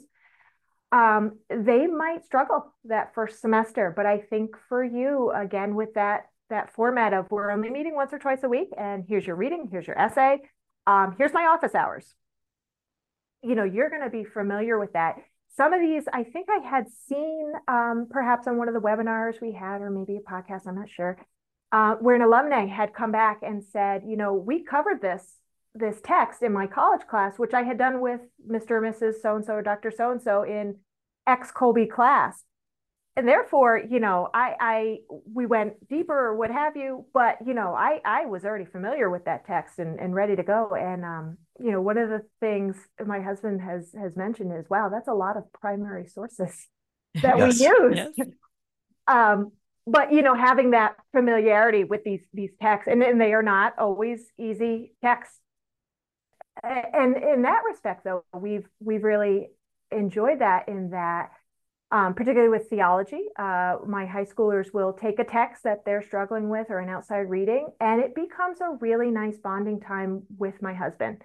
um, 0.94 1.38
they 1.50 1.86
might 1.86 2.24
struggle 2.24 2.74
that 2.86 3.13
first 3.13 3.42
semester 3.42 3.94
but 3.96 4.06
i 4.06 4.20
think 4.20 4.56
for 4.70 4.84
you 4.84 5.32
again 5.36 5.76
with 5.76 5.94
that 5.96 6.28
that 6.50 6.73
format 6.73 7.13
of 7.13 7.29
we're 7.29 7.52
only 7.52 7.69
meeting 7.69 7.95
once 7.95 8.13
or 8.13 8.19
twice 8.19 8.43
a 8.43 8.50
week 8.50 8.69
and 8.77 9.04
here's 9.08 9.25
your 9.25 9.35
reading 9.35 9.67
here's 9.71 9.87
your 9.87 10.00
essay 10.00 10.39
um, 10.85 11.15
here's 11.17 11.33
my 11.33 11.43
office 11.43 11.75
hours 11.75 12.15
you 13.43 13.56
know, 13.56 13.63
you're 13.63 13.89
going 13.89 14.04
to 14.04 14.10
be 14.10 14.23
familiar 14.23 14.79
with 14.79 14.93
that. 14.93 15.15
Some 15.56 15.73
of 15.73 15.81
these 15.81 16.04
I 16.12 16.23
think 16.23 16.48
I 16.50 16.67
had 16.67 16.85
seen 17.08 17.52
um, 17.67 18.08
perhaps 18.10 18.48
on 18.48 18.58
one 18.58 18.67
of 18.67 18.73
the 18.73 18.79
webinars 18.79 19.41
we 19.41 19.54
had, 19.54 19.81
or 19.81 19.89
maybe 19.89 20.17
a 20.17 20.31
podcast, 20.31 20.67
I'm 20.67 20.75
not 20.75 20.89
sure, 20.89 21.17
uh, 21.71 21.95
where 21.95 22.15
an 22.15 22.21
alumni 22.21 22.65
had 22.65 22.93
come 22.93 23.12
back 23.12 23.39
and 23.41 23.63
said, 23.63 24.04
you 24.06 24.17
know, 24.17 24.33
we 24.33 24.63
covered 24.63 25.02
this 25.02 25.35
this 25.73 26.02
text 26.04 26.41
in 26.41 26.52
my 26.52 26.65
college 26.65 27.06
class, 27.08 27.37
which 27.37 27.54
I 27.54 27.62
had 27.62 27.77
done 27.77 28.02
with 28.02 28.21
Mr. 28.50 28.71
or 28.71 28.81
Mrs. 28.81 29.21
So 29.21 29.35
and 29.35 29.45
so 29.45 29.54
or 29.54 29.62
Dr. 29.62 29.91
So 29.91 30.12
and 30.12 30.21
so 30.21 30.41
in 30.41 30.77
X 31.27 31.52
Kolbe 31.52 31.89
class 31.89 32.43
and 33.18 33.28
therefore, 33.28 33.82
you 33.90 34.00
know, 34.00 34.30
I, 34.32 34.54
I, 34.60 34.98
we 35.34 35.48
went 35.48 35.90
deeper 35.90 36.13
or 36.13 36.36
what 36.36 36.52
have 36.52 36.78
you, 36.78 37.04
but 37.15 37.38
you 37.44 37.56
know, 37.56 37.74
I, 37.74 38.00
I 38.06 38.28
was 38.28 38.46
already 38.46 38.65
familiar 38.65 39.10
with 39.10 39.26
that 39.26 39.48
text 39.48 39.80
and, 39.80 40.00
and 40.00 40.13
ready 40.13 40.36
to 40.36 40.44
go. 40.44 40.76
And, 40.80 41.04
um, 41.04 41.38
you 41.60 41.72
know, 41.72 41.82
one 41.82 41.98
of 41.98 42.10
the 42.10 42.22
things 42.40 42.78
my 43.04 43.20
husband 43.20 43.60
has, 43.60 43.92
has 44.00 44.15
mentioned 44.15 44.54
is, 44.56 44.70
wow, 44.70 44.90
that's 44.90 45.08
a 45.08 45.15
lot 45.15 45.36
of 45.36 45.52
primary 45.52 46.06
sources 46.06 46.68
that 47.24 47.40
yes. 47.40 47.60
we 47.60 47.65
use. 47.65 48.10
Yes. 48.15 48.28
um, 49.08 49.52
but 49.88 50.13
you 50.13 50.22
know, 50.22 50.36
having 50.36 50.72
that 50.72 50.96
familiarity 51.12 51.86
with 51.86 52.04
these, 52.04 52.22
these 52.36 52.52
texts 52.62 52.88
and, 52.88 53.02
and 53.02 53.20
they 53.20 53.34
are 53.34 53.42
not 53.42 53.74
always 53.80 54.28
easy 54.38 54.94
texts. 55.04 55.40
And 56.63 57.18
in 57.18 57.42
that 57.44 57.62
respect, 57.68 58.04
though, 58.04 58.26
we've, 58.32 58.68
we've 58.80 59.04
really 59.04 59.48
enjoyed 59.92 60.40
that 60.40 60.70
in 60.70 60.92
that 60.92 61.32
um, 61.92 62.13
particularly 62.13 62.50
with 62.50 62.69
theology. 62.69 63.21
Uh, 63.38 63.77
my 63.88 64.06
high 64.06 64.25
schoolers 64.25 64.73
will 64.73 64.94
take 64.94 65.19
a 65.19 65.23
text 65.23 65.63
that 65.63 65.85
they're 65.85 66.02
struggling 66.02 66.50
with 66.50 66.67
or 66.69 66.79
an 66.79 66.90
outside 66.90 67.29
reading, 67.29 67.69
and 67.79 68.02
it 68.02 68.13
becomes 68.13 68.60
a 68.62 68.77
really 68.81 69.10
nice 69.10 69.38
bonding 69.38 69.79
time 69.79 70.23
with 70.38 70.62
my 70.62 70.73
husband, 70.73 71.21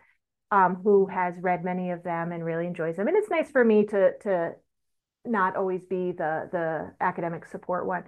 um, 0.50 0.76
who 0.84 1.06
has 1.06 1.34
read 1.40 1.64
many 1.64 1.90
of 1.90 2.02
them 2.04 2.30
and 2.30 2.44
really 2.44 2.66
enjoys 2.66 2.96
them. 2.96 3.08
And 3.08 3.16
it's 3.16 3.30
nice 3.30 3.50
for 3.50 3.64
me 3.64 3.86
to 3.86 4.12
to 4.22 4.52
not 5.24 5.56
always 5.56 5.84
be 5.84 6.12
the 6.12 6.48
the 6.52 6.92
academic 7.00 7.46
support 7.46 7.86
one. 7.86 8.04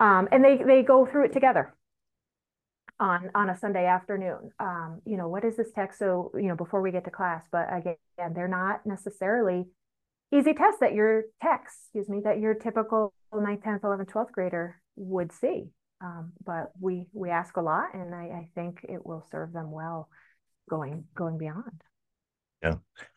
Um, 0.00 0.28
and 0.32 0.44
they 0.44 0.58
they 0.58 0.82
go 0.82 1.06
through 1.06 1.26
it 1.26 1.32
together 1.32 1.74
on 2.98 3.30
on 3.34 3.48
a 3.48 3.56
Sunday 3.56 3.86
afternoon. 3.86 4.50
Um, 4.58 5.00
you 5.06 5.16
know, 5.16 5.28
what 5.28 5.44
is 5.44 5.56
this 5.56 5.70
text? 5.74 5.98
So 5.98 6.30
you 6.34 6.48
know, 6.48 6.56
before 6.56 6.82
we 6.82 6.92
get 6.92 7.04
to 7.04 7.10
class, 7.10 7.42
but 7.50 7.68
again, 7.74 7.96
they're 8.34 8.48
not 8.48 8.84
necessarily 8.84 9.66
easy 10.32 10.54
test 10.54 10.80
that 10.80 10.94
your 10.94 11.24
text, 11.42 11.76
excuse 11.84 12.08
me, 12.08 12.20
that 12.24 12.38
your 12.38 12.54
typical 12.54 13.12
9th, 13.32 13.62
10th, 13.62 13.80
11th, 13.80 14.10
12th 14.10 14.32
grader 14.32 14.80
would 14.96 15.32
see. 15.32 15.70
Um, 16.02 16.32
but 16.44 16.72
we 16.80 17.06
we 17.12 17.28
ask 17.28 17.56
a 17.58 17.60
lot, 17.60 17.94
and 17.94 18.14
I, 18.14 18.22
I 18.22 18.48
think 18.54 18.80
it 18.84 19.04
will 19.04 19.22
serve 19.30 19.52
them 19.52 19.70
well 19.70 20.08
going 20.68 21.04
going 21.14 21.36
beyond. 21.36 21.82
Yeah, 22.62 22.74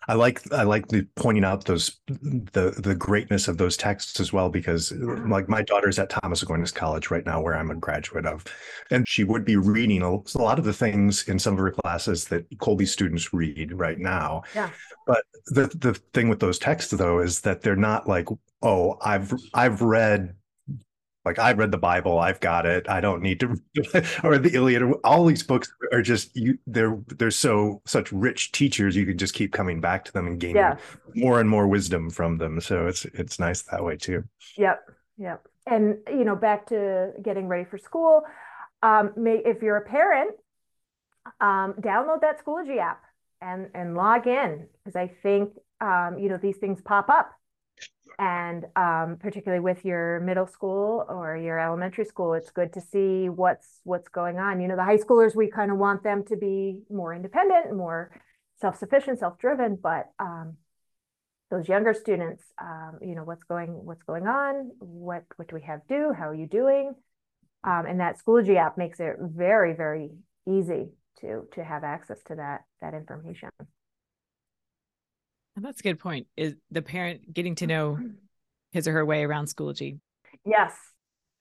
I 0.08 0.14
like 0.14 0.42
I 0.54 0.64
like 0.64 0.88
the 0.88 1.06
pointing 1.16 1.44
out 1.44 1.66
those 1.66 2.00
the 2.08 2.74
the 2.78 2.96
greatness 2.96 3.48
of 3.48 3.58
those 3.58 3.76
texts 3.76 4.20
as 4.20 4.32
well 4.32 4.50
because 4.50 4.92
mm-hmm. 4.92 5.32
like 5.32 5.50
my 5.50 5.62
daughter's 5.62 6.00
at 6.00 6.10
Thomas 6.10 6.42
Aquinas 6.42 6.72
College 6.72 7.12
right 7.12 7.26
now 7.26 7.42
where 7.42 7.56
I'm 7.56 7.72
a 7.72 7.76
graduate 7.76 8.26
of, 8.26 8.46
and 8.90 9.08
she 9.08 9.24
would 9.24 9.44
be 9.44 9.58
reading 9.58 10.02
a, 10.02 10.16
a 10.16 10.42
lot 10.42 10.60
of 10.60 10.66
the 10.66 10.74
things 10.74 11.28
in 11.28 11.40
some 11.40 11.54
of 11.54 11.60
her 11.60 11.72
classes 11.72 12.26
that 12.26 12.50
Kolbe 12.58 12.88
students 12.88 13.34
read 13.34 13.74
right 13.74 14.00
now. 14.00 14.44
Yeah. 14.56 14.70
But 15.06 15.24
the 15.48 15.68
the 15.76 15.94
thing 16.14 16.30
with 16.30 16.40
those 16.40 16.60
texts 16.60 16.92
though 16.92 17.20
is 17.20 17.42
that 17.42 17.62
they're 17.62 17.76
not 17.76 18.08
like 18.08 18.28
oh 18.62 18.98
I've 19.02 19.34
I've 19.54 19.82
read 19.82 20.36
like 21.26 21.40
I've 21.40 21.58
read 21.58 21.72
the 21.72 21.78
Bible, 21.78 22.20
I've 22.20 22.40
got 22.40 22.66
it. 22.66 22.90
I 22.90 23.00
don't 23.00 23.22
need 23.22 23.40
to, 23.40 23.56
or 24.24 24.38
the 24.38 24.52
Iliad. 24.54 24.84
All 25.04 25.26
these 25.26 25.44
books 25.44 25.72
are 25.92 26.02
just 26.02 26.36
you. 26.36 26.58
They're 26.68 27.00
they're 27.08 27.32
so 27.32 27.82
such 27.86 28.12
rich 28.12 28.52
teachers. 28.52 28.96
You 28.96 29.06
can 29.06 29.18
just 29.18 29.34
keep 29.34 29.54
coming 29.54 29.80
back 29.80 30.04
to 30.06 30.14
them 30.14 30.28
and 30.28 30.40
gaining 30.40 30.58
yeah. 30.58 30.78
more 31.16 31.40
and 31.40 31.50
more 31.50 31.68
wisdom 31.68 32.10
from 32.10 32.38
them. 32.38 32.60
So 32.60 32.88
it's 32.88 33.06
it's 33.06 33.40
nice 33.40 33.62
that 33.64 33.84
way 33.84 33.96
too. 33.96 34.24
Yep, 34.58 34.84
yep. 35.18 35.48
And 35.66 35.98
you 36.08 36.26
know, 36.26 36.36
back 36.36 36.68
to 36.68 37.14
getting 37.22 37.48
ready 37.48 37.64
for 37.64 37.78
school. 37.78 38.24
Um, 38.82 39.14
may, 39.16 39.42
if 39.46 39.62
you're 39.62 39.78
a 39.78 39.86
parent, 39.86 40.32
um, 41.40 41.74
download 41.80 42.20
that 42.22 42.44
Schoology 42.44 42.80
app 42.80 43.02
and 43.42 43.70
and 43.74 43.96
log 43.96 44.28
in 44.28 44.68
because 44.84 44.98
I 44.98 45.08
think 45.08 45.54
um, 45.80 46.18
you 46.20 46.28
know 46.28 46.38
these 46.38 46.58
things 46.58 46.82
pop 46.82 47.10
up 47.10 47.32
and 48.20 48.66
um, 48.76 49.18
particularly 49.20 49.62
with 49.62 49.84
your 49.86 50.20
middle 50.22 50.48
school 50.48 51.06
or 51.10 51.38
your 51.38 51.60
elementary 51.60 52.06
school 52.06 52.34
it's 52.34 52.52
good 52.52 52.74
to 52.74 52.82
see 52.82 53.30
what's 53.30 53.80
what's 53.84 54.10
going 54.10 54.38
on. 54.38 54.62
You 54.62 54.68
know 54.68 54.76
the 54.76 54.84
high 54.84 54.98
schoolers 54.98 55.36
we 55.36 55.50
kind 55.50 55.72
of 55.72 55.78
want 55.78 56.04
them 56.04 56.24
to 56.26 56.38
be 56.38 56.82
more 56.90 57.14
independent 57.14 57.76
more 57.76 58.12
self-sufficient 58.62 59.20
self-driven 59.20 59.78
but 59.82 60.12
um, 60.20 60.58
those 61.52 61.68
younger 61.68 61.94
students 61.94 62.44
um, 62.62 63.00
you 63.02 63.16
know 63.16 63.24
what's 63.24 63.44
going 63.44 63.72
what's 63.72 64.04
going 64.04 64.28
on? 64.28 64.72
What 64.80 65.24
what 65.36 65.48
do 65.48 65.56
we 65.56 65.62
have 65.64 65.82
do? 65.88 66.14
How 66.18 66.30
are 66.30 66.36
you 66.36 66.48
doing? 66.48 66.94
Um, 67.64 67.86
and 67.86 68.00
that 68.00 68.18
schoology 68.20 68.58
app 68.58 68.78
makes 68.78 69.00
it 69.00 69.16
very 69.20 69.74
very 69.74 70.12
easy 70.48 70.90
to 71.22 71.48
to 71.54 71.64
have 71.64 71.84
access 71.84 72.22
to 72.24 72.36
that 72.36 72.62
that 72.82 72.94
information 72.94 73.50
that's 75.62 75.80
a 75.80 75.84
good 75.84 76.00
point. 76.00 76.28
Is 76.36 76.56
the 76.72 76.82
parent 76.82 77.34
getting 77.34 77.56
to 77.56 77.68
know 77.68 78.00
his 78.72 78.88
or 78.88 78.94
her 78.94 79.06
way 79.06 79.24
around 79.24 79.46
Schoology? 79.46 80.00
Yes. 80.46 80.74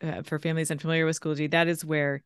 Uh, 0.02 0.22
for 0.22 0.38
families 0.38 0.70
unfamiliar 0.70 1.06
with 1.06 1.18
Schoology, 1.18 1.50
that 1.50 1.68
is 1.68 1.84
where 1.84 2.22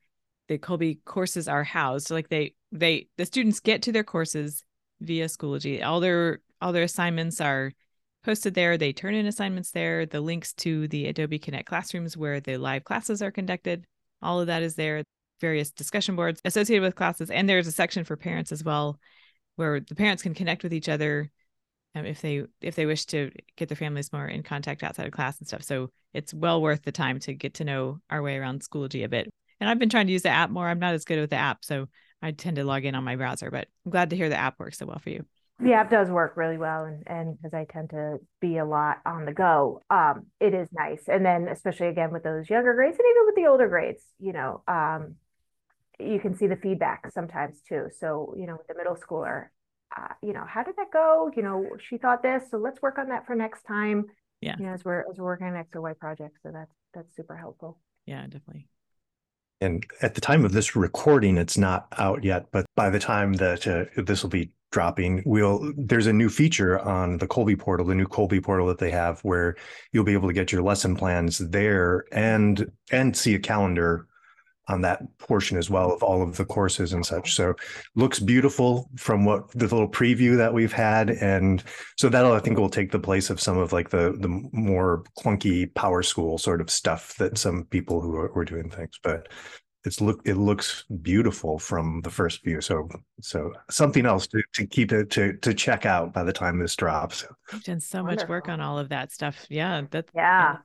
the 0.48 0.58
Kolbe 0.58 1.04
courses 1.04 1.48
are 1.48 1.64
housed. 1.64 2.08
So 2.08 2.14
like 2.14 2.28
they 2.28 2.54
they 2.72 3.08
the 3.16 3.26
students 3.26 3.60
get 3.60 3.82
to 3.82 3.92
their 3.92 4.04
courses 4.04 4.64
via 5.00 5.26
Schoology. 5.26 5.84
All 5.84 6.00
their 6.00 6.40
all 6.60 6.72
their 6.72 6.82
assignments 6.84 7.40
are 7.40 7.72
posted 8.24 8.54
there. 8.54 8.76
They 8.76 8.92
turn 8.92 9.14
in 9.14 9.26
assignments 9.26 9.70
there. 9.70 10.06
The 10.06 10.20
links 10.20 10.52
to 10.54 10.88
the 10.88 11.06
Adobe 11.06 11.38
Connect 11.38 11.68
classrooms 11.68 12.16
where 12.16 12.40
the 12.40 12.56
live 12.56 12.84
classes 12.84 13.22
are 13.22 13.30
conducted, 13.30 13.86
all 14.22 14.40
of 14.40 14.48
that 14.48 14.62
is 14.62 14.74
there. 14.74 15.04
Various 15.40 15.70
discussion 15.70 16.16
boards 16.16 16.40
associated 16.46 16.82
with 16.82 16.94
classes, 16.94 17.30
and 17.30 17.46
there's 17.46 17.66
a 17.66 17.72
section 17.72 18.04
for 18.04 18.16
parents 18.16 18.52
as 18.52 18.64
well, 18.64 18.98
where 19.56 19.80
the 19.80 19.94
parents 19.94 20.22
can 20.22 20.32
connect 20.32 20.62
with 20.62 20.72
each 20.72 20.88
other 20.88 21.30
um, 21.96 22.04
if 22.04 22.20
they 22.20 22.42
if 22.60 22.74
they 22.74 22.86
wish 22.86 23.06
to 23.06 23.30
get 23.56 23.68
their 23.68 23.76
families 23.76 24.12
more 24.12 24.26
in 24.26 24.42
contact 24.42 24.82
outside 24.82 25.06
of 25.06 25.12
class 25.12 25.38
and 25.38 25.48
stuff. 25.48 25.62
So 25.62 25.90
it's 26.12 26.34
well 26.34 26.60
worth 26.60 26.82
the 26.82 26.92
time 26.92 27.18
to 27.20 27.32
get 27.32 27.54
to 27.54 27.64
know 27.64 28.00
our 28.10 28.22
way 28.22 28.36
around 28.36 28.60
Schoology 28.60 29.04
a 29.04 29.08
bit. 29.08 29.30
And 29.60 29.70
I've 29.70 29.78
been 29.78 29.88
trying 29.88 30.06
to 30.06 30.12
use 30.12 30.22
the 30.22 30.28
app 30.28 30.50
more. 30.50 30.68
I'm 30.68 30.78
not 30.78 30.94
as 30.94 31.04
good 31.04 31.18
with 31.18 31.30
the 31.30 31.36
app, 31.36 31.64
so 31.64 31.86
I 32.20 32.32
tend 32.32 32.56
to 32.56 32.64
log 32.64 32.84
in 32.84 32.94
on 32.94 33.04
my 33.04 33.16
browser. 33.16 33.50
But 33.50 33.68
I'm 33.84 33.90
glad 33.90 34.10
to 34.10 34.16
hear 34.16 34.28
the 34.28 34.36
app 34.36 34.58
works 34.58 34.78
so 34.78 34.86
well 34.86 34.98
for 34.98 35.10
you. 35.10 35.24
The 35.58 35.72
app 35.72 35.88
does 35.88 36.10
work 36.10 36.36
really 36.36 36.58
well, 36.58 36.84
and 36.84 37.02
and 37.06 37.36
because 37.36 37.54
I 37.54 37.64
tend 37.64 37.90
to 37.90 38.18
be 38.40 38.58
a 38.58 38.66
lot 38.66 38.98
on 39.06 39.24
the 39.24 39.32
go, 39.32 39.80
um, 39.88 40.26
it 40.38 40.52
is 40.52 40.68
nice. 40.72 41.04
And 41.08 41.24
then 41.24 41.48
especially 41.48 41.86
again 41.86 42.12
with 42.12 42.24
those 42.24 42.50
younger 42.50 42.74
grades, 42.74 42.98
and 42.98 43.06
even 43.08 43.22
with 43.24 43.36
the 43.36 43.46
older 43.46 43.68
grades, 43.68 44.02
you 44.18 44.34
know, 44.34 44.62
um, 44.68 45.14
you 45.98 46.20
can 46.20 46.36
see 46.36 46.46
the 46.46 46.56
feedback 46.56 47.10
sometimes 47.10 47.62
too. 47.66 47.86
So 47.98 48.34
you 48.36 48.46
know, 48.46 48.56
with 48.58 48.66
the 48.66 48.74
middle 48.74 48.96
schooler, 48.96 49.46
uh, 49.96 50.14
you 50.22 50.32
know, 50.32 50.44
how 50.46 50.62
did 50.62 50.76
that 50.76 50.90
go? 50.92 51.30
You 51.36 51.42
know, 51.42 51.68
she 51.88 51.98
thought 51.98 52.22
this, 52.22 52.44
so 52.50 52.58
let's 52.58 52.80
work 52.82 52.98
on 52.98 53.08
that 53.08 53.26
for 53.26 53.34
next 53.34 53.62
time. 53.64 54.06
Yeah. 54.40 54.56
You 54.58 54.66
know, 54.66 54.72
as 54.72 54.84
we're 54.84 55.00
as 55.10 55.18
we're 55.18 55.24
working 55.24 55.46
on 55.46 55.56
X 55.56 55.70
or 55.74 55.80
Y 55.80 55.92
projects. 55.94 56.40
So 56.42 56.50
that's 56.52 56.72
that's 56.94 57.14
super 57.16 57.36
helpful. 57.36 57.78
Yeah, 58.06 58.22
definitely. 58.22 58.68
And 59.60 59.86
at 60.02 60.14
the 60.14 60.20
time 60.20 60.44
of 60.44 60.52
this 60.52 60.76
recording, 60.76 61.38
it's 61.38 61.56
not 61.56 61.86
out 61.96 62.22
yet, 62.22 62.46
but 62.52 62.66
by 62.74 62.90
the 62.90 62.98
time 62.98 63.32
that 63.34 63.66
uh, 63.66 63.84
this 64.02 64.22
will 64.22 64.30
be 64.30 64.50
dropping, 64.70 65.22
we'll 65.24 65.72
there's 65.76 66.06
a 66.06 66.12
new 66.12 66.28
feature 66.28 66.78
on 66.80 67.16
the 67.16 67.26
Kolbe 67.26 67.58
portal, 67.58 67.86
the 67.86 67.94
new 67.94 68.06
Kolbe 68.06 68.42
portal 68.42 68.66
that 68.66 68.78
they 68.78 68.90
have, 68.90 69.20
where 69.20 69.56
you'll 69.92 70.04
be 70.04 70.12
able 70.12 70.28
to 70.28 70.34
get 70.34 70.52
your 70.52 70.62
lesson 70.62 70.94
plans 70.94 71.38
there 71.38 72.04
and 72.12 72.70
and 72.90 73.16
see 73.16 73.34
a 73.34 73.38
calendar 73.38 74.06
on 74.68 74.80
that 74.82 75.00
portion 75.18 75.56
as 75.56 75.70
well 75.70 75.92
of 75.92 76.02
all 76.02 76.22
of 76.22 76.36
the 76.36 76.44
courses 76.44 76.92
and 76.92 77.04
such. 77.04 77.38
Uh-huh. 77.38 77.54
So 77.54 77.64
looks 77.94 78.18
beautiful 78.18 78.90
from 78.96 79.24
what 79.24 79.50
the 79.52 79.64
little 79.64 79.88
preview 79.88 80.36
that 80.36 80.52
we've 80.52 80.72
had. 80.72 81.10
And 81.10 81.62
so 81.96 82.08
that'll, 82.08 82.32
I 82.32 82.40
think 82.40 82.58
will 82.58 82.68
take 82.68 82.90
the 82.90 82.98
place 82.98 83.30
of 83.30 83.40
some 83.40 83.58
of 83.58 83.72
like 83.72 83.90
the, 83.90 84.16
the 84.18 84.28
more 84.52 85.04
clunky 85.18 85.72
PowerSchool 85.72 86.40
sort 86.40 86.60
of 86.60 86.70
stuff 86.70 87.16
that 87.18 87.38
some 87.38 87.64
people 87.64 88.00
who 88.00 88.16
are, 88.16 88.32
were 88.32 88.44
doing 88.44 88.70
things, 88.70 88.98
but 89.02 89.28
it's 89.84 90.00
look, 90.00 90.20
it 90.24 90.36
looks 90.36 90.84
beautiful 91.02 91.60
from 91.60 92.00
the 92.02 92.10
first 92.10 92.42
view. 92.42 92.60
So, 92.60 92.88
so 93.20 93.52
something 93.70 94.04
else 94.04 94.26
to, 94.28 94.42
to 94.54 94.66
keep 94.66 94.90
it, 94.90 95.10
to, 95.10 95.36
to 95.36 95.54
check 95.54 95.86
out 95.86 96.12
by 96.12 96.24
the 96.24 96.32
time 96.32 96.58
this 96.58 96.74
drops. 96.74 97.24
You've 97.52 97.62
done 97.62 97.78
so 97.78 98.02
Wonderful. 98.02 98.24
much 98.24 98.28
work 98.28 98.48
on 98.48 98.60
all 98.60 98.80
of 98.80 98.88
that 98.88 99.12
stuff. 99.12 99.46
Yeah. 99.48 99.82
That's 99.88 100.10
yeah 100.12 100.56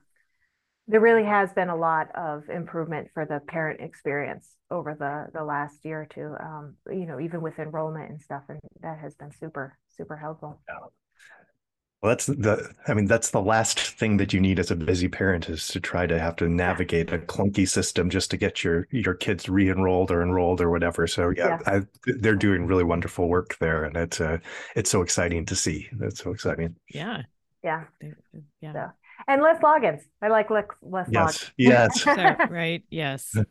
there 0.88 1.00
really 1.00 1.24
has 1.24 1.52
been 1.52 1.68
a 1.68 1.76
lot 1.76 2.08
of 2.14 2.48
improvement 2.48 3.08
for 3.14 3.24
the 3.24 3.40
parent 3.46 3.80
experience 3.80 4.48
over 4.70 4.94
the 4.98 5.26
the 5.38 5.44
last 5.44 5.84
year 5.84 6.02
or 6.02 6.06
two 6.06 6.34
um, 6.40 6.74
you 6.90 7.06
know 7.06 7.20
even 7.20 7.40
with 7.40 7.58
enrollment 7.58 8.10
and 8.10 8.20
stuff 8.20 8.42
and 8.48 8.58
that 8.80 8.98
has 8.98 9.14
been 9.14 9.30
super 9.32 9.78
super 9.96 10.16
helpful 10.16 10.60
Well, 12.02 12.10
that's 12.10 12.26
the, 12.26 12.74
I 12.88 12.94
mean, 12.94 13.06
that's 13.06 13.30
the 13.30 13.40
last 13.40 13.78
thing 13.78 14.16
that 14.16 14.32
you 14.32 14.40
need 14.40 14.58
as 14.58 14.72
a 14.72 14.76
busy 14.76 15.06
parent 15.08 15.48
is 15.48 15.68
to 15.68 15.80
try 15.80 16.04
to 16.08 16.18
have 16.18 16.34
to 16.36 16.48
navigate 16.48 17.12
a 17.12 17.18
clunky 17.18 17.68
system 17.68 18.10
just 18.10 18.28
to 18.32 18.36
get 18.36 18.64
your 18.64 18.88
your 18.90 19.14
kids 19.14 19.48
re-enrolled 19.48 20.10
or 20.10 20.20
enrolled 20.22 20.60
or 20.60 20.68
whatever. 20.68 21.06
So 21.06 21.30
yeah, 21.30 21.50
yeah. 21.50 21.58
I, 21.64 21.82
they're 22.04 22.34
doing 22.34 22.66
really 22.66 22.82
wonderful 22.82 23.28
work 23.28 23.56
there, 23.60 23.84
and 23.84 23.96
it's 23.96 24.20
uh, 24.20 24.38
it's 24.74 24.90
so 24.90 25.02
exciting 25.02 25.46
to 25.46 25.54
see. 25.54 25.88
That's 25.92 26.20
so 26.20 26.32
exciting. 26.32 26.74
Yeah, 26.92 27.22
yeah, 27.62 27.84
yeah. 28.60 28.72
So, 28.72 28.90
and 29.28 29.42
less 29.42 29.60
logins. 29.62 30.02
I 30.20 30.28
like 30.28 30.50
less 30.50 30.66
less 30.82 31.08
yes. 31.10 31.38
logins. 31.38 31.50
Yes, 31.56 32.02
so, 32.02 32.36
right. 32.50 32.82
Yes. 32.90 33.36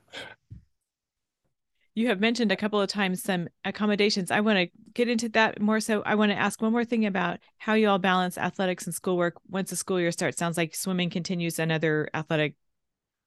You 1.93 2.07
have 2.07 2.21
mentioned 2.21 2.53
a 2.53 2.55
couple 2.55 2.79
of 2.79 2.87
times 2.87 3.21
some 3.21 3.49
accommodations. 3.65 4.31
I 4.31 4.39
want 4.39 4.57
to 4.57 4.69
get 4.93 5.09
into 5.09 5.27
that 5.29 5.59
more. 5.59 5.81
So 5.81 6.01
I 6.05 6.15
want 6.15 6.31
to 6.31 6.37
ask 6.37 6.61
one 6.61 6.71
more 6.71 6.85
thing 6.85 7.05
about 7.05 7.39
how 7.57 7.73
you 7.73 7.89
all 7.89 7.99
balance 7.99 8.37
athletics 8.37 8.85
and 8.85 8.95
schoolwork 8.95 9.35
once 9.49 9.71
the 9.71 9.75
school 9.75 9.99
year 9.99 10.11
starts. 10.13 10.37
Sounds 10.37 10.55
like 10.55 10.73
swimming 10.73 11.09
continues 11.09 11.59
and 11.59 11.69
other 11.69 12.09
athletic 12.13 12.55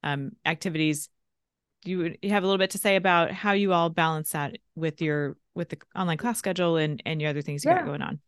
um, 0.03 0.32
activities. 0.47 1.11
Do 1.84 1.90
you, 1.90 2.16
you 2.22 2.30
have 2.30 2.42
a 2.42 2.47
little 2.47 2.59
bit 2.59 2.70
to 2.70 2.78
say 2.78 2.97
about 2.97 3.32
how 3.32 3.53
you 3.53 3.74
all 3.74 3.90
balance 3.90 4.30
that 4.30 4.57
with 4.74 5.03
your 5.03 5.36
with 5.55 5.68
the 5.68 5.78
online 5.95 6.16
class 6.16 6.38
schedule 6.38 6.76
and 6.76 7.03
and 7.05 7.20
your 7.20 7.30
other 7.30 7.42
things 7.42 7.66
you 7.66 7.70
yeah. 7.70 7.80
got 7.80 7.86
going 7.86 8.03
on? 8.03 8.18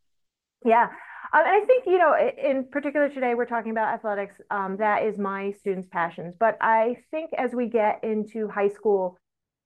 Yeah. 0.67 0.89
Um, 1.37 1.43
and 1.45 1.63
I 1.63 1.67
think, 1.67 1.85
you 1.87 1.99
know, 1.99 2.17
in 2.17 2.65
particular 2.65 3.11
today, 3.11 3.35
we're 3.35 3.45
talking 3.45 3.71
about 3.71 3.93
athletics. 3.93 4.37
Um, 4.51 4.79
that 4.79 5.03
is 5.03 5.19
my 5.19 5.53
students' 5.53 5.87
passions. 5.91 6.35
But 6.39 6.57
I 6.63 6.97
think 7.11 7.31
as 7.37 7.53
we 7.53 7.69
get 7.69 8.03
into 8.03 8.49
high 8.49 8.71
school, 8.71 9.19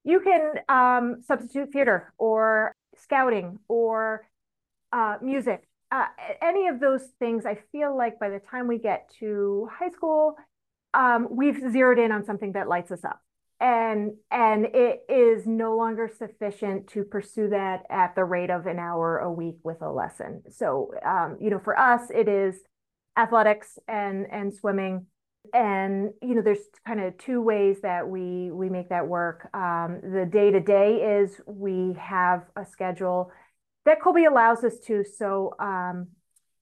you 0.03 0.19
can 0.19 0.55
um, 0.67 1.21
substitute 1.25 1.71
theater 1.71 2.13
or 2.17 2.73
scouting 2.97 3.59
or 3.69 4.27
uh, 4.91 5.15
music. 5.21 5.63
Uh, 5.91 6.07
any 6.41 6.67
of 6.67 6.81
those 6.81 7.03
things, 7.19 7.45
I 7.45 7.59
feel 7.71 7.95
like 7.95 8.19
by 8.19 8.29
the 8.29 8.39
time 8.39 8.67
we 8.67 8.77
get 8.77 9.09
to 9.19 9.69
high 9.71 9.91
school, 9.91 10.35
um, 10.93 11.29
we've 11.31 11.61
zeroed 11.71 11.99
in 11.99 12.11
on 12.11 12.25
something 12.25 12.51
that 12.53 12.67
lights 12.67 12.91
us 12.91 13.05
up. 13.05 13.21
And, 13.61 14.13
and 14.31 14.65
it 14.65 15.01
is 15.07 15.45
no 15.45 15.77
longer 15.77 16.09
sufficient 16.17 16.87
to 16.89 17.03
pursue 17.03 17.49
that 17.49 17.83
at 17.91 18.15
the 18.15 18.25
rate 18.25 18.49
of 18.49 18.65
an 18.65 18.79
hour 18.79 19.19
a 19.19 19.31
week 19.31 19.57
with 19.63 19.83
a 19.83 19.89
lesson. 19.91 20.41
So, 20.49 20.91
um, 21.05 21.37
you 21.39 21.51
know, 21.51 21.59
for 21.59 21.79
us, 21.79 22.09
it 22.09 22.27
is 22.27 22.55
athletics 23.15 23.77
and, 23.87 24.25
and 24.31 24.51
swimming. 24.51 25.05
And 25.53 26.11
you 26.21 26.35
know 26.35 26.43
there's 26.43 26.59
kind 26.85 27.01
of 27.01 27.17
two 27.17 27.41
ways 27.41 27.81
that 27.81 28.07
we 28.07 28.51
we 28.51 28.69
make 28.69 28.89
that 28.89 29.07
work. 29.07 29.49
Um, 29.55 29.99
the 30.03 30.29
day 30.31 30.51
to 30.51 30.59
day 30.59 31.19
is 31.19 31.41
we 31.47 31.95
have 31.99 32.43
a 32.55 32.63
schedule 32.63 33.31
that 33.85 33.99
kolbe 34.01 34.29
allows 34.29 34.63
us 34.63 34.77
to. 34.85 35.03
So 35.03 35.55
um, 35.59 36.09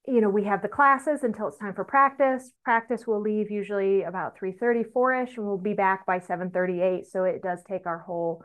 you 0.07 0.21
know 0.21 0.29
we 0.29 0.43
have 0.45 0.61
the 0.61 0.67
classes 0.67 1.23
until 1.23 1.47
it's 1.47 1.57
time 1.57 1.73
for 1.73 1.83
practice. 1.83 2.51
Practice 2.63 3.05
will 3.05 3.21
leave 3.21 3.51
usually 3.51 4.03
about 4.03 4.37
3.30 4.39 4.85
4ish 4.91 5.37
and 5.37 5.45
we'll 5.45 5.57
be 5.57 5.73
back 5.73 6.05
by 6.05 6.19
7.38 6.19 7.05
so 7.05 7.23
it 7.23 7.41
does 7.41 7.59
take 7.67 7.85
our 7.85 7.99
whole 7.99 8.43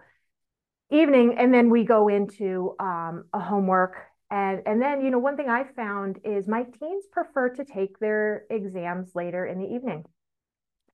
evening. 0.90 1.36
And 1.38 1.52
then 1.52 1.70
we 1.70 1.84
go 1.84 2.08
into 2.08 2.74
um, 2.78 3.24
a 3.32 3.40
homework. 3.40 3.96
And, 4.30 4.62
and 4.66 4.80
then 4.80 5.04
you 5.04 5.10
know 5.10 5.18
one 5.18 5.36
thing 5.36 5.48
i 5.48 5.64
found 5.76 6.18
is 6.24 6.48
my 6.48 6.64
teens 6.64 7.04
prefer 7.12 7.50
to 7.50 7.64
take 7.64 7.98
their 7.98 8.44
exams 8.50 9.14
later 9.14 9.46
in 9.46 9.58
the 9.58 9.66
evening. 9.66 10.04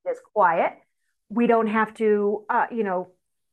It's 0.05 0.21
quiet. 0.35 0.73
We 1.29 1.47
don't 1.47 1.69
have 1.69 1.95
to, 1.95 2.45
uh, 2.51 2.67
you 2.73 2.83
know, 2.83 3.13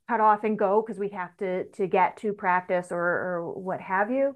cut 0.09 0.19
off 0.19 0.43
and 0.43 0.57
go 0.57 0.81
because 0.81 0.99
we 0.99 1.09
have 1.09 1.35
to 1.37 1.65
to 1.71 1.87
get 1.87 2.17
to 2.17 2.33
practice 2.33 2.87
or, 2.91 2.99
or 2.99 3.53
what 3.53 3.81
have 3.81 4.09
you. 4.09 4.35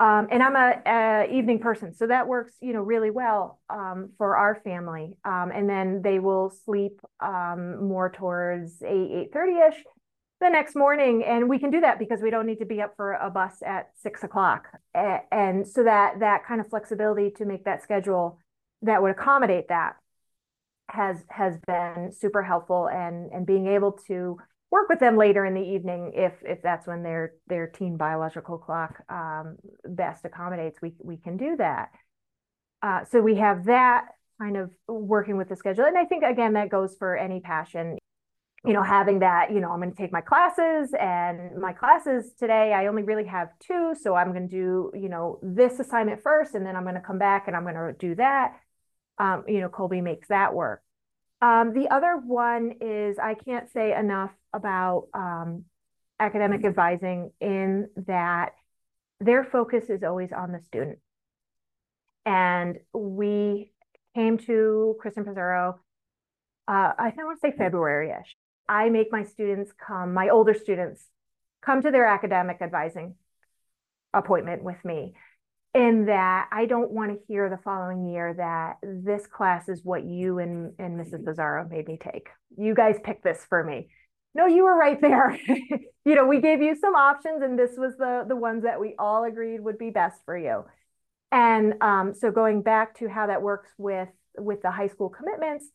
Um, 0.00 0.28
and 0.30 0.42
I'm 0.42 0.54
a, 0.54 0.80
a, 0.86 1.36
evening 1.36 1.58
person, 1.58 1.92
so 1.92 2.06
that 2.06 2.28
works, 2.28 2.52
you 2.60 2.72
know, 2.72 2.82
really 2.82 3.10
well 3.10 3.58
um, 3.68 4.10
for 4.16 4.36
our 4.36 4.54
family. 4.54 5.16
Um, 5.24 5.50
and 5.52 5.68
then 5.68 6.02
they 6.02 6.20
will 6.20 6.50
sleep 6.50 7.00
um, 7.18 7.88
more 7.88 8.08
towards 8.08 8.80
eight 8.82 9.10
eight 9.12 9.32
thirty 9.32 9.58
ish 9.58 9.82
the 10.40 10.48
next 10.48 10.76
morning, 10.76 11.24
and 11.24 11.48
we 11.48 11.58
can 11.58 11.70
do 11.70 11.80
that 11.80 11.98
because 11.98 12.20
we 12.22 12.30
don't 12.30 12.46
need 12.46 12.60
to 12.60 12.64
be 12.64 12.80
up 12.80 12.94
for 12.96 13.14
a 13.14 13.28
bus 13.28 13.60
at 13.66 13.90
six 14.00 14.22
o'clock. 14.22 14.68
And 14.94 15.66
so 15.66 15.82
that 15.82 16.20
that 16.20 16.46
kind 16.46 16.60
of 16.60 16.68
flexibility 16.68 17.30
to 17.32 17.44
make 17.44 17.64
that 17.64 17.82
schedule 17.82 18.38
that 18.82 19.02
would 19.02 19.10
accommodate 19.10 19.66
that 19.68 19.96
has 20.90 21.24
has 21.28 21.58
been 21.66 22.12
super 22.12 22.42
helpful 22.42 22.88
and 22.88 23.30
and 23.32 23.46
being 23.46 23.66
able 23.66 23.92
to 24.06 24.38
work 24.70 24.88
with 24.88 24.98
them 24.98 25.16
later 25.16 25.44
in 25.44 25.54
the 25.54 25.62
evening 25.62 26.12
if 26.14 26.32
if 26.44 26.62
that's 26.62 26.86
when 26.86 27.02
their 27.02 27.34
their 27.46 27.66
teen 27.66 27.96
biological 27.96 28.58
clock 28.58 29.02
um, 29.08 29.56
best 29.84 30.24
accommodates 30.24 30.80
we 30.82 30.94
we 31.00 31.16
can 31.16 31.36
do 31.36 31.56
that. 31.56 31.90
Uh, 32.82 33.04
so 33.10 33.20
we 33.20 33.36
have 33.36 33.64
that 33.64 34.06
kind 34.40 34.56
of 34.56 34.70
working 34.86 35.36
with 35.36 35.48
the 35.48 35.56
schedule. 35.56 35.84
And 35.84 35.98
i 35.98 36.04
think 36.04 36.24
again 36.24 36.54
that 36.54 36.68
goes 36.68 36.96
for 36.98 37.16
any 37.16 37.40
passion. 37.40 37.98
You 38.64 38.72
know 38.72 38.82
having 38.82 39.20
that 39.20 39.52
you 39.52 39.60
know 39.60 39.70
i'm 39.70 39.80
going 39.80 39.92
to 39.92 39.96
take 39.96 40.12
my 40.12 40.20
classes 40.20 40.92
and 40.98 41.56
my 41.58 41.72
classes 41.72 42.32
today 42.36 42.72
i 42.74 42.88
only 42.88 43.04
really 43.04 43.24
have 43.24 43.50
two 43.60 43.94
so 43.98 44.16
i'm 44.16 44.32
going 44.32 44.48
to 44.48 44.54
do 44.54 44.90
you 45.00 45.08
know 45.08 45.38
this 45.42 45.78
assignment 45.78 46.20
first 46.24 46.56
and 46.56 46.66
then 46.66 46.74
i'm 46.74 46.82
going 46.82 46.96
to 46.96 47.00
come 47.00 47.18
back 47.18 47.46
and 47.46 47.56
i'm 47.56 47.62
going 47.62 47.76
to 47.76 47.94
do 47.98 48.16
that. 48.16 48.56
Um, 49.18 49.44
you 49.48 49.60
know, 49.60 49.68
Kolbe 49.68 50.02
makes 50.02 50.28
that 50.28 50.54
work. 50.54 50.82
Um, 51.40 51.72
the 51.72 51.88
other 51.88 52.16
one 52.16 52.74
is 52.80 53.18
I 53.18 53.34
can't 53.34 53.70
say 53.70 53.96
enough 53.96 54.32
about 54.52 55.08
um, 55.14 55.64
academic 56.20 56.64
advising 56.64 57.30
in 57.40 57.88
that 58.06 58.52
their 59.20 59.44
focus 59.44 59.84
is 59.88 60.02
always 60.02 60.32
on 60.32 60.52
the 60.52 60.60
student. 60.60 60.98
And 62.24 62.78
we 62.92 63.72
came 64.14 64.38
to 64.38 64.96
Kristen 65.00 65.24
Pizarro, 65.24 65.80
uh, 66.66 66.92
I 66.98 67.10
think 67.10 67.20
I 67.20 67.24
want 67.24 67.40
to 67.40 67.50
say 67.50 67.56
February-ish. 67.56 68.36
I 68.68 68.90
make 68.90 69.10
my 69.10 69.24
students 69.24 69.72
come, 69.72 70.12
my 70.12 70.28
older 70.28 70.52
students, 70.52 71.06
come 71.62 71.80
to 71.82 71.90
their 71.90 72.04
academic 72.04 72.58
advising 72.60 73.14
appointment 74.12 74.62
with 74.62 74.82
me 74.84 75.14
in 75.74 76.06
that 76.06 76.48
I 76.50 76.66
don't 76.66 76.90
want 76.90 77.12
to 77.12 77.24
hear 77.26 77.48
the 77.48 77.58
following 77.58 78.08
year 78.08 78.34
that 78.34 78.76
this 78.82 79.26
class 79.26 79.68
is 79.68 79.84
what 79.84 80.04
you 80.04 80.38
and, 80.38 80.72
and 80.78 80.98
Mrs. 80.98 81.24
Pizarro 81.24 81.66
made 81.68 81.86
me 81.86 81.98
take. 82.02 82.28
You 82.56 82.74
guys 82.74 82.96
picked 83.02 83.24
this 83.24 83.44
for 83.48 83.62
me. 83.62 83.88
No, 84.38 84.46
you 84.46 84.62
were 84.62 84.76
right 84.76 85.00
there. 85.00 85.36
you 85.48 86.14
know, 86.14 86.24
we 86.24 86.40
gave 86.40 86.62
you 86.62 86.76
some 86.76 86.94
options 86.94 87.42
and 87.42 87.58
this 87.58 87.72
was 87.76 87.96
the 87.96 88.24
the 88.26 88.36
ones 88.36 88.62
that 88.62 88.78
we 88.80 88.94
all 88.96 89.24
agreed 89.24 89.60
would 89.60 89.78
be 89.78 89.90
best 89.90 90.24
for 90.24 90.38
you. 90.38 90.64
And 91.32 91.74
um, 91.82 92.14
so 92.14 92.30
going 92.30 92.62
back 92.62 92.96
to 93.00 93.08
how 93.08 93.26
that 93.26 93.42
works 93.42 93.70
with 93.76 94.08
with 94.38 94.62
the 94.62 94.70
high 94.70 94.86
school 94.86 95.08
commitments, 95.08 95.66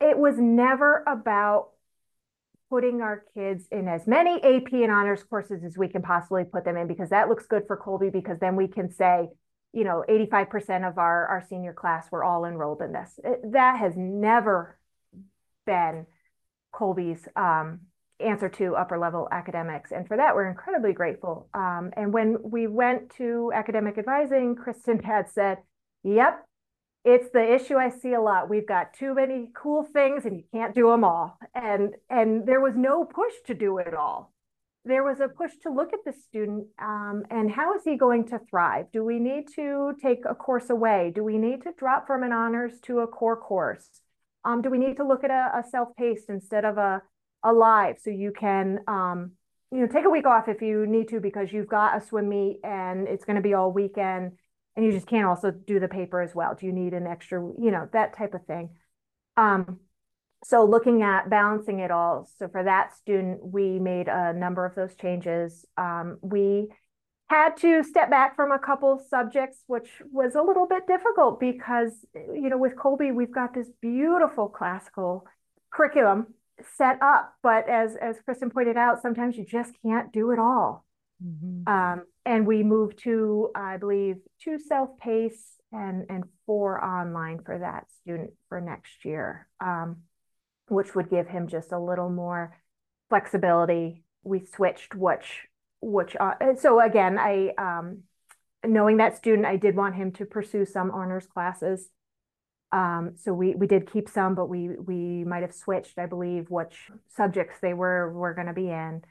it 0.00 0.16
was 0.16 0.38
never 0.38 1.04
about 1.06 1.68
putting 2.70 3.02
our 3.02 3.24
kids 3.34 3.66
in 3.70 3.88
as 3.88 4.06
many 4.06 4.42
AP 4.42 4.72
and 4.72 4.90
honors 4.90 5.22
courses 5.22 5.62
as 5.62 5.76
we 5.76 5.86
can 5.86 6.00
possibly 6.00 6.44
put 6.44 6.64
them 6.64 6.78
in 6.78 6.86
because 6.86 7.10
that 7.10 7.28
looks 7.28 7.46
good 7.46 7.64
for 7.66 7.76
Kolbe 7.76 8.10
because 8.10 8.38
then 8.40 8.56
we 8.56 8.68
can 8.68 8.90
say, 8.90 9.28
you 9.74 9.84
know, 9.84 10.02
85% 10.08 10.88
of 10.88 10.96
our, 10.96 11.26
our 11.26 11.44
senior 11.46 11.74
class 11.74 12.10
were 12.10 12.24
all 12.24 12.46
enrolled 12.46 12.80
in 12.80 12.92
this. 12.92 13.20
It, 13.22 13.52
that 13.52 13.78
has 13.78 13.92
never 13.96 14.78
been 15.66 16.06
Kolbe's 16.76 17.26
um, 17.36 17.80
answer 18.20 18.48
to 18.48 18.74
upper 18.76 18.98
level 18.98 19.28
academics. 19.30 19.92
And 19.92 20.06
for 20.06 20.16
that, 20.16 20.34
we're 20.34 20.48
incredibly 20.48 20.92
grateful. 20.92 21.48
Um, 21.54 21.90
and 21.96 22.12
when 22.12 22.38
we 22.42 22.66
went 22.66 23.10
to 23.16 23.52
academic 23.54 23.98
advising, 23.98 24.56
Kristen 24.56 24.98
had 25.02 25.28
said, 25.30 25.58
yep, 26.02 26.44
it's 27.04 27.30
the 27.30 27.54
issue 27.54 27.76
I 27.76 27.90
see 27.90 28.14
a 28.14 28.20
lot. 28.20 28.50
We've 28.50 28.66
got 28.66 28.94
too 28.94 29.14
many 29.14 29.50
cool 29.54 29.84
things 29.84 30.24
and 30.24 30.36
you 30.36 30.44
can't 30.52 30.74
do 30.74 30.90
them 30.90 31.04
all. 31.04 31.38
And 31.54 31.94
and 32.10 32.46
there 32.46 32.60
was 32.60 32.74
no 32.74 33.04
push 33.04 33.32
to 33.46 33.54
do 33.54 33.78
it 33.78 33.94
all. 33.94 34.32
There 34.84 35.04
was 35.04 35.20
a 35.20 35.28
push 35.28 35.52
to 35.62 35.70
look 35.70 35.92
at 35.92 36.04
the 36.04 36.12
student 36.12 36.66
um, 36.80 37.24
and 37.30 37.50
how 37.50 37.74
is 37.74 37.82
he 37.84 37.96
going 37.96 38.26
to 38.28 38.40
thrive? 38.50 38.86
Do 38.92 39.04
we 39.04 39.18
need 39.18 39.44
to 39.54 39.94
take 40.02 40.24
a 40.28 40.34
course 40.34 40.70
away? 40.70 41.12
Do 41.14 41.22
we 41.22 41.38
need 41.38 41.62
to 41.62 41.72
drop 41.78 42.06
from 42.06 42.22
an 42.22 42.32
honors 42.32 42.80
to 42.82 43.00
a 43.00 43.06
core 43.06 43.40
course? 43.40 43.88
Um, 44.46 44.62
do 44.62 44.70
we 44.70 44.78
need 44.78 44.96
to 44.98 45.04
look 45.04 45.24
at 45.24 45.30
a, 45.30 45.58
a 45.58 45.64
self-paced 45.68 46.30
instead 46.30 46.64
of 46.64 46.78
a, 46.78 47.02
a 47.42 47.52
live 47.52 47.98
so 47.98 48.10
you 48.10 48.32
can 48.32 48.78
um, 48.86 49.32
you 49.72 49.80
know 49.80 49.88
take 49.88 50.04
a 50.04 50.10
week 50.10 50.26
off 50.26 50.48
if 50.48 50.62
you 50.62 50.86
need 50.86 51.08
to 51.08 51.20
because 51.20 51.52
you've 51.52 51.68
got 51.68 52.00
a 52.00 52.06
swim 52.06 52.28
meet 52.28 52.60
and 52.62 53.08
it's 53.08 53.24
going 53.24 53.36
to 53.36 53.42
be 53.42 53.54
all 53.54 53.72
weekend 53.72 54.32
and 54.76 54.84
you 54.86 54.92
just 54.92 55.06
can't 55.06 55.26
also 55.26 55.50
do 55.50 55.80
the 55.80 55.88
paper 55.88 56.20
as 56.20 56.34
well. 56.34 56.54
Do 56.54 56.66
you 56.66 56.72
need 56.72 56.94
an 56.94 57.06
extra, 57.06 57.40
you 57.58 57.70
know, 57.70 57.88
that 57.92 58.16
type 58.16 58.34
of 58.34 58.44
thing. 58.44 58.70
Um, 59.36 59.80
so 60.44 60.64
looking 60.64 61.02
at 61.02 61.28
balancing 61.28 61.80
it 61.80 61.90
all. 61.90 62.28
So 62.38 62.46
for 62.46 62.62
that 62.62 62.96
student, 62.96 63.44
we 63.44 63.78
made 63.78 64.06
a 64.06 64.32
number 64.32 64.64
of 64.64 64.74
those 64.74 64.94
changes. 64.94 65.64
Um, 65.76 66.18
we 66.20 66.68
had 67.28 67.56
to 67.56 67.82
step 67.82 68.08
back 68.08 68.36
from 68.36 68.52
a 68.52 68.58
couple 68.58 69.04
subjects, 69.10 69.64
which 69.66 69.88
was 70.12 70.34
a 70.34 70.42
little 70.42 70.66
bit 70.66 70.86
difficult 70.86 71.40
because, 71.40 71.92
you 72.14 72.48
know, 72.48 72.58
with 72.58 72.76
Kolbe, 72.76 73.14
we've 73.14 73.34
got 73.34 73.52
this 73.52 73.68
beautiful 73.80 74.48
classical 74.48 75.26
curriculum 75.72 76.34
set 76.76 77.02
up. 77.02 77.34
But 77.42 77.68
as, 77.68 77.96
as 77.96 78.16
Kristen 78.24 78.50
pointed 78.50 78.76
out, 78.76 79.02
sometimes 79.02 79.36
you 79.36 79.44
just 79.44 79.72
can't 79.84 80.12
do 80.12 80.30
it 80.30 80.38
all. 80.38 80.84
Mm-hmm. 81.24 81.72
Um, 81.72 82.04
and 82.24 82.46
we 82.46 82.62
moved 82.62 82.98
to, 83.04 83.50
I 83.56 83.76
believe, 83.78 84.16
two 84.40 84.58
self-pace 84.58 85.56
and, 85.72 86.06
and 86.08 86.24
four 86.46 86.82
online 86.82 87.40
for 87.44 87.58
that 87.58 87.86
student 88.02 88.30
for 88.48 88.60
next 88.60 89.04
year, 89.04 89.48
um, 89.60 89.98
which 90.68 90.94
would 90.94 91.10
give 91.10 91.26
him 91.26 91.48
just 91.48 91.72
a 91.72 91.78
little 91.78 92.10
more 92.10 92.56
flexibility. 93.08 94.04
We 94.22 94.44
switched 94.44 94.94
which, 94.94 95.46
which, 95.86 96.16
uh, 96.18 96.34
so 96.58 96.80
again, 96.80 97.16
I, 97.16 97.52
um, 97.56 98.02
knowing 98.64 98.96
that 98.96 99.16
student, 99.16 99.46
I 99.46 99.56
did 99.56 99.76
want 99.76 99.94
him 99.94 100.10
to 100.12 100.26
pursue 100.26 100.64
some 100.66 100.90
honors 100.90 101.26
classes. 101.26 101.88
Um, 102.72 103.12
so 103.16 103.32
we 103.32 103.54
we 103.54 103.68
did 103.68 103.90
keep 103.90 104.08
some, 104.08 104.34
but 104.34 104.48
we 104.48 104.68
we 104.68 105.22
might 105.24 105.42
have 105.42 105.54
switched, 105.54 105.98
I 105.98 106.06
believe, 106.06 106.50
which 106.50 106.90
subjects 107.16 107.60
they 107.62 107.72
were 107.72 108.12
were 108.12 108.34
going 108.34 108.48
to 108.48 108.52
be 108.52 108.68
in. 108.68 109.02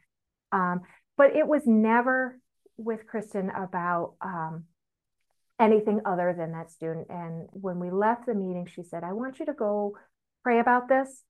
Um, 0.52 0.82
but 1.16 1.34
it 1.34 1.48
was 1.48 1.66
never 1.66 2.38
with 2.76 3.08
Kristen 3.08 3.50
about 3.50 4.16
um, 4.20 4.66
anything 5.58 6.02
other 6.06 6.36
than 6.38 6.52
that 6.52 6.70
student. 6.70 7.08
And 7.10 7.48
when 7.52 7.80
we 7.80 7.90
left 7.90 8.26
the 8.26 8.36
meeting, 8.36 8.68
she 8.68 8.84
said, 8.84 9.06
"I 9.06 9.14
want 9.14 9.40
you 9.40 9.46
to 9.46 9.54
go 9.54 9.98
pray 10.44 10.60
about 10.60 10.90
this. 10.90 11.24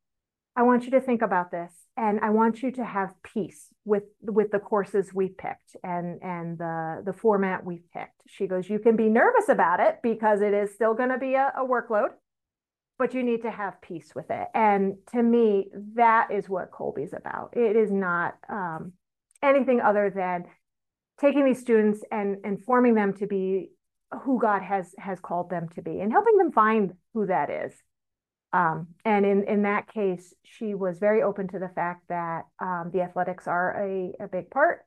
I 0.56 0.64
want 0.64 0.86
you 0.86 0.92
to 0.92 1.02
think 1.02 1.22
about 1.22 1.52
this, 1.52 1.72
and 1.98 2.20
I 2.22 2.30
want 2.30 2.64
you 2.64 2.72
to 2.72 2.86
have 2.86 3.14
peace 3.24 3.68
with 3.84 4.04
with 4.22 4.52
the 4.52 4.60
courses 4.60 5.14
we 5.14 5.30
picked 5.30 5.76
and 5.84 6.22
and 6.24 6.58
the 6.58 7.04
the 7.06 7.14
format 7.14 7.66
we 7.66 7.82
picked." 7.94 8.22
She 8.28 8.48
goes, 8.48 8.70
"You 8.70 8.80
can 8.80 8.96
be 8.96 9.10
nervous 9.10 9.50
about 9.50 9.80
it 9.80 10.00
because 10.02 10.42
it 10.42 10.54
is 10.54 10.74
still 10.74 10.94
going 10.94 11.10
to 11.10 11.18
be 11.18 11.34
a, 11.34 11.52
a 11.58 11.66
workload." 11.66 12.10
but 12.98 13.14
you 13.14 13.24
need 13.24 13.42
to 13.42 13.52
have 13.52 13.82
peace 13.82 14.14
with 14.16 14.30
it. 14.30 14.48
And 14.54 14.96
to 15.12 15.22
me, 15.22 15.70
that 15.96 16.32
is 16.32 16.48
what 16.48 16.72
Kolbe's 16.72 17.14
about. 17.14 17.54
It 17.56 17.76
is 17.76 17.92
not 17.92 18.36
um, 18.50 18.94
anything 19.44 19.82
other 19.82 20.10
than 20.10 20.46
taking 21.20 21.46
these 21.46 21.60
students 21.60 22.02
and, 22.12 22.38
and 22.44 22.64
forming 22.64 22.96
them 22.96 23.14
to 23.16 23.28
be 23.28 23.72
who 24.24 24.40
God 24.40 24.62
has 24.62 24.94
has 24.98 25.20
called 25.20 25.50
them 25.50 25.68
to 25.70 25.82
be 25.82 26.00
and 26.00 26.12
helping 26.12 26.38
them 26.38 26.52
find 26.52 26.94
who 27.14 27.26
that 27.26 27.50
is. 27.50 27.74
Um, 28.56 28.88
and 29.04 29.26
in, 29.26 29.44
in 29.48 29.64
that 29.64 29.92
case, 29.92 30.34
she 30.44 30.74
was 30.76 30.98
very 30.98 31.22
open 31.22 31.48
to 31.50 31.60
the 31.60 31.70
fact 31.76 32.04
that 32.08 32.44
um, 32.60 32.90
the 32.94 33.02
athletics 33.02 33.48
are 33.48 33.86
a, 33.86 34.14
a 34.24 34.28
big 34.28 34.50
part 34.50 34.86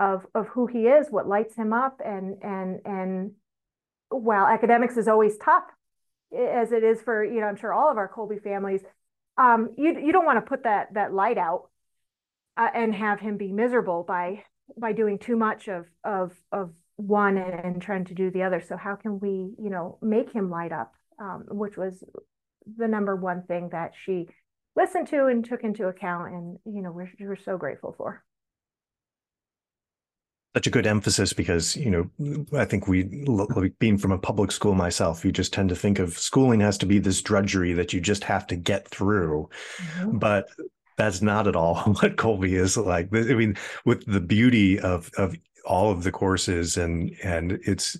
of, 0.00 0.26
of 0.34 0.48
who 0.48 0.66
he 0.66 0.86
is, 0.86 1.06
what 1.10 1.28
lights 1.28 1.54
him 1.54 1.72
up. 1.72 2.00
And, 2.04 2.42
and, 2.42 2.80
and 2.84 3.32
while 4.08 4.46
academics 4.46 4.96
is 4.96 5.06
always 5.06 5.36
tough, 5.38 5.64
as 6.34 6.72
it 6.72 6.82
is 6.82 7.00
for 7.00 7.24
you 7.24 7.40
know 7.40 7.46
I'm 7.46 7.56
sure 7.56 7.72
all 7.72 7.90
of 7.90 7.96
our 7.96 8.08
Kolbe 8.08 8.42
families. 8.42 8.82
Um, 9.36 9.70
you 9.76 9.98
you 9.98 10.12
don't 10.12 10.24
want 10.24 10.44
to 10.44 10.48
put 10.48 10.64
that 10.64 10.94
that 10.94 11.12
light 11.12 11.38
out 11.38 11.68
uh, 12.56 12.68
and 12.74 12.94
have 12.94 13.20
him 13.20 13.36
be 13.36 13.52
miserable 13.52 14.04
by 14.06 14.44
by 14.76 14.92
doing 14.92 15.18
too 15.18 15.36
much 15.36 15.68
of 15.68 15.86
of 16.04 16.32
of 16.52 16.70
one 16.96 17.36
and, 17.36 17.54
and, 17.54 17.82
trying 17.82 18.04
to 18.04 18.14
do 18.14 18.30
the 18.30 18.44
other. 18.44 18.60
So 18.60 18.76
how 18.76 18.94
can 18.94 19.18
we 19.18 19.54
you 19.58 19.70
know 19.70 19.98
make 20.00 20.32
him 20.32 20.50
light 20.50 20.72
up, 20.72 20.94
um, 21.18 21.44
which 21.50 21.76
was 21.76 22.02
the 22.76 22.88
number 22.88 23.16
one 23.16 23.42
thing 23.42 23.68
that 23.72 23.92
she 24.04 24.28
listened 24.76 25.08
to 25.08 25.26
and 25.26 25.44
took 25.44 25.62
into 25.64 25.86
account, 25.86 26.32
and 26.32 26.58
you 26.64 26.82
know 26.82 26.90
we're 26.90 27.10
we're 27.20 27.36
so 27.36 27.56
grateful 27.56 27.94
for. 27.96 28.22
Such 30.56 30.68
a 30.68 30.70
good 30.70 30.86
emphasis 30.86 31.32
because 31.32 31.74
you 31.74 31.90
know 31.90 32.46
i 32.56 32.64
think 32.64 32.86
we 32.86 33.02
being 33.80 33.98
from 33.98 34.12
a 34.12 34.18
public 34.18 34.52
school 34.52 34.72
myself 34.72 35.24
you 35.24 35.32
just 35.32 35.52
tend 35.52 35.68
to 35.70 35.74
think 35.74 35.98
of 35.98 36.16
schooling 36.16 36.60
has 36.60 36.78
to 36.78 36.86
be 36.86 37.00
this 37.00 37.20
drudgery 37.22 37.72
that 37.72 37.92
you 37.92 38.00
just 38.00 38.22
have 38.22 38.46
to 38.46 38.54
get 38.54 38.86
through. 38.86 39.48
Mm-hmm. 39.78 40.18
but 40.18 40.46
that's 40.96 41.22
not 41.22 41.48
at 41.48 41.56
all 41.56 41.74
what 41.82 42.16
kolbe 42.16 42.52
is 42.52 42.76
like. 42.76 43.08
I 43.12 43.34
mean 43.34 43.56
with 43.84 44.04
the 44.06 44.20
beauty 44.20 44.78
of 44.78 45.10
of 45.18 45.34
all 45.64 45.90
of 45.90 46.04
the 46.04 46.12
courses 46.12 46.76
and 46.76 47.16
and 47.24 47.52
it's 47.66 47.96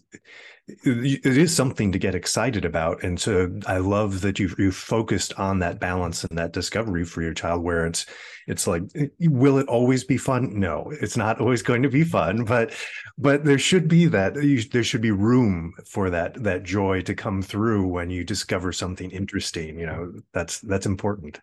it 0.67 1.27
is 1.27 1.55
something 1.55 1.93
to 1.93 1.99
get 1.99 2.15
excited 2.15 2.65
about 2.65 3.03
and 3.03 3.21
so 3.21 3.51
i 3.67 3.77
love 3.77 4.23
that 4.23 4.39
you've, 4.39 4.55
you've 4.59 4.75
focused 4.75 5.39
on 5.39 5.59
that 5.59 5.79
balance 5.79 6.25
and 6.25 6.39
that 6.39 6.53
discovery 6.53 7.05
for 7.05 7.21
your 7.21 7.35
child 7.35 7.63
where 7.63 7.87
it's 7.87 8.07
it's 8.47 8.67
like 8.67 8.83
eh, 8.95 9.09
will 9.21 9.59
it 9.59 9.69
always 9.69 10.05
be 10.05 10.17
fun? 10.17 10.59
No 10.59 10.91
it's 11.01 11.17
not 11.17 11.41
always 11.41 11.63
going 11.63 11.83
to 11.83 11.89
be 11.89 12.05
fun 12.05 12.45
but 12.45 12.73
but 13.19 13.45
there 13.45 13.59
should 13.59 13.89
be 13.89 14.07
that 14.07 14.35
there 14.73 14.85
should 14.85 15.03
be 15.03 15.11
room 15.11 15.73
for 15.87 16.11
that 16.11 16.43
that 16.43 16.63
joy 16.63 17.03
to 17.03 17.15
come 17.15 17.43
through 17.43 17.87
when 17.87 18.11
you 18.11 18.25
discover 18.25 18.73
something 18.73 19.11
interesting 19.11 19.79
you 19.79 19.87
know 19.87 20.13
that's 20.33 20.61
that's 20.61 20.87
important. 20.87 21.41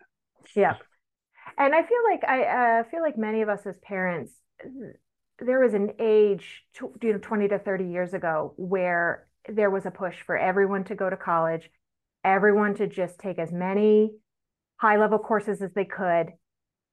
Yeah. 0.54 0.74
And 1.58 1.74
i 1.74 1.82
feel 1.82 1.98
like 2.10 2.24
i 2.28 2.80
uh, 2.80 2.84
feel 2.90 3.02
like 3.02 3.16
many 3.16 3.42
of 3.42 3.48
us 3.48 3.66
as 3.66 3.78
parents 3.78 4.32
there 5.38 5.60
was 5.60 5.74
an 5.74 5.92
age, 5.98 6.64
you 7.02 7.12
know, 7.12 7.18
20 7.18 7.48
to 7.48 7.58
30 7.58 7.84
years 7.84 8.14
ago 8.14 8.54
where 8.56 9.26
there 9.48 9.70
was 9.70 9.86
a 9.86 9.90
push 9.90 10.16
for 10.24 10.36
everyone 10.36 10.84
to 10.84 10.94
go 10.94 11.10
to 11.10 11.16
college, 11.16 11.70
everyone 12.24 12.74
to 12.76 12.86
just 12.86 13.18
take 13.18 13.38
as 13.38 13.52
many 13.52 14.12
high 14.76 14.98
level 14.98 15.18
courses 15.18 15.62
as 15.62 15.72
they 15.74 15.84
could. 15.84 16.32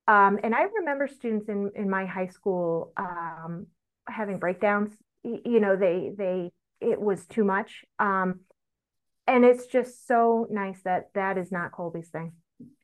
Um, 0.07 0.39
and 0.43 0.55
I 0.55 0.63
remember 0.63 1.07
students 1.07 1.49
in, 1.49 1.71
in 1.75 1.89
my 1.89 2.05
high 2.05 2.27
school 2.27 2.91
um, 2.97 3.67
having 4.07 4.39
breakdowns. 4.39 4.91
You 5.23 5.59
know, 5.59 5.75
they, 5.75 6.11
they, 6.17 6.51
it 6.81 6.99
was 6.99 7.25
too 7.25 7.43
much. 7.43 7.85
Um, 7.99 8.39
and 9.27 9.45
it's 9.45 9.67
just 9.67 10.07
so 10.07 10.47
nice 10.49 10.81
that 10.83 11.09
that 11.13 11.37
is 11.37 11.51
not 11.51 11.71
Kolbe's 11.71 12.09
thing. 12.09 12.33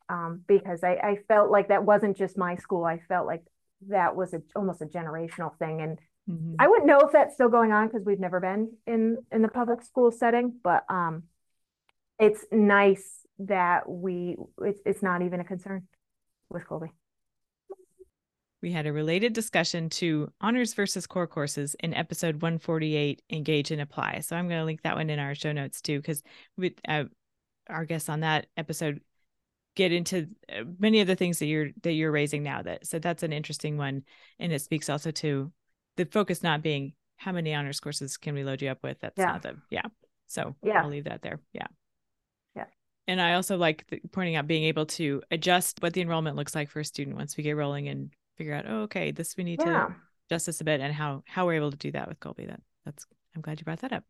Um, 0.07 0.41
because 0.45 0.83
I, 0.83 0.93
I 0.93 1.17
felt 1.27 1.49
like 1.49 1.69
that 1.69 1.83
wasn't 1.83 2.15
just 2.15 2.37
my 2.37 2.57
school. 2.57 2.85
I 2.85 2.99
felt 3.07 3.25
like 3.25 3.41
that 3.87 4.15
was 4.15 4.33
a, 4.33 4.41
almost 4.55 4.81
a 4.81 4.85
generational 4.85 5.57
thing. 5.57 5.81
And 5.81 5.99
mm-hmm. 6.29 6.55
I 6.59 6.67
wouldn't 6.67 6.87
know 6.87 6.99
if 6.99 7.11
that's 7.11 7.33
still 7.33 7.49
going 7.49 7.71
on 7.71 7.87
because 7.87 8.05
we've 8.05 8.19
never 8.19 8.39
been 8.39 8.73
in 8.87 9.17
in 9.31 9.41
the 9.41 9.47
public 9.47 9.81
school 9.83 10.11
setting, 10.11 10.53
but 10.63 10.83
um, 10.89 11.23
it's 12.19 12.45
nice 12.51 13.25
that 13.39 13.89
we 13.89 14.37
it's 14.61 14.79
it's 14.85 15.03
not 15.03 15.21
even 15.21 15.39
a 15.39 15.43
concern 15.43 15.87
with 16.49 16.65
Kolbe. 16.65 16.89
We 18.61 18.71
had 18.71 18.87
a 18.87 18.93
related 18.93 19.33
discussion 19.33 19.89
to 19.91 20.31
honors 20.41 20.73
versus 20.73 21.05
core 21.05 21.27
courses 21.27 21.75
in 21.81 21.93
episode 21.93 22.41
148, 22.41 23.21
Engage 23.29 23.69
and 23.69 23.79
Apply. 23.79 24.21
So 24.21 24.35
I'm 24.35 24.47
going 24.47 24.59
to 24.59 24.65
link 24.65 24.81
that 24.81 24.95
one 24.95 25.11
in 25.11 25.19
our 25.19 25.35
show 25.35 25.51
notes 25.51 25.81
too, 25.81 25.99
because 25.99 26.23
we, 26.57 26.73
uh, 26.87 27.03
our 27.69 27.85
guests 27.85 28.09
on 28.09 28.21
that 28.21 28.47
episode 28.57 29.01
get 29.75 29.91
into 29.91 30.27
uh, 30.49 30.63
many 30.79 31.01
of 31.01 31.07
the 31.07 31.15
things 31.15 31.39
that 31.39 31.45
you're 31.45 31.69
that 31.83 31.93
you're 31.93 32.11
raising 32.11 32.43
now 32.43 32.61
that 32.61 32.85
so 32.87 32.97
that's 32.97 33.23
an 33.23 33.33
interesting 33.33 33.77
one 33.77 34.03
and 34.39 34.51
it 34.51 34.61
speaks 34.61 34.89
also 34.89 35.11
to 35.11 35.51
the 35.97 36.05
focus 36.05 36.41
not 36.41 36.61
being 36.61 36.93
how 37.17 37.31
many 37.31 37.53
honors 37.53 37.79
courses 37.79 38.17
can 38.17 38.35
we 38.35 38.43
load 38.43 38.61
you 38.61 38.69
up 38.69 38.79
with? 38.83 38.97
That's 38.99 39.17
yeah. 39.17 39.25
not 39.25 39.41
the 39.41 39.57
yeah 39.69 39.85
so 40.27 40.55
yeah. 40.63 40.81
I'll 40.81 40.89
leave 40.89 41.05
that 41.05 41.21
there 41.21 41.39
yeah. 41.53 41.67
Yeah. 42.55 42.65
And 43.07 43.21
i 43.21 43.33
also 43.33 43.57
like 43.57 43.85
the, 43.89 44.01
pointing 44.11 44.35
out 44.35 44.47
being 44.47 44.63
able 44.63 44.85
to 44.87 45.21
adjust 45.31 45.81
what 45.81 45.93
the 45.93 46.01
enrollment 46.01 46.35
looks 46.35 46.55
like 46.55 46.69
for 46.69 46.79
a 46.79 46.85
student 46.85 47.15
once 47.15 47.37
we 47.37 47.43
get 47.43 47.55
rolling 47.55 47.87
and 47.87 48.11
figure 48.37 48.53
out 48.53 48.65
oh 48.67 48.83
okay 48.83 49.11
this 49.11 49.37
we 49.37 49.43
need 49.43 49.59
yeah. 49.59 49.65
to 49.65 49.95
adjust 50.29 50.47
this 50.47 50.61
a 50.61 50.63
bit 50.63 50.81
and 50.81 50.93
how 50.93 51.23
how 51.27 51.45
we're 51.45 51.53
able 51.53 51.71
to 51.71 51.77
do 51.77 51.91
that 51.91 52.07
with 52.07 52.19
kolbe 52.19 52.47
that 52.47 52.61
that's 52.85 53.05
i'm 53.35 53.41
glad 53.41 53.59
you 53.59 53.65
brought 53.65 53.81
that 53.81 53.93
up 53.93 54.03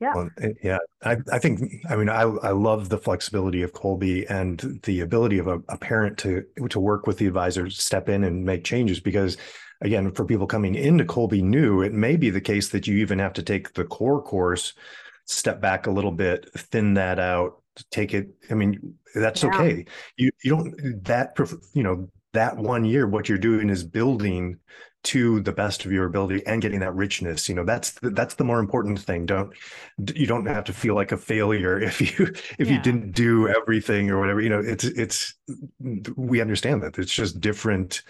yeah. 0.00 0.12
Well, 0.14 0.30
eh, 0.40 0.52
yeah. 0.62 0.78
I, 1.02 1.16
I 1.32 1.38
think, 1.38 1.60
I 1.88 1.96
mean, 1.96 2.08
I, 2.08 2.22
I 2.22 2.50
love 2.50 2.88
the 2.88 2.98
flexibility 2.98 3.62
of 3.62 3.72
Kolbe 3.72 4.26
and 4.28 4.80
the 4.84 5.00
ability 5.00 5.38
of 5.38 5.46
a, 5.46 5.60
a 5.68 5.78
parent 5.78 6.18
to, 6.18 6.44
to 6.68 6.80
work 6.80 7.06
with 7.06 7.18
the 7.18 7.26
advisor, 7.26 7.70
step 7.70 8.08
in 8.08 8.24
and 8.24 8.44
make 8.44 8.64
changes 8.64 9.00
because 9.00 9.36
again, 9.80 10.10
for 10.12 10.24
people 10.24 10.46
coming 10.46 10.74
into 10.74 11.04
Kolbe 11.04 11.42
new, 11.42 11.82
it 11.82 11.92
may 11.92 12.16
be 12.16 12.30
the 12.30 12.40
case 12.40 12.70
that 12.70 12.86
you 12.86 12.96
even 12.96 13.18
have 13.18 13.34
to 13.34 13.42
take 13.42 13.74
the 13.74 13.84
core 13.84 14.22
course, 14.22 14.72
step 15.26 15.60
back 15.60 15.86
a 15.86 15.90
little 15.90 16.12
bit, 16.12 16.48
thin 16.56 16.94
that 16.94 17.18
out, 17.18 17.62
take 17.90 18.14
it. 18.14 18.28
I 18.50 18.54
mean, 18.54 18.94
that's 19.14 19.42
yeah. 19.42 19.54
okay. 19.54 19.84
You, 20.16 20.30
you 20.42 20.50
don't, 20.50 21.04
that, 21.04 21.36
you 21.74 21.82
know, 21.82 22.08
that 22.34 22.56
one 22.56 22.84
year, 22.84 23.06
what 23.06 23.28
you're 23.28 23.38
doing 23.38 23.70
is 23.70 23.82
building 23.82 24.58
to 25.04 25.40
the 25.40 25.52
best 25.52 25.84
of 25.84 25.92
your 25.92 26.06
ability 26.06 26.44
and 26.46 26.62
getting 26.62 26.80
that 26.80 26.94
richness 26.94 27.46
you 27.46 27.54
know 27.54 27.64
that's 27.64 27.90
the, 27.90 28.08
that's 28.10 28.36
the 28.36 28.44
more 28.44 28.58
important 28.58 28.98
thing. 28.98 29.26
Don't 29.26 29.52
you 30.14 30.26
don't 30.26 30.46
have 30.46 30.64
to 30.64 30.72
feel 30.72 30.94
like 30.94 31.12
a 31.12 31.16
failure 31.16 31.78
if 31.82 32.00
you 32.00 32.26
if 32.58 32.68
yeah. 32.68 32.74
you 32.74 32.80
didn't 32.80 33.12
do 33.12 33.48
everything 33.48 34.10
or 34.10 34.18
whatever 34.18 34.40
you 34.40 34.48
know 34.48 34.60
it's 34.60 34.84
it's 34.84 35.34
we 36.16 36.40
understand 36.40 36.82
that. 36.82 36.98
It's 36.98 37.14
just 37.14 37.40
different. 37.40 38.02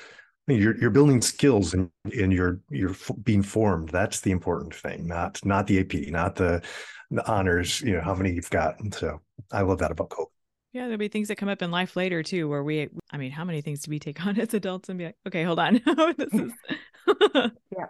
You're 0.46 0.78
you're 0.78 0.90
building 0.90 1.20
skills 1.20 1.74
and 1.74 1.90
and 2.04 2.32
you're 2.32 2.60
you're 2.70 2.94
being 3.22 3.42
formed. 3.42 3.88
That's 3.88 4.20
the 4.20 4.30
important 4.30 4.74
thing 4.74 5.06
not 5.06 5.44
not 5.44 5.66
the 5.66 5.80
ap 5.80 5.94
not 6.10 6.36
the 6.36 6.62
the 7.10 7.26
honors 7.30 7.80
you 7.80 7.92
know 7.92 8.00
how 8.00 8.14
many 8.14 8.32
you've 8.32 8.50
got 8.50 8.76
so 8.92 9.20
i 9.52 9.60
love 9.60 9.78
that 9.78 9.90
about 9.90 10.08
Kolbe 10.08 10.33
yeah, 10.74 10.82
there'll 10.82 10.98
be 10.98 11.08
things 11.08 11.28
that 11.28 11.36
come 11.36 11.48
up 11.48 11.62
in 11.62 11.70
life 11.70 11.94
later 11.94 12.24
too, 12.24 12.48
where 12.48 12.62
we, 12.62 12.88
I 13.12 13.16
mean, 13.16 13.30
how 13.30 13.44
many 13.44 13.60
things 13.60 13.82
do 13.82 13.90
we 13.90 14.00
take 14.00 14.24
on 14.26 14.38
as 14.38 14.52
adults 14.52 14.88
and 14.88 14.98
be 14.98 15.06
like, 15.06 15.16
okay, 15.26 15.44
hold 15.44 15.60
on, 15.60 15.74
this 16.18 16.34
is. 16.34 16.52
yeah, 17.70 17.86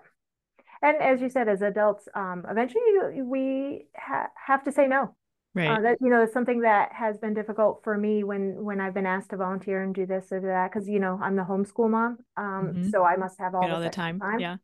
and 0.82 0.98
as 0.98 1.20
you 1.22 1.30
said, 1.30 1.48
as 1.48 1.62
adults, 1.62 2.08
um, 2.14 2.44
eventually 2.48 2.82
we 3.22 3.86
ha- 3.96 4.28
have 4.46 4.62
to 4.64 4.72
say 4.72 4.86
no. 4.86 5.14
Uh, 5.56 5.60
right. 5.60 5.78
Uh, 5.78 5.80
that 5.80 5.98
you 6.00 6.10
know, 6.10 6.22
it's 6.22 6.32
something 6.32 6.60
that 6.60 6.92
has 6.92 7.16
been 7.16 7.32
difficult 7.32 7.80
for 7.84 7.96
me 7.96 8.22
when 8.22 8.62
when 8.64 8.80
I've 8.80 8.92
been 8.92 9.06
asked 9.06 9.30
to 9.30 9.36
volunteer 9.36 9.82
and 9.82 9.94
do 9.94 10.04
this 10.04 10.30
or 10.30 10.40
do 10.40 10.48
that 10.48 10.70
because 10.70 10.88
you 10.88 10.98
know 10.98 11.18
I'm 11.22 11.36
the 11.36 11.44
homeschool 11.44 11.88
mom, 11.88 12.18
um, 12.36 12.44
mm-hmm. 12.44 12.88
so 12.90 13.04
I 13.04 13.16
must 13.16 13.38
have 13.38 13.54
all, 13.54 13.70
all 13.70 13.80
the 13.80 13.88
time. 13.88 14.20
time. 14.20 14.40
Yeah. 14.40 14.56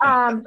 um, 0.00 0.46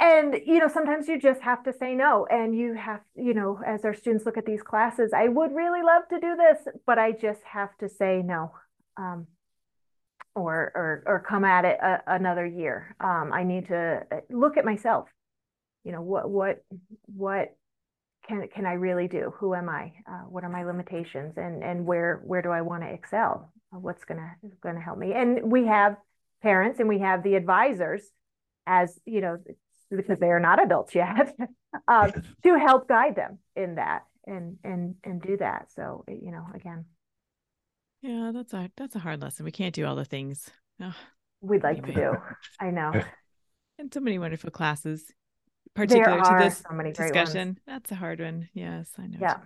and 0.00 0.40
you 0.46 0.58
know 0.58 0.68
sometimes 0.68 1.08
you 1.08 1.18
just 1.18 1.40
have 1.40 1.62
to 1.62 1.72
say 1.72 1.94
no 1.94 2.26
and 2.30 2.56
you 2.56 2.74
have 2.74 3.00
you 3.14 3.34
know 3.34 3.60
as 3.66 3.84
our 3.84 3.94
students 3.94 4.24
look 4.26 4.36
at 4.36 4.46
these 4.46 4.62
classes 4.62 5.12
i 5.12 5.28
would 5.28 5.52
really 5.52 5.82
love 5.82 6.02
to 6.08 6.20
do 6.20 6.36
this 6.36 6.58
but 6.86 6.98
i 6.98 7.12
just 7.12 7.40
have 7.44 7.76
to 7.78 7.88
say 7.88 8.22
no 8.24 8.52
um, 8.96 9.26
or 10.34 10.72
or 10.74 11.02
or 11.06 11.20
come 11.20 11.44
at 11.44 11.64
it 11.64 11.78
a, 11.80 12.02
another 12.06 12.46
year. 12.46 12.96
Um, 13.00 13.32
i 13.32 13.44
need 13.44 13.68
to 13.68 14.02
uh, 14.10 14.20
look 14.30 14.56
at 14.56 14.64
myself. 14.64 15.08
You 15.84 15.92
know 15.92 16.02
what 16.02 16.28
what 16.28 16.64
what 17.06 17.56
can 18.26 18.48
can 18.48 18.66
i 18.66 18.72
really 18.72 19.08
do? 19.08 19.32
Who 19.38 19.54
am 19.54 19.68
i? 19.68 19.92
Uh, 20.08 20.24
what 20.28 20.44
are 20.44 20.50
my 20.50 20.64
limitations? 20.64 21.36
And 21.36 21.62
and 21.62 21.86
where 21.86 22.20
where 22.24 22.42
do 22.42 22.50
i 22.50 22.62
want 22.62 22.82
to 22.82 22.88
excel? 22.88 23.52
What's 23.70 24.04
gonna 24.04 24.34
gonna 24.62 24.80
help 24.80 24.98
me? 24.98 25.12
And 25.12 25.50
we 25.50 25.66
have 25.66 25.96
parents 26.42 26.80
and 26.80 26.88
we 26.88 26.98
have 27.00 27.22
the 27.22 27.34
advisors 27.34 28.02
as 28.66 28.98
you 29.04 29.20
know 29.20 29.38
because 29.90 30.18
they 30.18 30.30
are 30.30 30.40
not 30.40 30.62
adults 30.62 30.94
yet, 30.94 31.34
um, 31.88 32.12
to 32.42 32.58
help 32.58 32.88
guide 32.88 33.16
them 33.16 33.38
in 33.56 33.76
that 33.76 34.02
and 34.26 34.58
and 34.64 34.96
and 35.04 35.22
do 35.22 35.36
that. 35.36 35.70
So 35.74 36.04
you 36.08 36.30
know, 36.30 36.44
again, 36.54 36.84
yeah, 38.02 38.32
that's 38.34 38.52
a 38.52 38.70
that's 38.76 38.96
a 38.96 39.00
hard 39.00 39.22
lesson. 39.22 39.44
We 39.44 39.52
can't 39.52 39.74
do 39.74 39.86
all 39.86 39.96
the 39.96 40.04
things 40.04 40.50
oh, 40.82 40.94
we'd 41.40 41.62
like 41.62 41.84
to 41.86 41.92
do. 41.92 42.12
I 42.60 42.70
know. 42.70 42.92
And 43.76 43.92
so 43.92 43.98
many 43.98 44.20
wonderful 44.20 44.52
classes, 44.52 45.02
particular 45.74 46.22
to 46.22 46.36
this 46.38 46.58
so 46.58 46.72
many 46.76 46.92
discussion. 46.92 47.58
That's 47.66 47.90
a 47.90 47.96
hard 47.96 48.20
one. 48.20 48.48
Yes, 48.54 48.88
I 48.96 49.08
know. 49.08 49.18
Yeah. 49.20 49.38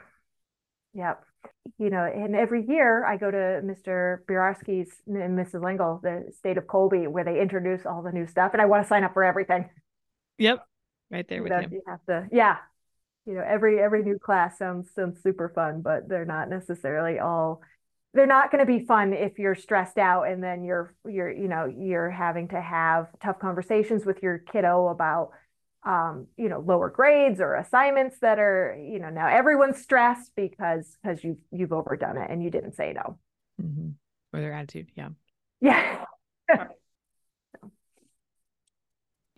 Yep. 0.92 1.24
You 1.78 1.88
know, 1.88 2.04
and 2.04 2.36
every 2.36 2.66
year 2.66 3.06
I 3.06 3.16
go 3.16 3.30
to 3.30 3.36
Mr. 3.64 4.18
Biarski's 4.28 4.90
and 5.06 5.38
Mrs. 5.38 5.62
Lingle, 5.62 6.00
the 6.02 6.30
state 6.36 6.58
of 6.58 6.64
Kolbe, 6.64 7.08
where 7.08 7.24
they 7.24 7.40
introduce 7.40 7.86
all 7.86 8.02
the 8.02 8.12
new 8.12 8.26
stuff, 8.26 8.52
and 8.52 8.60
I 8.60 8.66
want 8.66 8.82
to 8.82 8.88
sign 8.88 9.02
up 9.02 9.14
for 9.14 9.24
everything. 9.24 9.70
Yep. 10.38 10.64
Right 11.10 11.26
there 11.28 11.42
with 11.42 11.52
him. 11.52 11.72
You 11.72 11.82
have 11.86 12.04
to, 12.06 12.28
yeah. 12.32 12.56
You 13.26 13.34
know, 13.34 13.44
every 13.46 13.78
every 13.78 14.02
new 14.02 14.18
class 14.18 14.58
sounds 14.58 14.90
sounds 14.94 15.22
super 15.22 15.50
fun, 15.54 15.82
but 15.82 16.08
they're 16.08 16.24
not 16.24 16.48
necessarily 16.48 17.18
all 17.18 17.62
they're 18.14 18.26
not 18.26 18.50
going 18.50 18.64
to 18.64 18.66
be 18.66 18.84
fun 18.84 19.12
if 19.12 19.38
you're 19.38 19.54
stressed 19.54 19.98
out 19.98 20.22
and 20.22 20.42
then 20.42 20.64
you're 20.64 20.94
you're 21.06 21.30
you 21.30 21.48
know 21.48 21.66
you're 21.66 22.10
having 22.10 22.48
to 22.48 22.60
have 22.60 23.08
tough 23.22 23.38
conversations 23.38 24.06
with 24.06 24.22
your 24.22 24.38
kiddo 24.38 24.88
about 24.88 25.30
um, 25.84 26.26
you 26.36 26.48
know 26.48 26.60
lower 26.60 26.90
grades 26.90 27.40
or 27.40 27.54
assignments 27.54 28.18
that 28.20 28.38
are 28.38 28.76
you 28.80 28.98
know 28.98 29.10
now 29.10 29.28
everyone's 29.28 29.78
stressed 29.78 30.32
because 30.36 30.96
because 31.02 31.22
you 31.22 31.38
you've 31.50 31.72
overdone 31.72 32.16
it 32.16 32.30
and 32.30 32.42
you 32.42 32.50
didn't 32.50 32.72
say 32.72 32.92
no 32.92 33.18
mm-hmm. 33.62 33.90
or 34.32 34.40
their 34.40 34.52
attitude 34.52 34.88
yeah 34.96 35.10
yeah 35.60 36.04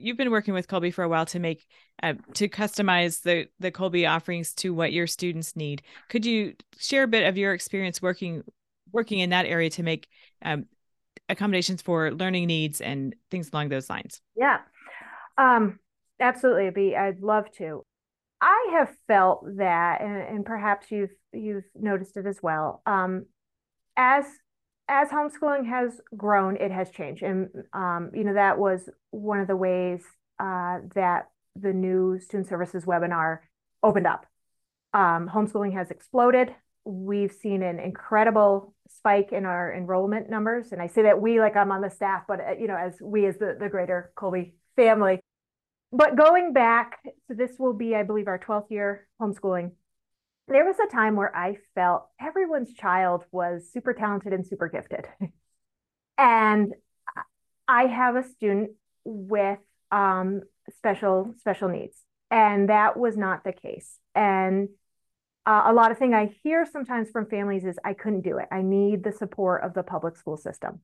you've 0.00 0.16
been 0.16 0.30
working 0.30 0.54
with 0.54 0.68
Kolbe 0.68 0.92
for 0.92 1.04
a 1.04 1.08
while 1.08 1.26
to 1.26 1.38
make 1.38 1.66
uh, 2.02 2.14
to 2.34 2.48
customize 2.48 3.22
the 3.22 3.46
the 3.58 3.70
Kolbe 3.70 4.08
offerings 4.08 4.52
to 4.54 4.74
what 4.74 4.92
your 4.92 5.06
students 5.06 5.56
need. 5.56 5.82
Could 6.08 6.24
you 6.24 6.54
share 6.78 7.04
a 7.04 7.08
bit 7.08 7.26
of 7.26 7.36
your 7.36 7.52
experience 7.52 8.00
working 8.00 8.42
working 8.92 9.20
in 9.20 9.30
that 9.30 9.46
area 9.46 9.70
to 9.70 9.82
make 9.82 10.08
um, 10.42 10.66
accommodations 11.28 11.82
for 11.82 12.10
learning 12.12 12.46
needs 12.46 12.80
and 12.80 13.14
things 13.30 13.50
along 13.52 13.68
those 13.68 13.88
lines? 13.88 14.20
Yeah, 14.36 14.58
um, 15.38 15.78
absolutely, 16.18 16.70
Be 16.70 16.96
I'd 16.96 17.20
love 17.20 17.50
to. 17.58 17.84
I 18.40 18.70
have 18.72 18.90
felt 19.06 19.44
that, 19.58 20.00
and, 20.00 20.16
and, 20.16 20.44
perhaps 20.46 20.90
you've 20.90 21.10
you've 21.32 21.64
noticed 21.74 22.16
it 22.16 22.26
as 22.26 22.38
well. 22.42 22.82
Um, 22.86 23.26
as 23.96 24.24
as 24.90 25.08
homeschooling 25.08 25.66
has 25.68 26.00
grown, 26.16 26.56
it 26.56 26.72
has 26.72 26.90
changed. 26.90 27.22
And, 27.22 27.48
um, 27.72 28.10
you 28.12 28.24
know, 28.24 28.34
that 28.34 28.58
was 28.58 28.88
one 29.10 29.38
of 29.38 29.46
the 29.46 29.56
ways 29.56 30.02
uh, 30.40 30.78
that 30.94 31.28
the 31.54 31.72
new 31.72 32.18
student 32.18 32.48
services 32.48 32.84
webinar 32.84 33.38
opened 33.82 34.08
up. 34.08 34.26
Um, 34.92 35.30
homeschooling 35.32 35.72
has 35.74 35.92
exploded. 35.92 36.52
We've 36.84 37.30
seen 37.30 37.62
an 37.62 37.78
incredible 37.78 38.74
spike 38.88 39.30
in 39.32 39.44
our 39.44 39.72
enrollment 39.72 40.28
numbers. 40.28 40.72
And 40.72 40.82
I 40.82 40.88
say 40.88 41.02
that 41.02 41.22
we, 41.22 41.38
like 41.38 41.56
I'm 41.56 41.70
on 41.70 41.82
the 41.82 41.90
staff, 41.90 42.24
but, 42.26 42.40
uh, 42.40 42.52
you 42.58 42.66
know, 42.66 42.76
as 42.76 42.94
we 43.00 43.26
as 43.26 43.38
the, 43.38 43.56
the 43.58 43.68
greater 43.68 44.12
Kolbe 44.16 44.52
family. 44.74 45.20
But 45.92 46.16
going 46.16 46.52
back, 46.52 46.98
so 47.28 47.34
this 47.34 47.52
will 47.58 47.74
be, 47.74 47.94
I 47.94 48.02
believe, 48.02 48.26
our 48.26 48.38
12th 48.38 48.70
year 48.70 49.06
homeschooling 49.20 49.70
there 50.50 50.64
was 50.64 50.76
a 50.80 50.92
time 50.92 51.16
where 51.16 51.34
I 51.34 51.58
felt 51.74 52.06
everyone's 52.20 52.72
child 52.74 53.24
was 53.30 53.70
super 53.72 53.92
talented 53.94 54.32
and 54.32 54.46
super 54.46 54.68
gifted. 54.68 55.06
and 56.18 56.74
I 57.68 57.86
have 57.86 58.16
a 58.16 58.24
student 58.24 58.72
with 59.04 59.60
um, 59.92 60.42
special 60.76 61.34
special 61.38 61.68
needs, 61.68 61.96
and 62.30 62.68
that 62.68 62.96
was 62.98 63.16
not 63.16 63.44
the 63.44 63.52
case. 63.52 63.98
And 64.14 64.68
uh, 65.46 65.62
a 65.66 65.72
lot 65.72 65.92
of 65.92 65.98
thing 65.98 66.14
I 66.14 66.34
hear 66.42 66.66
sometimes 66.70 67.10
from 67.10 67.26
families 67.26 67.64
is 67.64 67.78
I 67.84 67.94
couldn't 67.94 68.22
do 68.22 68.38
it. 68.38 68.48
I 68.50 68.62
need 68.62 69.04
the 69.04 69.12
support 69.12 69.62
of 69.62 69.72
the 69.72 69.82
public 69.82 70.16
school 70.16 70.36
system. 70.36 70.80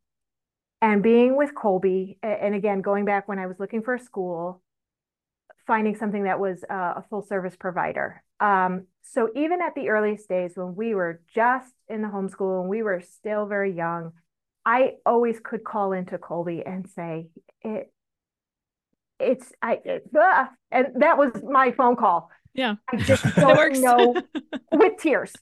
And 0.81 1.03
being 1.03 1.37
with 1.37 1.55
Kolbe, 1.55 2.19
and 2.23 2.55
again 2.55 2.83
going 2.83 3.05
back 3.05 3.27
when 3.27 3.39
I 3.39 3.47
was 3.47 3.59
looking 3.59 3.83
for 3.83 3.95
a 3.95 4.01
school, 4.01 4.63
finding 5.67 5.97
something 5.97 6.25
that 6.25 6.39
was 6.39 6.65
uh, 6.71 6.95
a 6.97 7.05
full 7.11 7.23
service 7.23 7.57
provider. 7.57 8.23
Um, 8.41 8.87
so 9.03 9.31
even 9.35 9.61
at 9.63 9.75
the 9.75 9.89
earliest 9.89 10.29
days 10.29 10.53
when 10.55 10.75
we 10.75 10.95
were 10.95 11.21
just 11.35 11.73
in 11.89 12.03
the 12.03 12.09
homeschool 12.09 12.61
and 12.61 12.69
we 12.69 12.83
were 12.83 13.01
still 13.01 13.47
very 13.47 13.73
young, 13.73 14.13
I 14.65 14.95
always 15.05 15.39
could 15.43 15.65
call 15.65 15.93
into 15.93 16.19
Kolbe 16.19 16.63
and 16.67 16.89
say, 16.89 17.29
it, 17.63 17.93
it's, 19.19 19.53
I, 19.63 19.81
it, 19.85 20.11
uh, 20.19 20.47
and 20.71 20.89
that 20.97 21.19
was 21.19 21.33
my 21.43 21.71
phone 21.73 21.97
call. 21.97 22.31
Yeah. 22.53 22.77
I 22.89 22.97
just 22.97 23.25
don't 23.37 23.81
know 23.81 24.15
with 24.73 24.99
tears. 24.99 25.33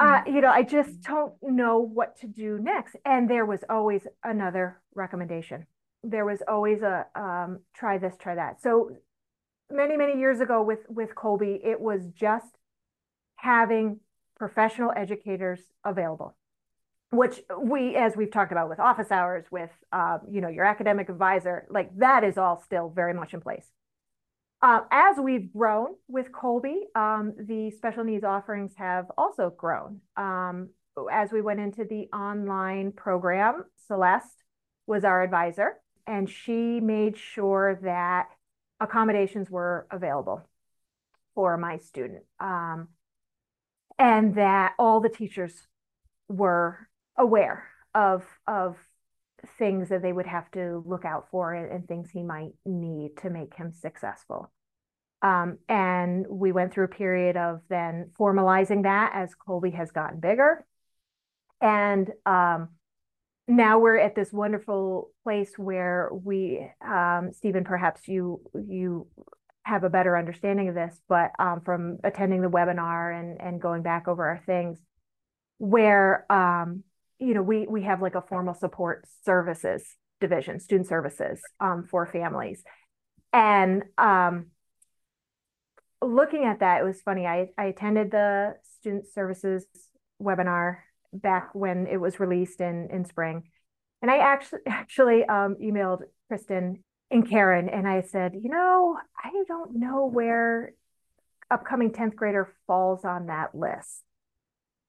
Uh, 0.00 0.22
you 0.26 0.40
know, 0.40 0.48
I 0.48 0.62
just 0.64 1.02
don't 1.02 1.34
know 1.40 1.78
what 1.78 2.18
to 2.20 2.26
do 2.26 2.58
next. 2.60 2.96
And 3.04 3.30
there 3.30 3.46
was 3.46 3.60
always 3.70 4.06
another 4.24 4.80
recommendation. 4.94 5.66
There 6.02 6.24
was 6.24 6.42
always 6.46 6.82
a 6.82 7.06
um, 7.14 7.60
try 7.74 7.98
this, 7.98 8.14
try 8.18 8.34
that. 8.34 8.60
So 8.60 8.90
many 9.74 9.96
many 9.96 10.18
years 10.18 10.40
ago 10.40 10.62
with 10.62 10.80
with 10.88 11.14
kolbe 11.14 11.60
it 11.64 11.80
was 11.80 12.06
just 12.14 12.56
having 13.36 14.00
professional 14.36 14.92
educators 14.96 15.60
available, 15.84 16.34
which 17.10 17.40
we, 17.60 17.94
as 17.94 18.16
we've 18.16 18.30
talked 18.30 18.52
about 18.52 18.68
with 18.68 18.80
office 18.80 19.10
hours, 19.10 19.44
with 19.50 19.70
uh, 19.92 20.18
you 20.30 20.40
know 20.40 20.48
your 20.48 20.64
academic 20.64 21.08
advisor, 21.08 21.66
like 21.70 21.90
that 21.98 22.24
is 22.24 22.38
all 22.38 22.62
still 22.64 22.88
very 22.88 23.14
much 23.14 23.34
in 23.34 23.40
place. 23.40 23.66
Uh, 24.62 24.80
as 24.90 25.16
we've 25.18 25.52
grown 25.52 25.88
with 26.08 26.32
kolbe 26.32 26.74
um, 26.96 27.34
the 27.38 27.70
special 27.76 28.02
needs 28.04 28.24
offerings 28.24 28.72
have 28.76 29.06
also 29.18 29.52
grown. 29.54 30.00
Um, 30.16 30.70
as 31.12 31.32
we 31.32 31.42
went 31.42 31.60
into 31.60 31.84
the 31.84 32.08
online 32.16 32.92
program, 32.92 33.64
Celeste 33.86 34.42
was 34.86 35.04
our 35.04 35.22
advisor, 35.22 35.74
and 36.06 36.30
she 36.30 36.80
made 36.80 37.18
sure 37.18 37.78
that 37.82 38.28
accommodations 38.80 39.50
were 39.50 39.86
available 39.90 40.42
for 41.34 41.56
my 41.56 41.78
student. 41.78 42.24
Um, 42.40 42.88
and 43.98 44.34
that 44.34 44.74
all 44.78 45.00
the 45.00 45.08
teachers 45.08 45.66
were 46.28 46.88
aware 47.16 47.68
of, 47.94 48.24
of 48.46 48.76
things 49.58 49.88
that 49.90 50.02
they 50.02 50.12
would 50.12 50.26
have 50.26 50.50
to 50.52 50.82
look 50.86 51.04
out 51.04 51.28
for 51.30 51.52
and, 51.52 51.70
and 51.70 51.86
things 51.86 52.10
he 52.10 52.22
might 52.22 52.52
need 52.64 53.16
to 53.18 53.30
make 53.30 53.54
him 53.54 53.72
successful. 53.72 54.50
Um, 55.22 55.58
and 55.68 56.26
we 56.28 56.52
went 56.52 56.72
through 56.72 56.84
a 56.84 56.88
period 56.88 57.36
of 57.36 57.62
then 57.68 58.10
formalizing 58.18 58.82
that 58.82 59.12
as 59.14 59.34
Kolbe 59.34 59.72
has 59.74 59.90
gotten 59.90 60.20
bigger. 60.20 60.66
And 61.60 62.10
um, 62.26 62.70
now 63.46 63.78
we're 63.78 63.98
at 63.98 64.14
this 64.14 64.32
wonderful 64.32 65.10
place 65.22 65.52
where 65.56 66.08
we, 66.12 66.66
um, 66.86 67.30
Steven, 67.32 67.64
perhaps 67.64 68.08
you 68.08 68.40
you 68.54 69.06
have 69.64 69.84
a 69.84 69.90
better 69.90 70.16
understanding 70.16 70.68
of 70.68 70.74
this, 70.74 70.98
but 71.08 71.30
um, 71.38 71.60
from 71.62 71.98
attending 72.04 72.40
the 72.40 72.50
webinar 72.50 73.18
and 73.18 73.40
and 73.40 73.60
going 73.60 73.82
back 73.82 74.08
over 74.08 74.26
our 74.26 74.42
things, 74.46 74.78
where 75.58 76.30
um, 76.32 76.84
you 77.18 77.34
know 77.34 77.42
we 77.42 77.66
we 77.66 77.82
have 77.82 78.00
like 78.00 78.14
a 78.14 78.22
formal 78.22 78.54
support 78.54 79.04
services 79.24 79.84
division, 80.20 80.58
student 80.58 80.88
services 80.88 81.40
um, 81.60 81.86
for 81.90 82.06
families, 82.06 82.62
and 83.32 83.82
um, 83.98 84.46
looking 86.00 86.44
at 86.44 86.60
that, 86.60 86.80
it 86.80 86.84
was 86.84 87.02
funny. 87.02 87.26
I 87.26 87.50
I 87.58 87.64
attended 87.66 88.10
the 88.10 88.56
student 88.78 89.04
services 89.12 89.66
webinar 90.22 90.78
back 91.14 91.50
when 91.54 91.86
it 91.86 91.96
was 91.96 92.20
released 92.20 92.60
in 92.60 92.88
in 92.90 93.04
spring. 93.04 93.44
And 94.02 94.10
I 94.10 94.18
actually 94.18 94.60
actually 94.66 95.24
um, 95.24 95.56
emailed 95.62 96.02
Kristen 96.28 96.84
and 97.10 97.28
Karen, 97.28 97.68
and 97.68 97.86
I 97.86 98.02
said, 98.02 98.32
you 98.34 98.50
know, 98.50 98.96
I 99.22 99.30
don't 99.46 99.76
know 99.76 100.06
where 100.06 100.72
upcoming 101.50 101.92
10th 101.92 102.16
grader 102.16 102.52
falls 102.66 103.04
on 103.04 103.26
that 103.26 103.54
list 103.54 104.02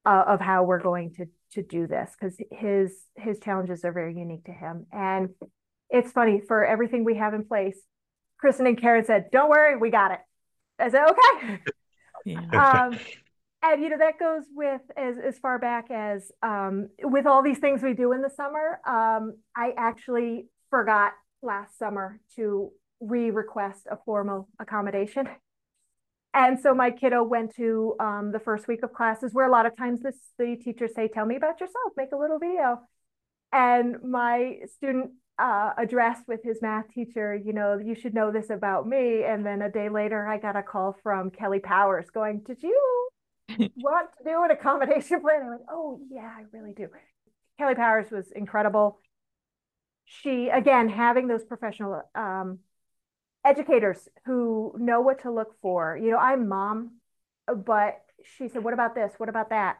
uh, 0.05 0.23
of 0.28 0.39
how 0.39 0.63
we're 0.63 0.82
going 0.82 1.13
to 1.15 1.28
to 1.51 1.63
do 1.63 1.88
this 1.88 2.11
because 2.19 2.38
his 2.51 2.93
his 3.15 3.39
challenges 3.39 3.86
are 3.86 3.91
very 3.91 4.15
unique 4.15 4.45
to 4.45 4.51
him. 4.51 4.86
And 4.91 5.30
it's 5.89 6.11
funny 6.11 6.41
for 6.47 6.65
everything 6.65 7.03
we 7.03 7.15
have 7.17 7.34
in 7.34 7.45
place, 7.45 7.78
Kristen 8.39 8.67
and 8.67 8.80
Karen 8.80 9.05
said, 9.05 9.30
"Don't 9.32 9.49
worry, 9.49 9.78
we 9.78 9.89
got 9.89 10.11
it." 10.11 10.19
I 10.80 10.89
said, 10.89 11.05
"Okay." 11.09 11.59
Yeah. 12.28 12.88
um, 12.88 12.97
and 13.66 13.82
you 13.82 13.89
know 13.89 13.97
that 13.97 14.20
goes 14.20 14.43
with 14.53 14.82
as 14.95 15.16
as 15.18 15.38
far 15.39 15.57
back 15.59 15.89
as 15.89 16.32
um, 16.43 16.89
with 17.01 17.26
all 17.26 17.41
these 17.41 17.59
things 17.59 17.82
we 17.82 17.93
do 17.93 18.11
in 18.11 18.22
the 18.22 18.30
summer. 18.30 18.80
Um, 18.88 19.38
I 19.55 19.74
actually 19.78 20.47
forgot 20.70 21.13
last 21.41 21.78
summer 21.78 22.20
to 22.36 22.72
re-request 22.99 23.88
a 23.89 23.97
formal 24.05 24.47
accommodation. 24.59 25.28
And 26.34 26.59
so 26.59 26.76
my 26.76 26.91
kiddo 26.91 27.24
went 27.24 27.55
to 27.55 27.95
um, 27.99 28.32
the 28.34 28.39
first 28.39 28.68
week 28.68 28.84
of 28.84 28.91
classes 28.91 29.34
where 29.34 29.47
a 29.47 29.51
lot 29.51 29.66
of 29.66 29.78
times 29.78 30.01
this, 30.01 30.18
the 30.38 30.57
teachers 30.57 30.93
say, 30.93 31.07
tell 31.07 31.26
me 31.26 31.38
about 31.38 31.61
yourself, 31.61 31.93
make 31.95 32.11
a 32.11 32.18
little 32.18 32.39
video. 32.39 32.82
And 33.53 34.03
my 34.03 34.57
student 34.76 35.11
uh, 35.39 35.72
addressed 35.78 36.28
with 36.28 36.41
his 36.43 36.61
math 36.61 36.89
teacher, 36.93 37.34
you 37.34 37.53
know, 37.53 37.80
you 37.82 37.95
should 37.95 38.13
know 38.13 38.32
this 38.32 38.49
about 38.49 38.86
me. 38.86 39.24
And 39.24 39.45
then 39.45 39.61
a 39.61 39.72
day 39.72 39.88
later, 39.88 40.28
I 40.28 40.38
got 40.38 40.57
a 40.57 40.63
call 40.63 40.97
from 41.01 41.32
Kelly 41.32 41.59
Powers 41.59 42.09
going, 42.13 42.41
did 42.45 42.61
you 42.61 43.07
want 43.78 44.10
to 44.18 44.24
do 44.24 44.43
an 44.43 44.51
accommodation 44.51 45.22
plan? 45.22 45.41
I 45.43 45.49
went, 45.49 45.62
oh, 45.70 45.99
yeah, 46.10 46.32
I 46.38 46.43
really 46.51 46.74
do. 46.74 46.88
Kelly 47.58 47.76
Powers 47.76 48.12
was 48.12 48.32
incredible. 48.32 48.99
She, 50.06 50.49
again, 50.49 50.89
having 50.89 51.28
those 51.28 51.43
professional 51.43 52.01
um, 52.14 52.60
educators 53.43 54.08
who 54.26 54.76
know 54.78 55.01
what 55.01 55.22
to 55.22 55.32
look 55.32 55.56
for. 55.62 55.97
You 55.97 56.12
know, 56.12 56.18
I'm 56.18 56.47
mom, 56.47 56.97
but 57.47 58.01
she 58.38 58.47
said, 58.47 58.64
what 58.64 58.74
about 58.74 58.95
this? 58.95 59.14
What 59.18 59.30
about 59.30 59.49
that? 59.49 59.78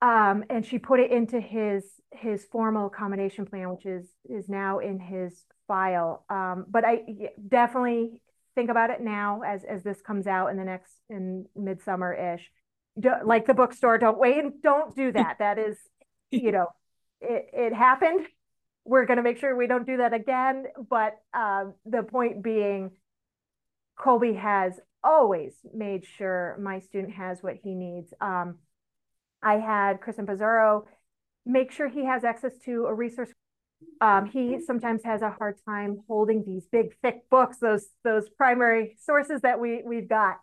Um, 0.00 0.44
and 0.50 0.66
she 0.66 0.78
put 0.78 1.00
it 1.00 1.10
into 1.10 1.40
his 1.40 1.84
his 2.10 2.44
formal 2.44 2.86
accommodation 2.86 3.46
plan, 3.46 3.70
which 3.70 3.86
is 3.86 4.06
is 4.28 4.48
now 4.48 4.78
in 4.78 5.00
his 5.00 5.44
file. 5.66 6.24
Um, 6.28 6.66
but 6.68 6.84
I 6.84 7.02
definitely 7.48 8.20
think 8.54 8.70
about 8.70 8.90
it 8.90 9.00
now 9.00 9.42
as 9.42 9.64
as 9.64 9.82
this 9.82 10.00
comes 10.00 10.26
out 10.26 10.48
in 10.48 10.56
the 10.56 10.64
next 10.64 10.92
in 11.08 11.46
midsummer 11.56 12.12
ish. 12.12 12.50
Like 13.24 13.46
the 13.46 13.54
bookstore, 13.54 13.98
don't 13.98 14.18
wait, 14.18 14.38
and 14.38 14.62
don't 14.62 14.94
do 14.94 15.12
that. 15.12 15.38
That 15.38 15.58
is, 15.58 15.76
you 16.30 16.52
know, 16.52 16.68
it 17.20 17.50
it 17.52 17.74
happened 17.74 18.26
we're 18.84 19.06
going 19.06 19.16
to 19.16 19.22
make 19.22 19.38
sure 19.38 19.56
we 19.56 19.66
don't 19.66 19.86
do 19.86 19.96
that 19.98 20.12
again. 20.12 20.66
But 20.88 21.14
um, 21.32 21.74
the 21.86 22.02
point 22.02 22.42
being, 22.42 22.92
Kolbe 23.98 24.38
has 24.38 24.78
always 25.02 25.54
made 25.72 26.04
sure 26.04 26.56
my 26.60 26.80
student 26.80 27.14
has 27.14 27.42
what 27.42 27.56
he 27.62 27.74
needs. 27.74 28.12
Um, 28.20 28.56
I 29.42 29.54
had 29.54 30.00
Kristen 30.00 30.26
Pizarro 30.26 30.86
make 31.46 31.70
sure 31.72 31.88
he 31.88 32.06
has 32.06 32.24
access 32.24 32.56
to 32.64 32.86
a 32.86 32.94
resource. 32.94 33.28
Um, 34.00 34.26
he 34.26 34.60
sometimes 34.60 35.02
has 35.04 35.22
a 35.22 35.30
hard 35.30 35.56
time 35.66 36.02
holding 36.08 36.44
these 36.44 36.66
big, 36.66 36.96
thick 37.02 37.28
books, 37.30 37.58
those 37.58 37.86
those 38.02 38.28
primary 38.28 38.96
sources 39.00 39.40
that 39.42 39.60
we 39.60 39.82
we've 39.84 40.08
got, 40.08 40.40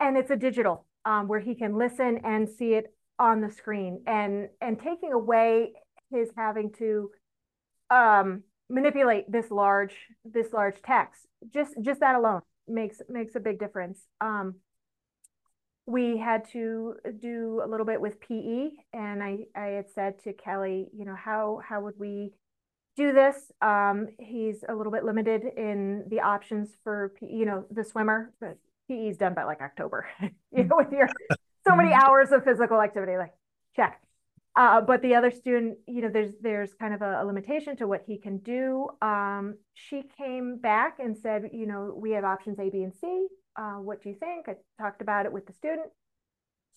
and 0.00 0.16
it's 0.16 0.30
a 0.30 0.36
digital 0.36 0.86
um, 1.04 1.28
where 1.28 1.40
he 1.40 1.54
can 1.54 1.76
listen 1.76 2.20
and 2.24 2.48
see 2.48 2.74
it 2.74 2.92
on 3.18 3.40
the 3.40 3.50
screen, 3.50 4.02
and 4.06 4.48
and 4.60 4.78
taking 4.80 5.12
away 5.12 5.72
his 6.10 6.28
having 6.36 6.72
to 6.72 7.10
um, 7.90 8.42
manipulate 8.68 9.30
this 9.30 9.50
large 9.50 9.94
this 10.24 10.52
large 10.52 10.82
text. 10.82 11.26
Just 11.52 11.74
just 11.82 12.00
that 12.00 12.14
alone 12.14 12.42
makes 12.66 13.00
makes 13.08 13.34
a 13.34 13.40
big 13.40 13.58
difference. 13.58 14.00
Um, 14.20 14.56
we 15.86 16.18
had 16.18 16.46
to 16.50 16.96
do 17.18 17.62
a 17.64 17.66
little 17.66 17.86
bit 17.86 18.00
with 18.00 18.20
PE, 18.20 18.70
and 18.92 19.22
I 19.22 19.46
I 19.56 19.66
had 19.68 19.90
said 19.94 20.22
to 20.24 20.32
Kelly, 20.34 20.88
you 20.94 21.04
know, 21.04 21.16
how 21.16 21.60
how 21.66 21.80
would 21.80 21.98
we 21.98 22.32
do 22.98 23.12
this? 23.12 23.36
Um, 23.62 24.08
he's 24.18 24.64
a 24.68 24.74
little 24.74 24.92
bit 24.92 25.04
limited 25.04 25.42
in 25.56 26.04
the 26.08 26.20
options 26.20 26.70
for 26.82 27.14
you 27.22 27.46
know 27.46 27.64
the 27.70 27.84
swimmer, 27.84 28.32
but 28.40 28.58
PE 28.88 29.08
is 29.08 29.16
done 29.16 29.34
by 29.34 29.44
like 29.44 29.60
October. 29.60 30.06
you 30.20 30.64
know, 30.64 30.76
with 30.76 30.92
your 30.92 31.08
so 31.66 31.74
many 31.74 31.90
mm-hmm. 31.90 32.00
hours 32.00 32.32
of 32.32 32.44
physical 32.44 32.82
activity, 32.82 33.16
like 33.16 33.32
check. 33.74 34.02
Uh, 34.56 34.80
but 34.80 35.00
the 35.02 35.14
other 35.14 35.30
student, 35.30 35.78
you 35.86 36.02
know, 36.02 36.10
there's 36.12 36.32
there's 36.42 36.74
kind 36.74 36.92
of 36.92 37.00
a, 37.00 37.22
a 37.22 37.24
limitation 37.24 37.76
to 37.76 37.86
what 37.86 38.02
he 38.04 38.18
can 38.18 38.38
do. 38.38 38.88
Um, 39.00 39.54
she 39.74 40.02
came 40.18 40.58
back 40.58 40.98
and 40.98 41.16
said, 41.16 41.50
you 41.52 41.66
know, 41.66 41.94
we 41.96 42.10
have 42.12 42.24
options 42.24 42.58
A, 42.58 42.68
B, 42.68 42.82
and 42.82 42.92
C. 43.00 43.28
Uh, 43.56 43.74
what 43.74 44.02
do 44.02 44.08
you 44.08 44.16
think? 44.16 44.48
I 44.48 44.56
talked 44.82 45.00
about 45.00 45.24
it 45.24 45.32
with 45.32 45.46
the 45.46 45.52
student. 45.52 45.88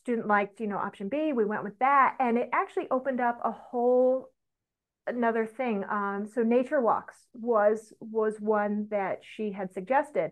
Student 0.03 0.27
liked, 0.27 0.59
you 0.59 0.67
know, 0.67 0.77
option 0.77 1.09
B. 1.09 1.33
We 1.33 1.45
went 1.45 1.63
with 1.63 1.77
that, 1.79 2.15
and 2.19 2.37
it 2.37 2.49
actually 2.53 2.87
opened 2.91 3.19
up 3.19 3.39
a 3.43 3.51
whole 3.51 4.29
another 5.07 5.45
thing. 5.45 5.83
Um, 5.89 6.27
so 6.33 6.43
nature 6.43 6.81
walks 6.81 7.15
was 7.33 7.93
was 7.99 8.35
one 8.39 8.87
that 8.91 9.19
she 9.21 9.51
had 9.51 9.73
suggested. 9.73 10.31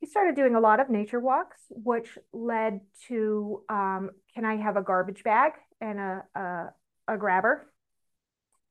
He 0.00 0.06
started 0.06 0.34
doing 0.34 0.54
a 0.54 0.60
lot 0.60 0.80
of 0.80 0.90
nature 0.90 1.20
walks, 1.20 1.58
which 1.70 2.18
led 2.32 2.80
to 3.08 3.62
um, 3.68 4.10
can 4.34 4.44
I 4.44 4.56
have 4.56 4.76
a 4.76 4.82
garbage 4.82 5.24
bag 5.24 5.52
and 5.80 5.98
a, 5.98 6.24
a, 6.34 6.66
a 7.08 7.16
grabber. 7.16 7.66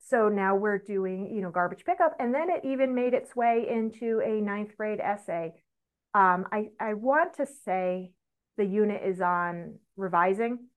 So 0.09 0.27
now 0.29 0.55
we're 0.55 0.79
doing, 0.79 1.33
you 1.33 1.41
know, 1.41 1.49
garbage 1.49 1.85
pickup. 1.85 2.15
And 2.19 2.33
then 2.35 2.49
it 2.49 2.61
even 2.65 2.93
made 2.93 3.13
its 3.13 3.35
way 3.35 3.65
into 3.69 4.21
a 4.23 4.41
ninth 4.41 4.75
grade 4.77 4.99
essay. 4.99 5.53
Um, 6.13 6.45
I, 6.51 6.69
I 6.79 6.93
want 6.93 7.37
to 7.37 7.47
say 7.65 8.11
the 8.57 8.65
unit 8.65 9.01
is 9.03 9.21
on 9.21 9.79
revising. 9.95 10.67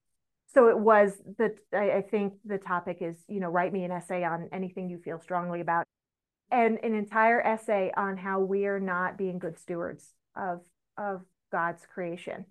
So 0.55 0.69
it 0.69 0.79
was 0.79 1.13
the, 1.39 1.55
I, 1.73 1.99
I 1.99 2.03
think 2.03 2.35
the 2.45 2.59
topic 2.59 2.99
is, 3.01 3.17
you 3.29 3.41
know, 3.41 3.49
write 3.49 3.73
me 3.73 3.85
an 3.85 3.91
essay 3.91 4.25
on 4.25 4.49
anything 4.53 4.89
you 4.89 4.99
feel 4.99 5.19
strongly 5.19 5.61
about 5.61 5.85
and 6.51 6.79
an 6.83 6.95
entire 6.95 7.41
essay 7.41 7.93
on 7.97 8.17
how 8.17 8.41
we 8.41 8.67
are 8.67 8.81
not 8.81 9.19
being 9.19 9.39
good 9.39 9.59
stewards 9.59 10.15
of, 10.37 10.61
of 10.97 11.23
God's 11.51 11.85
creation. 11.93 12.47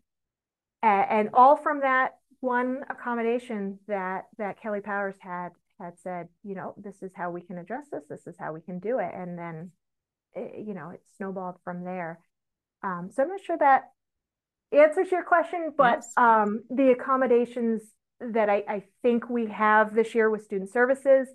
And, 0.84 1.06
and 1.10 1.30
all 1.34 1.56
from 1.56 1.82
that 1.82 2.16
one 2.41 2.82
accommodation 2.89 3.80
that 3.88 4.26
that 4.38 4.62
Kelly 4.62 4.82
Powers 4.82 5.16
had 5.20 5.50
had 5.80 5.98
said, 6.00 6.28
you 6.43 6.56
know, 6.56 6.74
this 6.78 7.02
is 7.02 7.12
how 7.16 7.32
we 7.32 7.41
can 7.41 7.58
address 7.58 7.88
this. 7.91 8.04
This 8.10 8.28
is 8.28 8.36
how 8.39 8.54
we 8.54 8.62
can 8.62 8.80
do 8.80 9.00
it, 9.00 9.12
and 9.14 9.38
then, 9.38 9.72
it, 10.34 10.54
eh, 10.56 10.62
you 10.66 10.74
know, 10.74 10.91
it 10.91 11.02
snowballed 11.18 11.56
from 11.64 11.84
there. 11.84 12.20
Um, 12.84 13.10
so 13.12 13.24
I'm 13.24 13.30
not 13.30 13.43
sure 13.43 13.58
that 13.58 13.91
answers 14.72 15.11
your 15.11 15.24
question, 15.24 15.74
but 15.78 15.99
yes. 15.99 16.13
um, 16.18 16.63
the 16.70 16.91
accommodations 16.91 17.82
that 18.20 18.49
I, 18.49 18.63
I 18.68 18.84
think 19.01 19.30
we 19.30 19.47
have 19.47 19.93
this 19.93 20.16
year 20.16 20.30
with 20.30 20.43
student 20.43 20.72
services, 20.72 21.28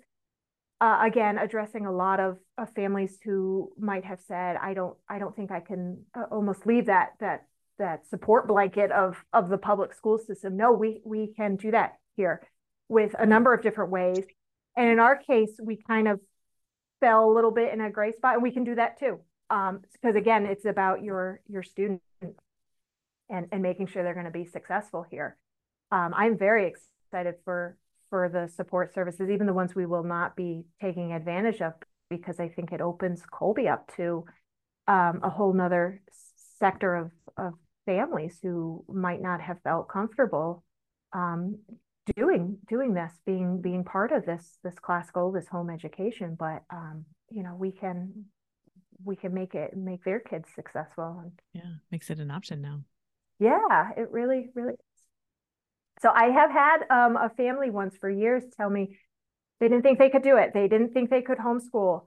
uh, 0.79 0.99
again, 1.03 1.37
addressing 1.37 1.85
a 1.85 1.91
lot 1.91 2.19
of, 2.19 2.37
of 2.57 2.73
families 2.73 3.19
who 3.23 3.71
might 3.79 4.05
have 4.05 4.19
said, 4.19 4.57
I 4.57 4.73
don't, 4.73 4.97
I 5.07 5.19
don't 5.19 5.35
think 5.35 5.51
I 5.51 5.59
can 5.59 6.03
uh, 6.15 6.23
almost 6.31 6.65
leave 6.65 6.87
that 6.87 7.11
that 7.19 7.45
that 7.77 8.05
support 8.07 8.47
blanket 8.47 8.91
of 8.91 9.23
of 9.33 9.49
the 9.49 9.57
public 9.57 9.93
school 9.93 10.19
system. 10.19 10.55
No, 10.55 10.71
we 10.71 11.01
we 11.03 11.33
can 11.35 11.55
do 11.55 11.71
that 11.71 11.95
here 12.15 12.47
with 12.87 13.15
a 13.17 13.25
number 13.25 13.53
of 13.53 13.63
different 13.63 13.91
ways. 13.91 14.23
And 14.77 14.89
in 14.89 14.99
our 14.99 15.15
case, 15.15 15.51
we 15.61 15.77
kind 15.77 16.07
of 16.07 16.19
fell 16.99 17.29
a 17.29 17.33
little 17.33 17.51
bit 17.51 17.73
in 17.73 17.81
a 17.81 17.89
gray 17.89 18.11
spot, 18.11 18.35
and 18.35 18.43
we 18.43 18.51
can 18.51 18.63
do 18.63 18.75
that 18.75 18.99
too. 18.99 19.19
Um, 19.49 19.81
because 19.93 20.15
again, 20.15 20.45
it's 20.45 20.65
about 20.65 21.03
your 21.03 21.41
your 21.47 21.63
student 21.63 22.01
and 23.31 23.47
and 23.51 23.61
making 23.61 23.87
sure 23.87 24.03
they're 24.03 24.13
going 24.13 24.25
to 24.25 24.31
be 24.31 24.45
successful 24.45 25.05
here. 25.09 25.37
Um, 25.91 26.13
I'm 26.15 26.37
very 26.37 26.67
excited 26.67 27.35
for 27.43 27.77
for 28.09 28.29
the 28.29 28.47
support 28.53 28.93
services, 28.93 29.29
even 29.29 29.47
the 29.47 29.53
ones 29.53 29.73
we 29.73 29.85
will 29.85 30.03
not 30.03 30.35
be 30.35 30.63
taking 30.81 31.13
advantage 31.13 31.61
of, 31.61 31.73
because 32.09 32.39
I 32.39 32.49
think 32.49 32.73
it 32.73 32.81
opens 32.81 33.23
Kolbe 33.23 33.71
up 33.71 33.95
to 33.95 34.25
um, 34.87 35.21
a 35.23 35.29
whole 35.29 35.53
nother 35.53 36.01
sector 36.59 36.95
of 36.95 37.11
of 37.37 37.53
families 37.85 38.37
who 38.43 38.83
might 38.87 39.21
not 39.21 39.41
have 39.41 39.61
felt 39.63 39.89
comfortable 39.89 40.63
um, 41.13 41.57
doing 42.15 42.57
doing 42.67 42.93
this, 42.93 43.11
being 43.25 43.61
being 43.61 43.83
part 43.83 44.11
of 44.11 44.25
this 44.25 44.57
this 44.63 44.75
classical, 44.75 45.31
this 45.31 45.47
home 45.47 45.69
education. 45.69 46.35
But 46.37 46.63
um, 46.69 47.05
you 47.29 47.43
know, 47.43 47.55
we 47.55 47.71
can 47.71 48.25
we 49.03 49.15
can 49.15 49.33
make 49.33 49.55
it 49.55 49.75
make 49.75 50.03
their 50.03 50.19
kids 50.19 50.49
successful. 50.53 51.21
And, 51.23 51.31
yeah, 51.53 51.71
makes 51.91 52.09
it 52.09 52.19
an 52.19 52.29
option 52.29 52.61
now. 52.61 52.81
Yeah, 53.41 53.89
it 53.97 54.11
really 54.11 54.49
really. 54.53 54.73
Is. 54.73 54.79
So 56.01 56.09
I 56.09 56.25
have 56.25 56.51
had 56.51 56.77
um, 56.89 57.17
a 57.17 57.29
family 57.29 57.71
once 57.71 57.97
for 57.97 58.09
years 58.09 58.43
tell 58.55 58.69
me 58.69 58.97
they 59.59 59.67
didn't 59.67 59.81
think 59.81 59.97
they 59.97 60.09
could 60.09 60.21
do 60.21 60.37
it. 60.37 60.51
They 60.53 60.67
didn't 60.67 60.93
think 60.93 61.09
they 61.09 61.23
could 61.23 61.39
homeschool. 61.39 62.05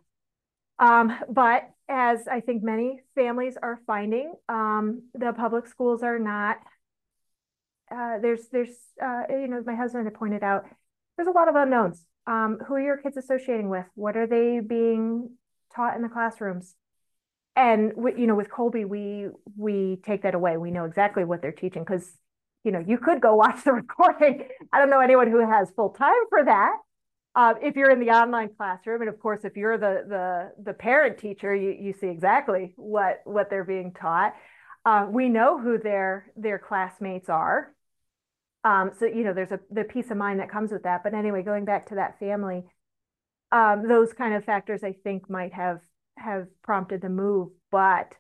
Um, 0.79 1.13
but 1.29 1.69
as 1.89 2.27
I 2.29 2.41
think 2.41 2.63
many 2.63 3.01
families 3.15 3.57
are 3.61 3.81
finding, 3.87 4.33
um, 4.49 5.03
the 5.13 5.33
public 5.33 5.67
schools 5.67 6.03
are 6.03 6.19
not. 6.19 6.59
Uh, 7.91 8.19
there's, 8.21 8.49
there's, 8.49 8.77
uh, 9.03 9.23
you 9.29 9.47
know, 9.47 9.63
my 9.65 9.75
husband 9.77 10.07
had 10.07 10.15
pointed 10.15 10.43
out, 10.43 10.65
there's 11.17 11.29
a 11.29 11.33
lot 11.33 11.49
of 11.49 11.55
unknowns. 11.55 12.05
Um, 12.27 12.59
who 12.67 12.75
are 12.75 12.81
your 12.81 12.97
kids 12.97 13.17
associating 13.17 13.69
with? 13.69 13.87
What 13.95 14.17
are 14.17 14.27
they 14.27 14.61
being 14.61 15.31
taught 15.75 15.95
in 15.95 16.03
the 16.03 16.09
classrooms? 16.09 16.75
And 17.57 17.93
you 18.17 18.27
know, 18.27 18.35
with 18.35 18.51
Kolbe, 18.51 18.87
we 18.89 19.29
we 19.57 19.99
take 20.05 20.23
that 20.23 20.35
away. 20.35 20.57
We 20.57 20.71
know 20.71 20.85
exactly 20.85 21.25
what 21.25 21.41
they're 21.41 21.53
teaching 21.53 21.85
because 21.85 22.17
you 22.65 22.73
know 22.73 22.83
you 22.85 22.99
could 22.99 23.21
go 23.21 23.35
watch 23.37 23.65
the 23.65 23.73
recording. 23.73 24.49
I 24.73 24.81
don't 24.81 24.91
know 24.91 25.01
anyone 25.01 25.31
who 25.31 25.39
has 25.39 25.71
full 25.71 25.91
time 25.91 26.13
for 26.31 26.45
that, 26.45 26.77
uh, 27.37 27.55
if 27.61 27.75
you're 27.75 27.91
in 27.91 27.99
the 27.99 28.11
online 28.11 28.51
classroom, 28.57 29.01
and 29.03 29.11
of 29.11 29.19
course, 29.19 29.41
if 29.45 29.57
you're 29.57 29.77
the 29.77 30.05
the 30.09 30.63
the 30.63 30.73
parent 30.73 31.19
teacher, 31.19 31.55
you 31.55 31.71
you 31.71 31.93
see 31.93 32.07
exactly 32.07 32.75
what 32.77 33.23
what 33.25 33.51
they're 33.51 33.65
being 33.65 33.93
taught. 33.93 34.35
Uh, 34.85 35.07
we 35.11 35.29
know 35.29 35.59
who 35.59 35.79
their 35.79 36.31
their 36.37 36.59
classmates 36.59 37.29
are. 37.29 37.75
Um, 38.63 38.93
so 38.99 39.07
you 39.07 39.25
know, 39.25 39.33
there's 39.35 39.51
a 39.51 39.59
the 39.71 39.83
peace 39.83 40.11
of 40.13 40.17
mind 40.17 40.39
that 40.41 40.49
comes 40.51 40.71
with 40.71 40.85
that. 40.85 41.03
But 41.03 41.15
anyway, 41.15 41.43
going 41.43 41.65
back 41.65 41.87
to 41.87 41.97
that 41.97 42.21
family, 42.21 42.63
um, 43.51 43.89
those 43.89 44.13
kind 44.13 44.35
of 44.35 44.45
factors 44.45 44.85
I 44.85 44.93
think 44.93 45.29
might 45.29 45.55
have 45.55 45.81
have 46.17 46.47
prompted 46.63 47.01
the 47.01 47.09
move. 47.09 47.51
But 47.71 48.15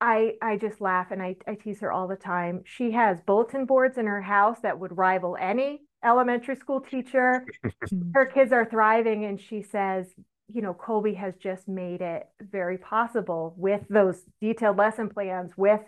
I 0.00 0.34
I 0.42 0.56
just 0.56 0.80
laugh 0.80 1.10
and 1.10 1.22
I, 1.22 1.36
I 1.46 1.54
tease 1.54 1.80
her 1.80 1.92
all 1.92 2.08
the 2.08 2.16
time. 2.16 2.62
She 2.66 2.92
has 2.92 3.20
bulletin 3.20 3.64
boards 3.64 3.96
in 3.98 4.06
her 4.06 4.22
house 4.22 4.58
that 4.62 4.78
would 4.78 4.96
rival 4.96 5.36
any 5.40 5.80
elementary 6.04 6.56
school 6.56 6.80
teacher. 6.80 7.46
her 8.14 8.26
kids 8.26 8.52
are 8.52 8.66
thriving, 8.66 9.24
and 9.24 9.40
she 9.40 9.62
says, 9.62 10.06
you 10.52 10.60
know, 10.60 10.74
Kolbe 10.74 11.16
has 11.16 11.34
just 11.36 11.66
made 11.66 12.02
it 12.02 12.28
very 12.40 12.76
possible 12.76 13.54
with 13.56 13.80
those 13.88 14.22
detailed 14.40 14.76
lesson 14.76 15.08
plans, 15.08 15.52
with 15.56 15.80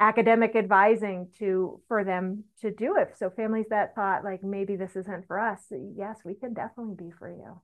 academic 0.00 0.56
advising 0.56 1.28
to 1.38 1.80
for 1.88 2.04
them 2.04 2.44
to 2.60 2.70
do 2.70 2.96
it. 2.96 3.14
So 3.16 3.30
families 3.30 3.66
that 3.70 3.94
thought 3.94 4.24
like 4.24 4.42
maybe 4.42 4.76
this 4.76 4.96
isn't 4.96 5.26
for 5.26 5.38
us, 5.38 5.60
yes, 5.96 6.18
we 6.24 6.34
can 6.34 6.52
definitely 6.52 6.96
be 6.96 7.10
for 7.18 7.30
you. 7.30 7.60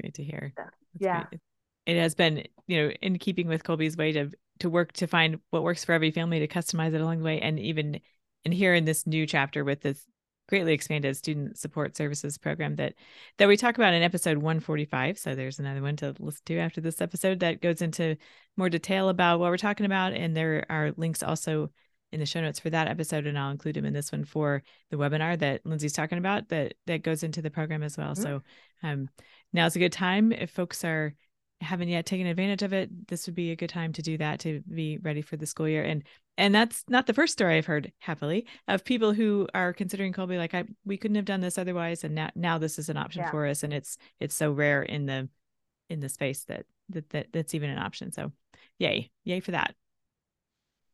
Great 0.00 0.14
to 0.14 0.24
hear. 0.24 0.52
That's 0.56 0.70
yeah. 0.98 1.24
Great. 1.28 1.40
It 1.86 1.98
has 1.98 2.14
been, 2.14 2.44
you 2.66 2.82
know, 2.82 2.92
in 3.02 3.18
keeping 3.18 3.48
with 3.48 3.64
Kolbe's 3.64 3.96
way 3.96 4.12
to 4.12 4.30
to 4.60 4.70
work 4.70 4.92
to 4.92 5.06
find 5.06 5.40
what 5.50 5.62
works 5.62 5.84
for 5.84 5.92
every 5.92 6.10
family 6.10 6.40
to 6.40 6.48
customize 6.48 6.94
it 6.94 7.00
along 7.00 7.18
the 7.18 7.24
way. 7.24 7.40
And 7.40 7.58
even 7.58 8.00
and 8.44 8.54
here 8.54 8.74
in 8.74 8.84
this 8.84 9.06
new 9.06 9.26
chapter 9.26 9.64
with 9.64 9.80
this 9.80 10.04
greatly 10.48 10.72
expanded 10.72 11.16
student 11.16 11.56
support 11.56 11.96
services 11.96 12.36
program 12.36 12.74
that 12.76 12.94
that 13.38 13.46
we 13.46 13.56
talk 13.56 13.76
about 13.76 13.94
in 13.94 14.02
episode 14.02 14.36
145 14.36 15.16
so 15.16 15.36
there's 15.36 15.60
another 15.60 15.80
one 15.80 15.94
to 15.94 16.12
listen 16.18 16.42
to 16.44 16.58
after 16.58 16.80
this 16.80 17.00
episode 17.00 17.38
that 17.38 17.62
goes 17.62 17.80
into 17.80 18.16
more 18.56 18.68
detail 18.68 19.08
about 19.08 19.38
what 19.38 19.48
we're 19.48 19.56
talking 19.56 19.86
about 19.86 20.12
and 20.12 20.36
there 20.36 20.66
are 20.68 20.92
links 20.96 21.22
also 21.22 21.70
in 22.12 22.20
the 22.20 22.26
show 22.26 22.40
notes 22.40 22.58
for 22.58 22.70
that 22.70 22.88
episode 22.88 23.26
and 23.26 23.38
I'll 23.38 23.50
include 23.50 23.76
them 23.76 23.84
in 23.84 23.92
this 23.92 24.10
one 24.10 24.24
for 24.24 24.62
the 24.90 24.96
webinar 24.96 25.38
that 25.38 25.64
Lindsey's 25.64 25.92
talking 25.92 26.18
about 26.18 26.48
that 26.48 26.74
that 26.86 27.02
goes 27.02 27.22
into 27.22 27.40
the 27.42 27.50
program 27.50 27.82
as 27.82 27.96
well. 27.96 28.14
Mm-hmm. 28.14 28.22
So 28.22 28.42
um 28.82 29.08
now's 29.52 29.76
a 29.76 29.78
good 29.80 29.92
time 29.92 30.32
if 30.32 30.50
folks 30.50 30.84
are 30.84 31.14
haven't 31.60 31.88
yet 31.88 32.06
taken 32.06 32.26
advantage 32.26 32.62
of 32.62 32.72
it, 32.72 33.08
this 33.08 33.26
would 33.26 33.34
be 33.34 33.50
a 33.50 33.56
good 33.56 33.68
time 33.68 33.92
to 33.92 34.02
do 34.02 34.16
that 34.16 34.40
to 34.40 34.62
be 34.72 34.96
ready 34.98 35.20
for 35.20 35.36
the 35.36 35.46
school 35.46 35.68
year. 35.68 35.84
And 35.84 36.02
and 36.38 36.54
that's 36.54 36.84
not 36.88 37.06
the 37.06 37.12
first 37.12 37.34
story 37.34 37.58
I've 37.58 37.66
heard 37.66 37.92
happily 37.98 38.46
of 38.66 38.84
people 38.84 39.12
who 39.12 39.46
are 39.52 39.74
considering 39.74 40.12
Kolbe 40.12 40.38
like 40.38 40.54
I 40.54 40.64
we 40.84 40.96
couldn't 40.96 41.16
have 41.16 41.26
done 41.26 41.40
this 41.42 41.58
otherwise, 41.58 42.02
and 42.04 42.14
now 42.14 42.30
now 42.34 42.58
this 42.58 42.78
is 42.78 42.88
an 42.88 42.96
option 42.96 43.22
yeah. 43.22 43.30
for 43.30 43.46
us, 43.46 43.62
and 43.62 43.72
it's 43.72 43.98
it's 44.20 44.34
so 44.34 44.52
rare 44.52 44.82
in 44.82 45.06
the 45.06 45.28
in 45.90 46.00
the 46.00 46.08
space 46.08 46.44
that 46.44 46.64
that, 46.90 47.10
that 47.10 47.26
that's 47.32 47.54
even 47.54 47.68
an 47.70 47.78
option. 47.78 48.10
So, 48.12 48.32
yay, 48.78 49.10
yay 49.24 49.40
for 49.40 49.50
that. 49.50 49.74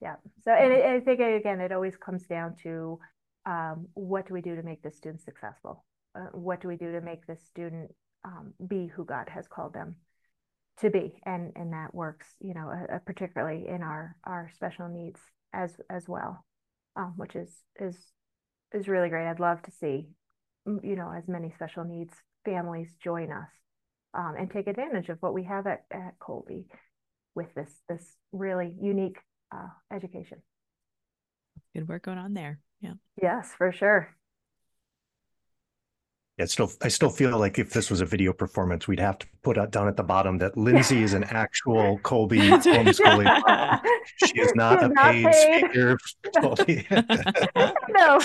Yeah. 0.03 0.17
So 0.45 0.51
and 0.51 0.73
I 0.73 1.01
think 1.01 1.21
again, 1.21 1.61
it 1.61 1.73
always 1.73 1.97
comes 1.97 2.25
down 2.27 2.57
to 2.65 2.99
um, 3.47 3.87
what 3.95 4.27
do 4.27 4.35
we 4.35 4.41
do 4.41 4.57
to 4.57 4.63
make 4.63 4.83
the 4.83 4.91
student 4.91 5.23
successful? 5.23 5.85
Uh, 6.15 6.27
what 6.33 6.61
do 6.61 6.69
we 6.69 6.77
do 6.77 6.93
to 6.93 7.01
make 7.01 7.27
the 7.27 7.37
student 7.37 7.93
um, 8.27 8.53
be 8.67 8.89
who 8.89 9.07
God 9.07 9.31
has 9.31 9.47
called 9.49 9.73
them 9.73 9.97
to 10.81 10.91
be. 10.91 11.19
And 11.25 11.53
and 11.57 11.73
that 11.73 11.95
works 11.95 12.27
you 12.41 12.53
know 12.53 12.71
uh, 12.71 12.99
particularly 13.07 13.67
in 13.69 13.83
our 13.83 14.17
our 14.25 14.51
special 14.55 14.89
needs 14.89 15.21
as 15.55 15.73
as 15.89 16.07
well 16.07 16.45
um, 16.97 17.15
which 17.17 17.37
is 17.37 17.51
is 17.79 17.97
is 18.73 18.89
really 18.89 19.09
great. 19.09 19.29
I'd 19.29 19.41
love 19.41 19.63
to 19.63 19.71
see 19.71 20.09
you 20.67 20.97
know 20.97 21.13
as 21.17 21.29
many 21.29 21.53
special 21.55 21.85
needs 21.85 22.15
families 22.45 22.95
join 23.03 23.31
us 23.31 23.49
um, 24.15 24.35
and 24.39 24.51
take 24.51 24.67
advantage 24.67 25.09
of 25.09 25.19
what 25.21 25.35
we 25.35 25.45
have 25.45 25.67
at, 25.67 25.85
at 25.91 26.19
kolbe 26.19 26.65
with 27.35 27.53
this 27.55 27.71
this 27.89 28.17
really 28.33 28.75
unique 28.81 29.19
uh, 29.55 29.69
education. 29.93 30.39
Good 31.75 31.89
work 31.89 32.05
going 32.05 32.19
on 32.19 32.35
there. 32.35 32.61
Yeah. 32.81 32.95
Yes 33.21 33.53
for 33.57 33.73
sure 33.73 34.16
it's 36.39 36.53
still 36.53 36.71
I 36.83 36.89
still 36.89 37.09
feel 37.09 37.39
like 37.39 37.59
if 37.59 37.73
this 37.73 37.91
was 37.91 38.03
a 38.03 38.05
video 38.05 38.33
performance, 38.33 38.87
we'd 38.87 39.01
have 39.01 39.19
to 39.19 39.27
put 39.43 39.57
out 39.57 39.71
down 39.71 39.89
at 39.89 39.97
the 39.97 40.03
bottom 40.03 40.39
that 40.39 40.57
Lindsey 40.57 41.03
is 41.03 41.15
an 41.15 41.25
actual 41.25 41.99
Kolbe 42.03 42.39
homeschooling. 42.39 43.81
she 44.27 44.41
is 44.41 44.55
not 44.55 44.83
a 44.83 44.89
not 44.89 45.13
paid, 45.13 45.25
paid, 45.25 45.61
speaker. 45.61 45.99
no, 47.89 48.17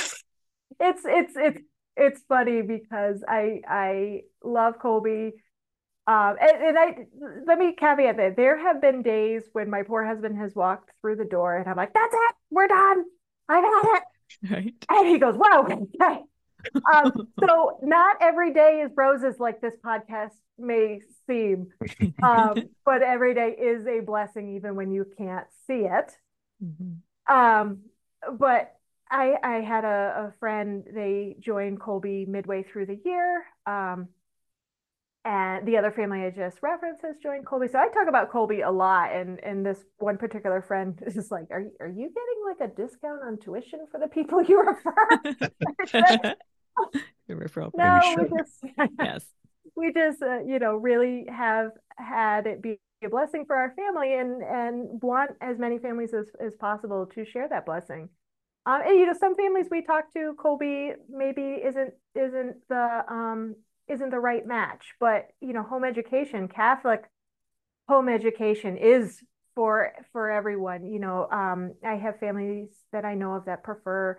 it's 0.79 1.03
it's 1.05 1.33
it's 1.37 1.59
it's 1.95 2.21
funny 2.27 2.61
because 2.61 3.23
I 3.27 3.61
I 3.67 4.21
love 4.43 4.75
Kolbe. 4.79 5.31
Um, 6.07 6.35
and, 6.41 6.63
and 6.63 6.77
I 6.79 6.95
let 7.45 7.59
me 7.59 7.73
caveat 7.77 8.17
that 8.17 8.35
there 8.35 8.57
have 8.57 8.81
been 8.81 9.03
days 9.03 9.43
when 9.53 9.69
my 9.69 9.83
poor 9.83 10.03
husband 10.03 10.37
has 10.37 10.53
walked 10.53 10.89
through 10.99 11.15
the 11.15 11.25
door 11.25 11.55
and 11.55 11.69
I'm 11.69 11.77
like, 11.77 11.93
"That's 11.93 12.13
it, 12.13 12.35
we're 12.49 12.67
done, 12.67 13.05
I 13.47 13.61
got 13.61 13.95
it." 13.95 14.03
Right. 14.51 14.73
And 14.89 15.07
he 15.07 15.19
goes, 15.19 15.35
"Whoa, 15.37 15.61
okay." 15.61 16.23
Um, 16.93 17.27
so 17.39 17.77
not 17.81 18.17
every 18.21 18.53
day 18.53 18.81
is 18.85 18.91
roses 18.95 19.39
like 19.39 19.61
this 19.61 19.75
podcast 19.83 20.31
may 20.57 20.99
seem, 21.27 21.67
um, 22.23 22.55
but 22.85 23.01
every 23.01 23.33
day 23.33 23.55
is 23.59 23.85
a 23.87 23.99
blessing, 24.01 24.55
even 24.55 24.75
when 24.75 24.91
you 24.91 25.05
can't 25.17 25.47
see 25.67 25.85
it. 25.85 26.11
Mm-hmm. 26.63 27.35
Um, 27.35 27.79
but 28.37 28.75
I, 29.09 29.35
I 29.43 29.53
had 29.61 29.83
a, 29.83 30.29
a, 30.29 30.33
friend, 30.39 30.83
they 30.93 31.35
joined 31.39 31.79
Kolbe 31.79 32.27
midway 32.27 32.63
through 32.63 32.85
the 32.85 32.99
year. 33.03 33.43
And 35.23 35.67
the 35.67 35.77
other 35.77 35.91
family 35.91 36.23
I 36.23 36.31
just 36.31 36.57
referenced 36.63 37.03
has 37.03 37.15
joined 37.21 37.45
Kolbe. 37.45 37.71
So 37.71 37.77
I 37.77 37.89
talk 37.89 38.07
about 38.07 38.31
Kolbe 38.31 38.65
a 38.65 38.71
lot. 38.71 39.11
And, 39.13 39.39
and 39.43 39.63
this 39.63 39.77
one 39.99 40.17
particular 40.17 40.61
friend 40.63 40.99
is 41.05 41.29
like, 41.29 41.45
are, 41.51 41.63
are 41.79 41.89
you 41.89 42.09
getting 42.09 42.43
like 42.47 42.71
a 42.71 42.75
discount 42.75 43.21
on 43.23 43.37
tuition 43.37 43.85
for 43.91 43.99
the 43.99 44.07
people 44.07 44.41
you 44.41 44.63
refer? 44.63 46.33
referral. 47.29 47.71
No, 47.75 47.99
sure. 48.03 48.23
we 48.23 48.37
just, 48.37 48.91
yes. 48.99 49.25
We 49.75 49.93
just, 49.93 50.21
uh, 50.23 50.39
you 50.45 50.59
know, 50.59 50.75
really 50.75 51.25
have 51.29 51.71
had 51.97 52.47
it 52.47 52.61
be 52.61 52.79
a 53.03 53.09
blessing 53.09 53.45
for 53.45 53.55
our 53.55 53.73
family 53.75 54.13
and 54.13 54.43
and 54.43 55.01
want 55.01 55.31
as 55.41 55.57
many 55.57 55.79
families 55.79 56.13
as, 56.13 56.27
as 56.39 56.55
possible 56.55 57.07
to 57.15 57.25
share 57.25 57.47
that 57.49 57.65
blessing. 57.65 58.09
Um, 58.65 58.81
and 58.85 58.99
you 58.99 59.05
know, 59.07 59.13
some 59.19 59.35
families 59.35 59.67
we 59.71 59.81
talk 59.81 60.13
to, 60.13 60.35
Kolbe 60.37 60.93
maybe 61.09 61.41
isn't 61.41 61.93
isn't 62.15 62.57
the 62.69 63.03
um 63.07 63.55
isn't 63.91 64.09
the 64.09 64.19
right 64.19 64.45
match, 64.45 64.93
but 64.99 65.27
you 65.41 65.53
know, 65.53 65.63
home 65.63 65.83
education, 65.83 66.47
Catholic 66.47 67.03
home 67.87 68.07
education 68.07 68.77
is 68.77 69.21
for 69.55 69.91
for 70.13 70.31
everyone. 70.31 70.85
You 70.85 70.99
know, 70.99 71.27
um, 71.29 71.73
I 71.85 71.95
have 71.95 72.19
families 72.19 72.69
that 72.91 73.05
I 73.05 73.15
know 73.15 73.33
of 73.33 73.45
that 73.45 73.63
prefer 73.63 74.17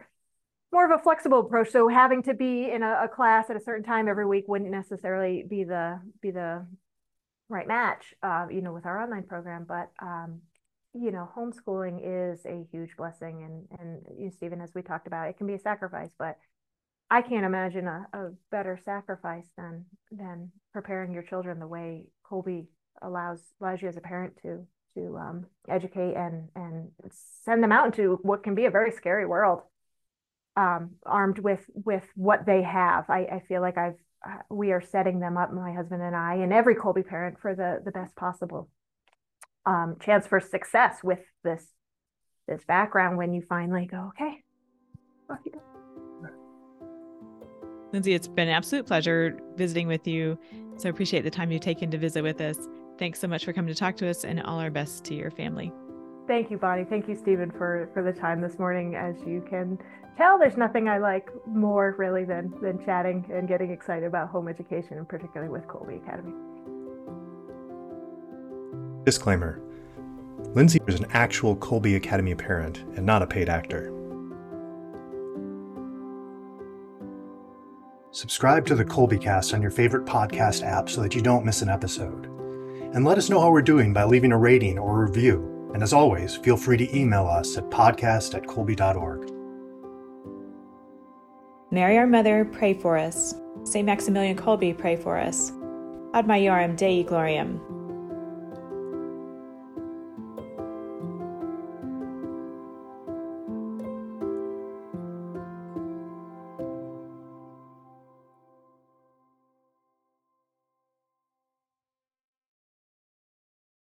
more 0.72 0.90
of 0.90 0.98
a 0.98 1.02
flexible 1.02 1.40
approach. 1.40 1.70
So 1.70 1.88
having 1.88 2.22
to 2.24 2.34
be 2.34 2.70
in 2.70 2.82
a, 2.82 3.02
a, 3.04 3.08
class 3.08 3.50
at 3.50 3.56
a 3.56 3.60
certain 3.60 3.84
time 3.84 4.08
every 4.08 4.26
week 4.26 4.46
wouldn't 4.48 4.70
necessarily 4.70 5.44
be 5.46 5.64
the 5.64 6.00
be 6.20 6.30
the 6.30 6.66
right 7.48 7.68
match, 7.68 8.14
uh, 8.22 8.46
you 8.50 8.62
know, 8.62 8.72
with 8.72 8.86
our 8.86 9.02
online 9.02 9.24
program. 9.24 9.66
But 9.68 9.90
um, 10.00 10.40
you 10.94 11.10
know, 11.10 11.28
homeschooling 11.36 12.00
is 12.02 12.44
a 12.44 12.66
huge 12.70 12.96
blessing, 12.96 13.42
and 13.44 13.80
and 13.80 14.02
you, 14.18 14.24
know, 14.26 14.30
Steven, 14.36 14.60
as 14.60 14.74
we 14.74 14.82
talked 14.82 15.06
about, 15.06 15.28
it 15.28 15.38
can 15.38 15.46
be 15.46 15.54
a 15.54 15.58
sacrifice, 15.58 16.10
but 16.18 16.36
I 17.12 17.20
can't 17.20 17.44
imagine 17.44 17.86
a, 17.86 18.06
a 18.14 18.30
better 18.50 18.80
sacrifice 18.86 19.44
than 19.58 19.84
than 20.10 20.50
preparing 20.72 21.12
your 21.12 21.22
children 21.22 21.58
the 21.58 21.66
way 21.66 22.06
Kolbe 22.24 22.64
allows 23.02 23.42
allows 23.60 23.82
you 23.82 23.88
as 23.88 23.98
a 23.98 24.00
parent 24.00 24.38
to 24.42 24.66
to 24.94 25.18
um, 25.18 25.46
educate 25.68 26.14
and 26.14 26.48
and 26.56 26.88
send 27.44 27.62
them 27.62 27.70
out 27.70 27.84
into 27.84 28.18
what 28.22 28.42
can 28.42 28.54
be 28.54 28.64
a 28.64 28.70
very 28.70 28.90
scary 28.90 29.26
world 29.26 29.60
um, 30.56 30.92
armed 31.04 31.38
with 31.38 31.60
with 31.74 32.04
what 32.14 32.46
they 32.46 32.62
have. 32.62 33.10
I, 33.10 33.26
I 33.26 33.42
feel 33.46 33.60
like 33.60 33.76
I've 33.76 34.00
uh, 34.26 34.38
we 34.48 34.72
are 34.72 34.80
setting 34.80 35.20
them 35.20 35.36
up, 35.36 35.52
my 35.52 35.74
husband 35.74 36.00
and 36.00 36.16
I, 36.16 36.36
and 36.36 36.50
every 36.50 36.76
Kolbe 36.76 37.06
parent 37.06 37.38
for 37.42 37.54
the 37.54 37.82
the 37.84 37.92
best 37.92 38.16
possible 38.16 38.70
um, 39.66 39.96
chance 40.00 40.26
for 40.26 40.40
success 40.40 41.04
with 41.04 41.20
this 41.44 41.66
this 42.48 42.64
background. 42.64 43.18
When 43.18 43.34
you 43.34 43.42
finally 43.46 43.84
go, 43.84 44.12
okay, 44.14 44.38
Lindsey, 47.92 48.14
it's 48.14 48.28
been 48.28 48.48
an 48.48 48.54
absolute 48.54 48.86
pleasure 48.86 49.38
visiting 49.56 49.86
with 49.86 50.06
you. 50.06 50.38
So 50.76 50.88
appreciate 50.88 51.22
the 51.22 51.30
time 51.30 51.52
you've 51.52 51.60
taken 51.60 51.90
to 51.90 51.98
visit 51.98 52.22
with 52.22 52.40
us. 52.40 52.56
Thanks 52.98 53.20
so 53.20 53.28
much 53.28 53.44
for 53.44 53.52
coming 53.52 53.72
to 53.72 53.78
talk 53.78 53.96
to 53.96 54.08
us, 54.08 54.24
and 54.24 54.40
all 54.42 54.58
our 54.58 54.70
best 54.70 55.04
to 55.04 55.14
your 55.14 55.30
family. 55.30 55.72
Thank 56.26 56.50
you, 56.50 56.56
Bonnie. 56.56 56.84
Thank 56.84 57.08
you, 57.08 57.14
Steven, 57.16 57.50
for 57.50 57.90
for 57.92 58.02
the 58.02 58.12
time 58.12 58.40
this 58.40 58.58
morning. 58.58 58.94
As 58.94 59.16
you 59.26 59.44
can 59.48 59.78
tell 60.16 60.38
there's 60.38 60.56
nothing 60.56 60.88
I 60.88 60.98
like 60.98 61.28
more 61.46 61.94
really 61.98 62.24
than 62.24 62.54
than 62.62 62.82
chatting 62.84 63.28
and 63.32 63.46
getting 63.46 63.70
excited 63.70 64.04
about 64.04 64.28
home 64.28 64.48
education 64.48 64.98
and 64.98 65.08
particularly 65.08 65.50
with 65.50 65.66
Kolbe 65.66 66.02
Academy. 66.02 66.32
Disclaimer. 69.04 69.60
Lindsey 70.54 70.80
is 70.86 70.98
an 70.98 71.06
actual 71.10 71.56
Kolbe 71.56 71.96
Academy 71.96 72.34
parent 72.34 72.78
and 72.96 73.04
not 73.04 73.20
a 73.22 73.26
paid 73.26 73.48
actor. 73.48 73.91
Subscribe 78.12 78.66
to 78.66 78.74
the 78.74 78.84
Kolbecast 78.84 79.54
on 79.54 79.62
your 79.62 79.70
favorite 79.70 80.04
podcast 80.04 80.62
app 80.62 80.90
so 80.90 81.00
that 81.00 81.14
you 81.14 81.22
don't 81.22 81.46
miss 81.46 81.62
an 81.62 81.70
episode. 81.70 82.26
And 82.94 83.06
let 83.06 83.16
us 83.16 83.30
know 83.30 83.40
how 83.40 83.50
we're 83.50 83.62
doing 83.62 83.94
by 83.94 84.04
leaving 84.04 84.32
a 84.32 84.38
rating 84.38 84.78
or 84.78 85.02
a 85.02 85.06
review. 85.06 85.70
And 85.72 85.82
as 85.82 85.94
always, 85.94 86.36
feel 86.36 86.58
free 86.58 86.76
to 86.76 86.94
email 86.96 87.26
us 87.26 87.56
at 87.56 87.70
podcast 87.70 88.34
at 88.34 88.42
kolbe.org. 88.42 89.30
Mary, 91.70 91.96
our 91.96 92.06
Mother, 92.06 92.44
pray 92.44 92.74
for 92.74 92.98
us. 92.98 93.34
St. 93.64 93.86
Maximilian 93.86 94.36
Kolbe, 94.36 94.76
pray 94.76 94.94
for 94.96 95.16
us. 95.16 95.50
Ad 96.12 96.26
Maiorem 96.26 96.76
Dei 96.76 97.02
Gloriam. 97.02 97.71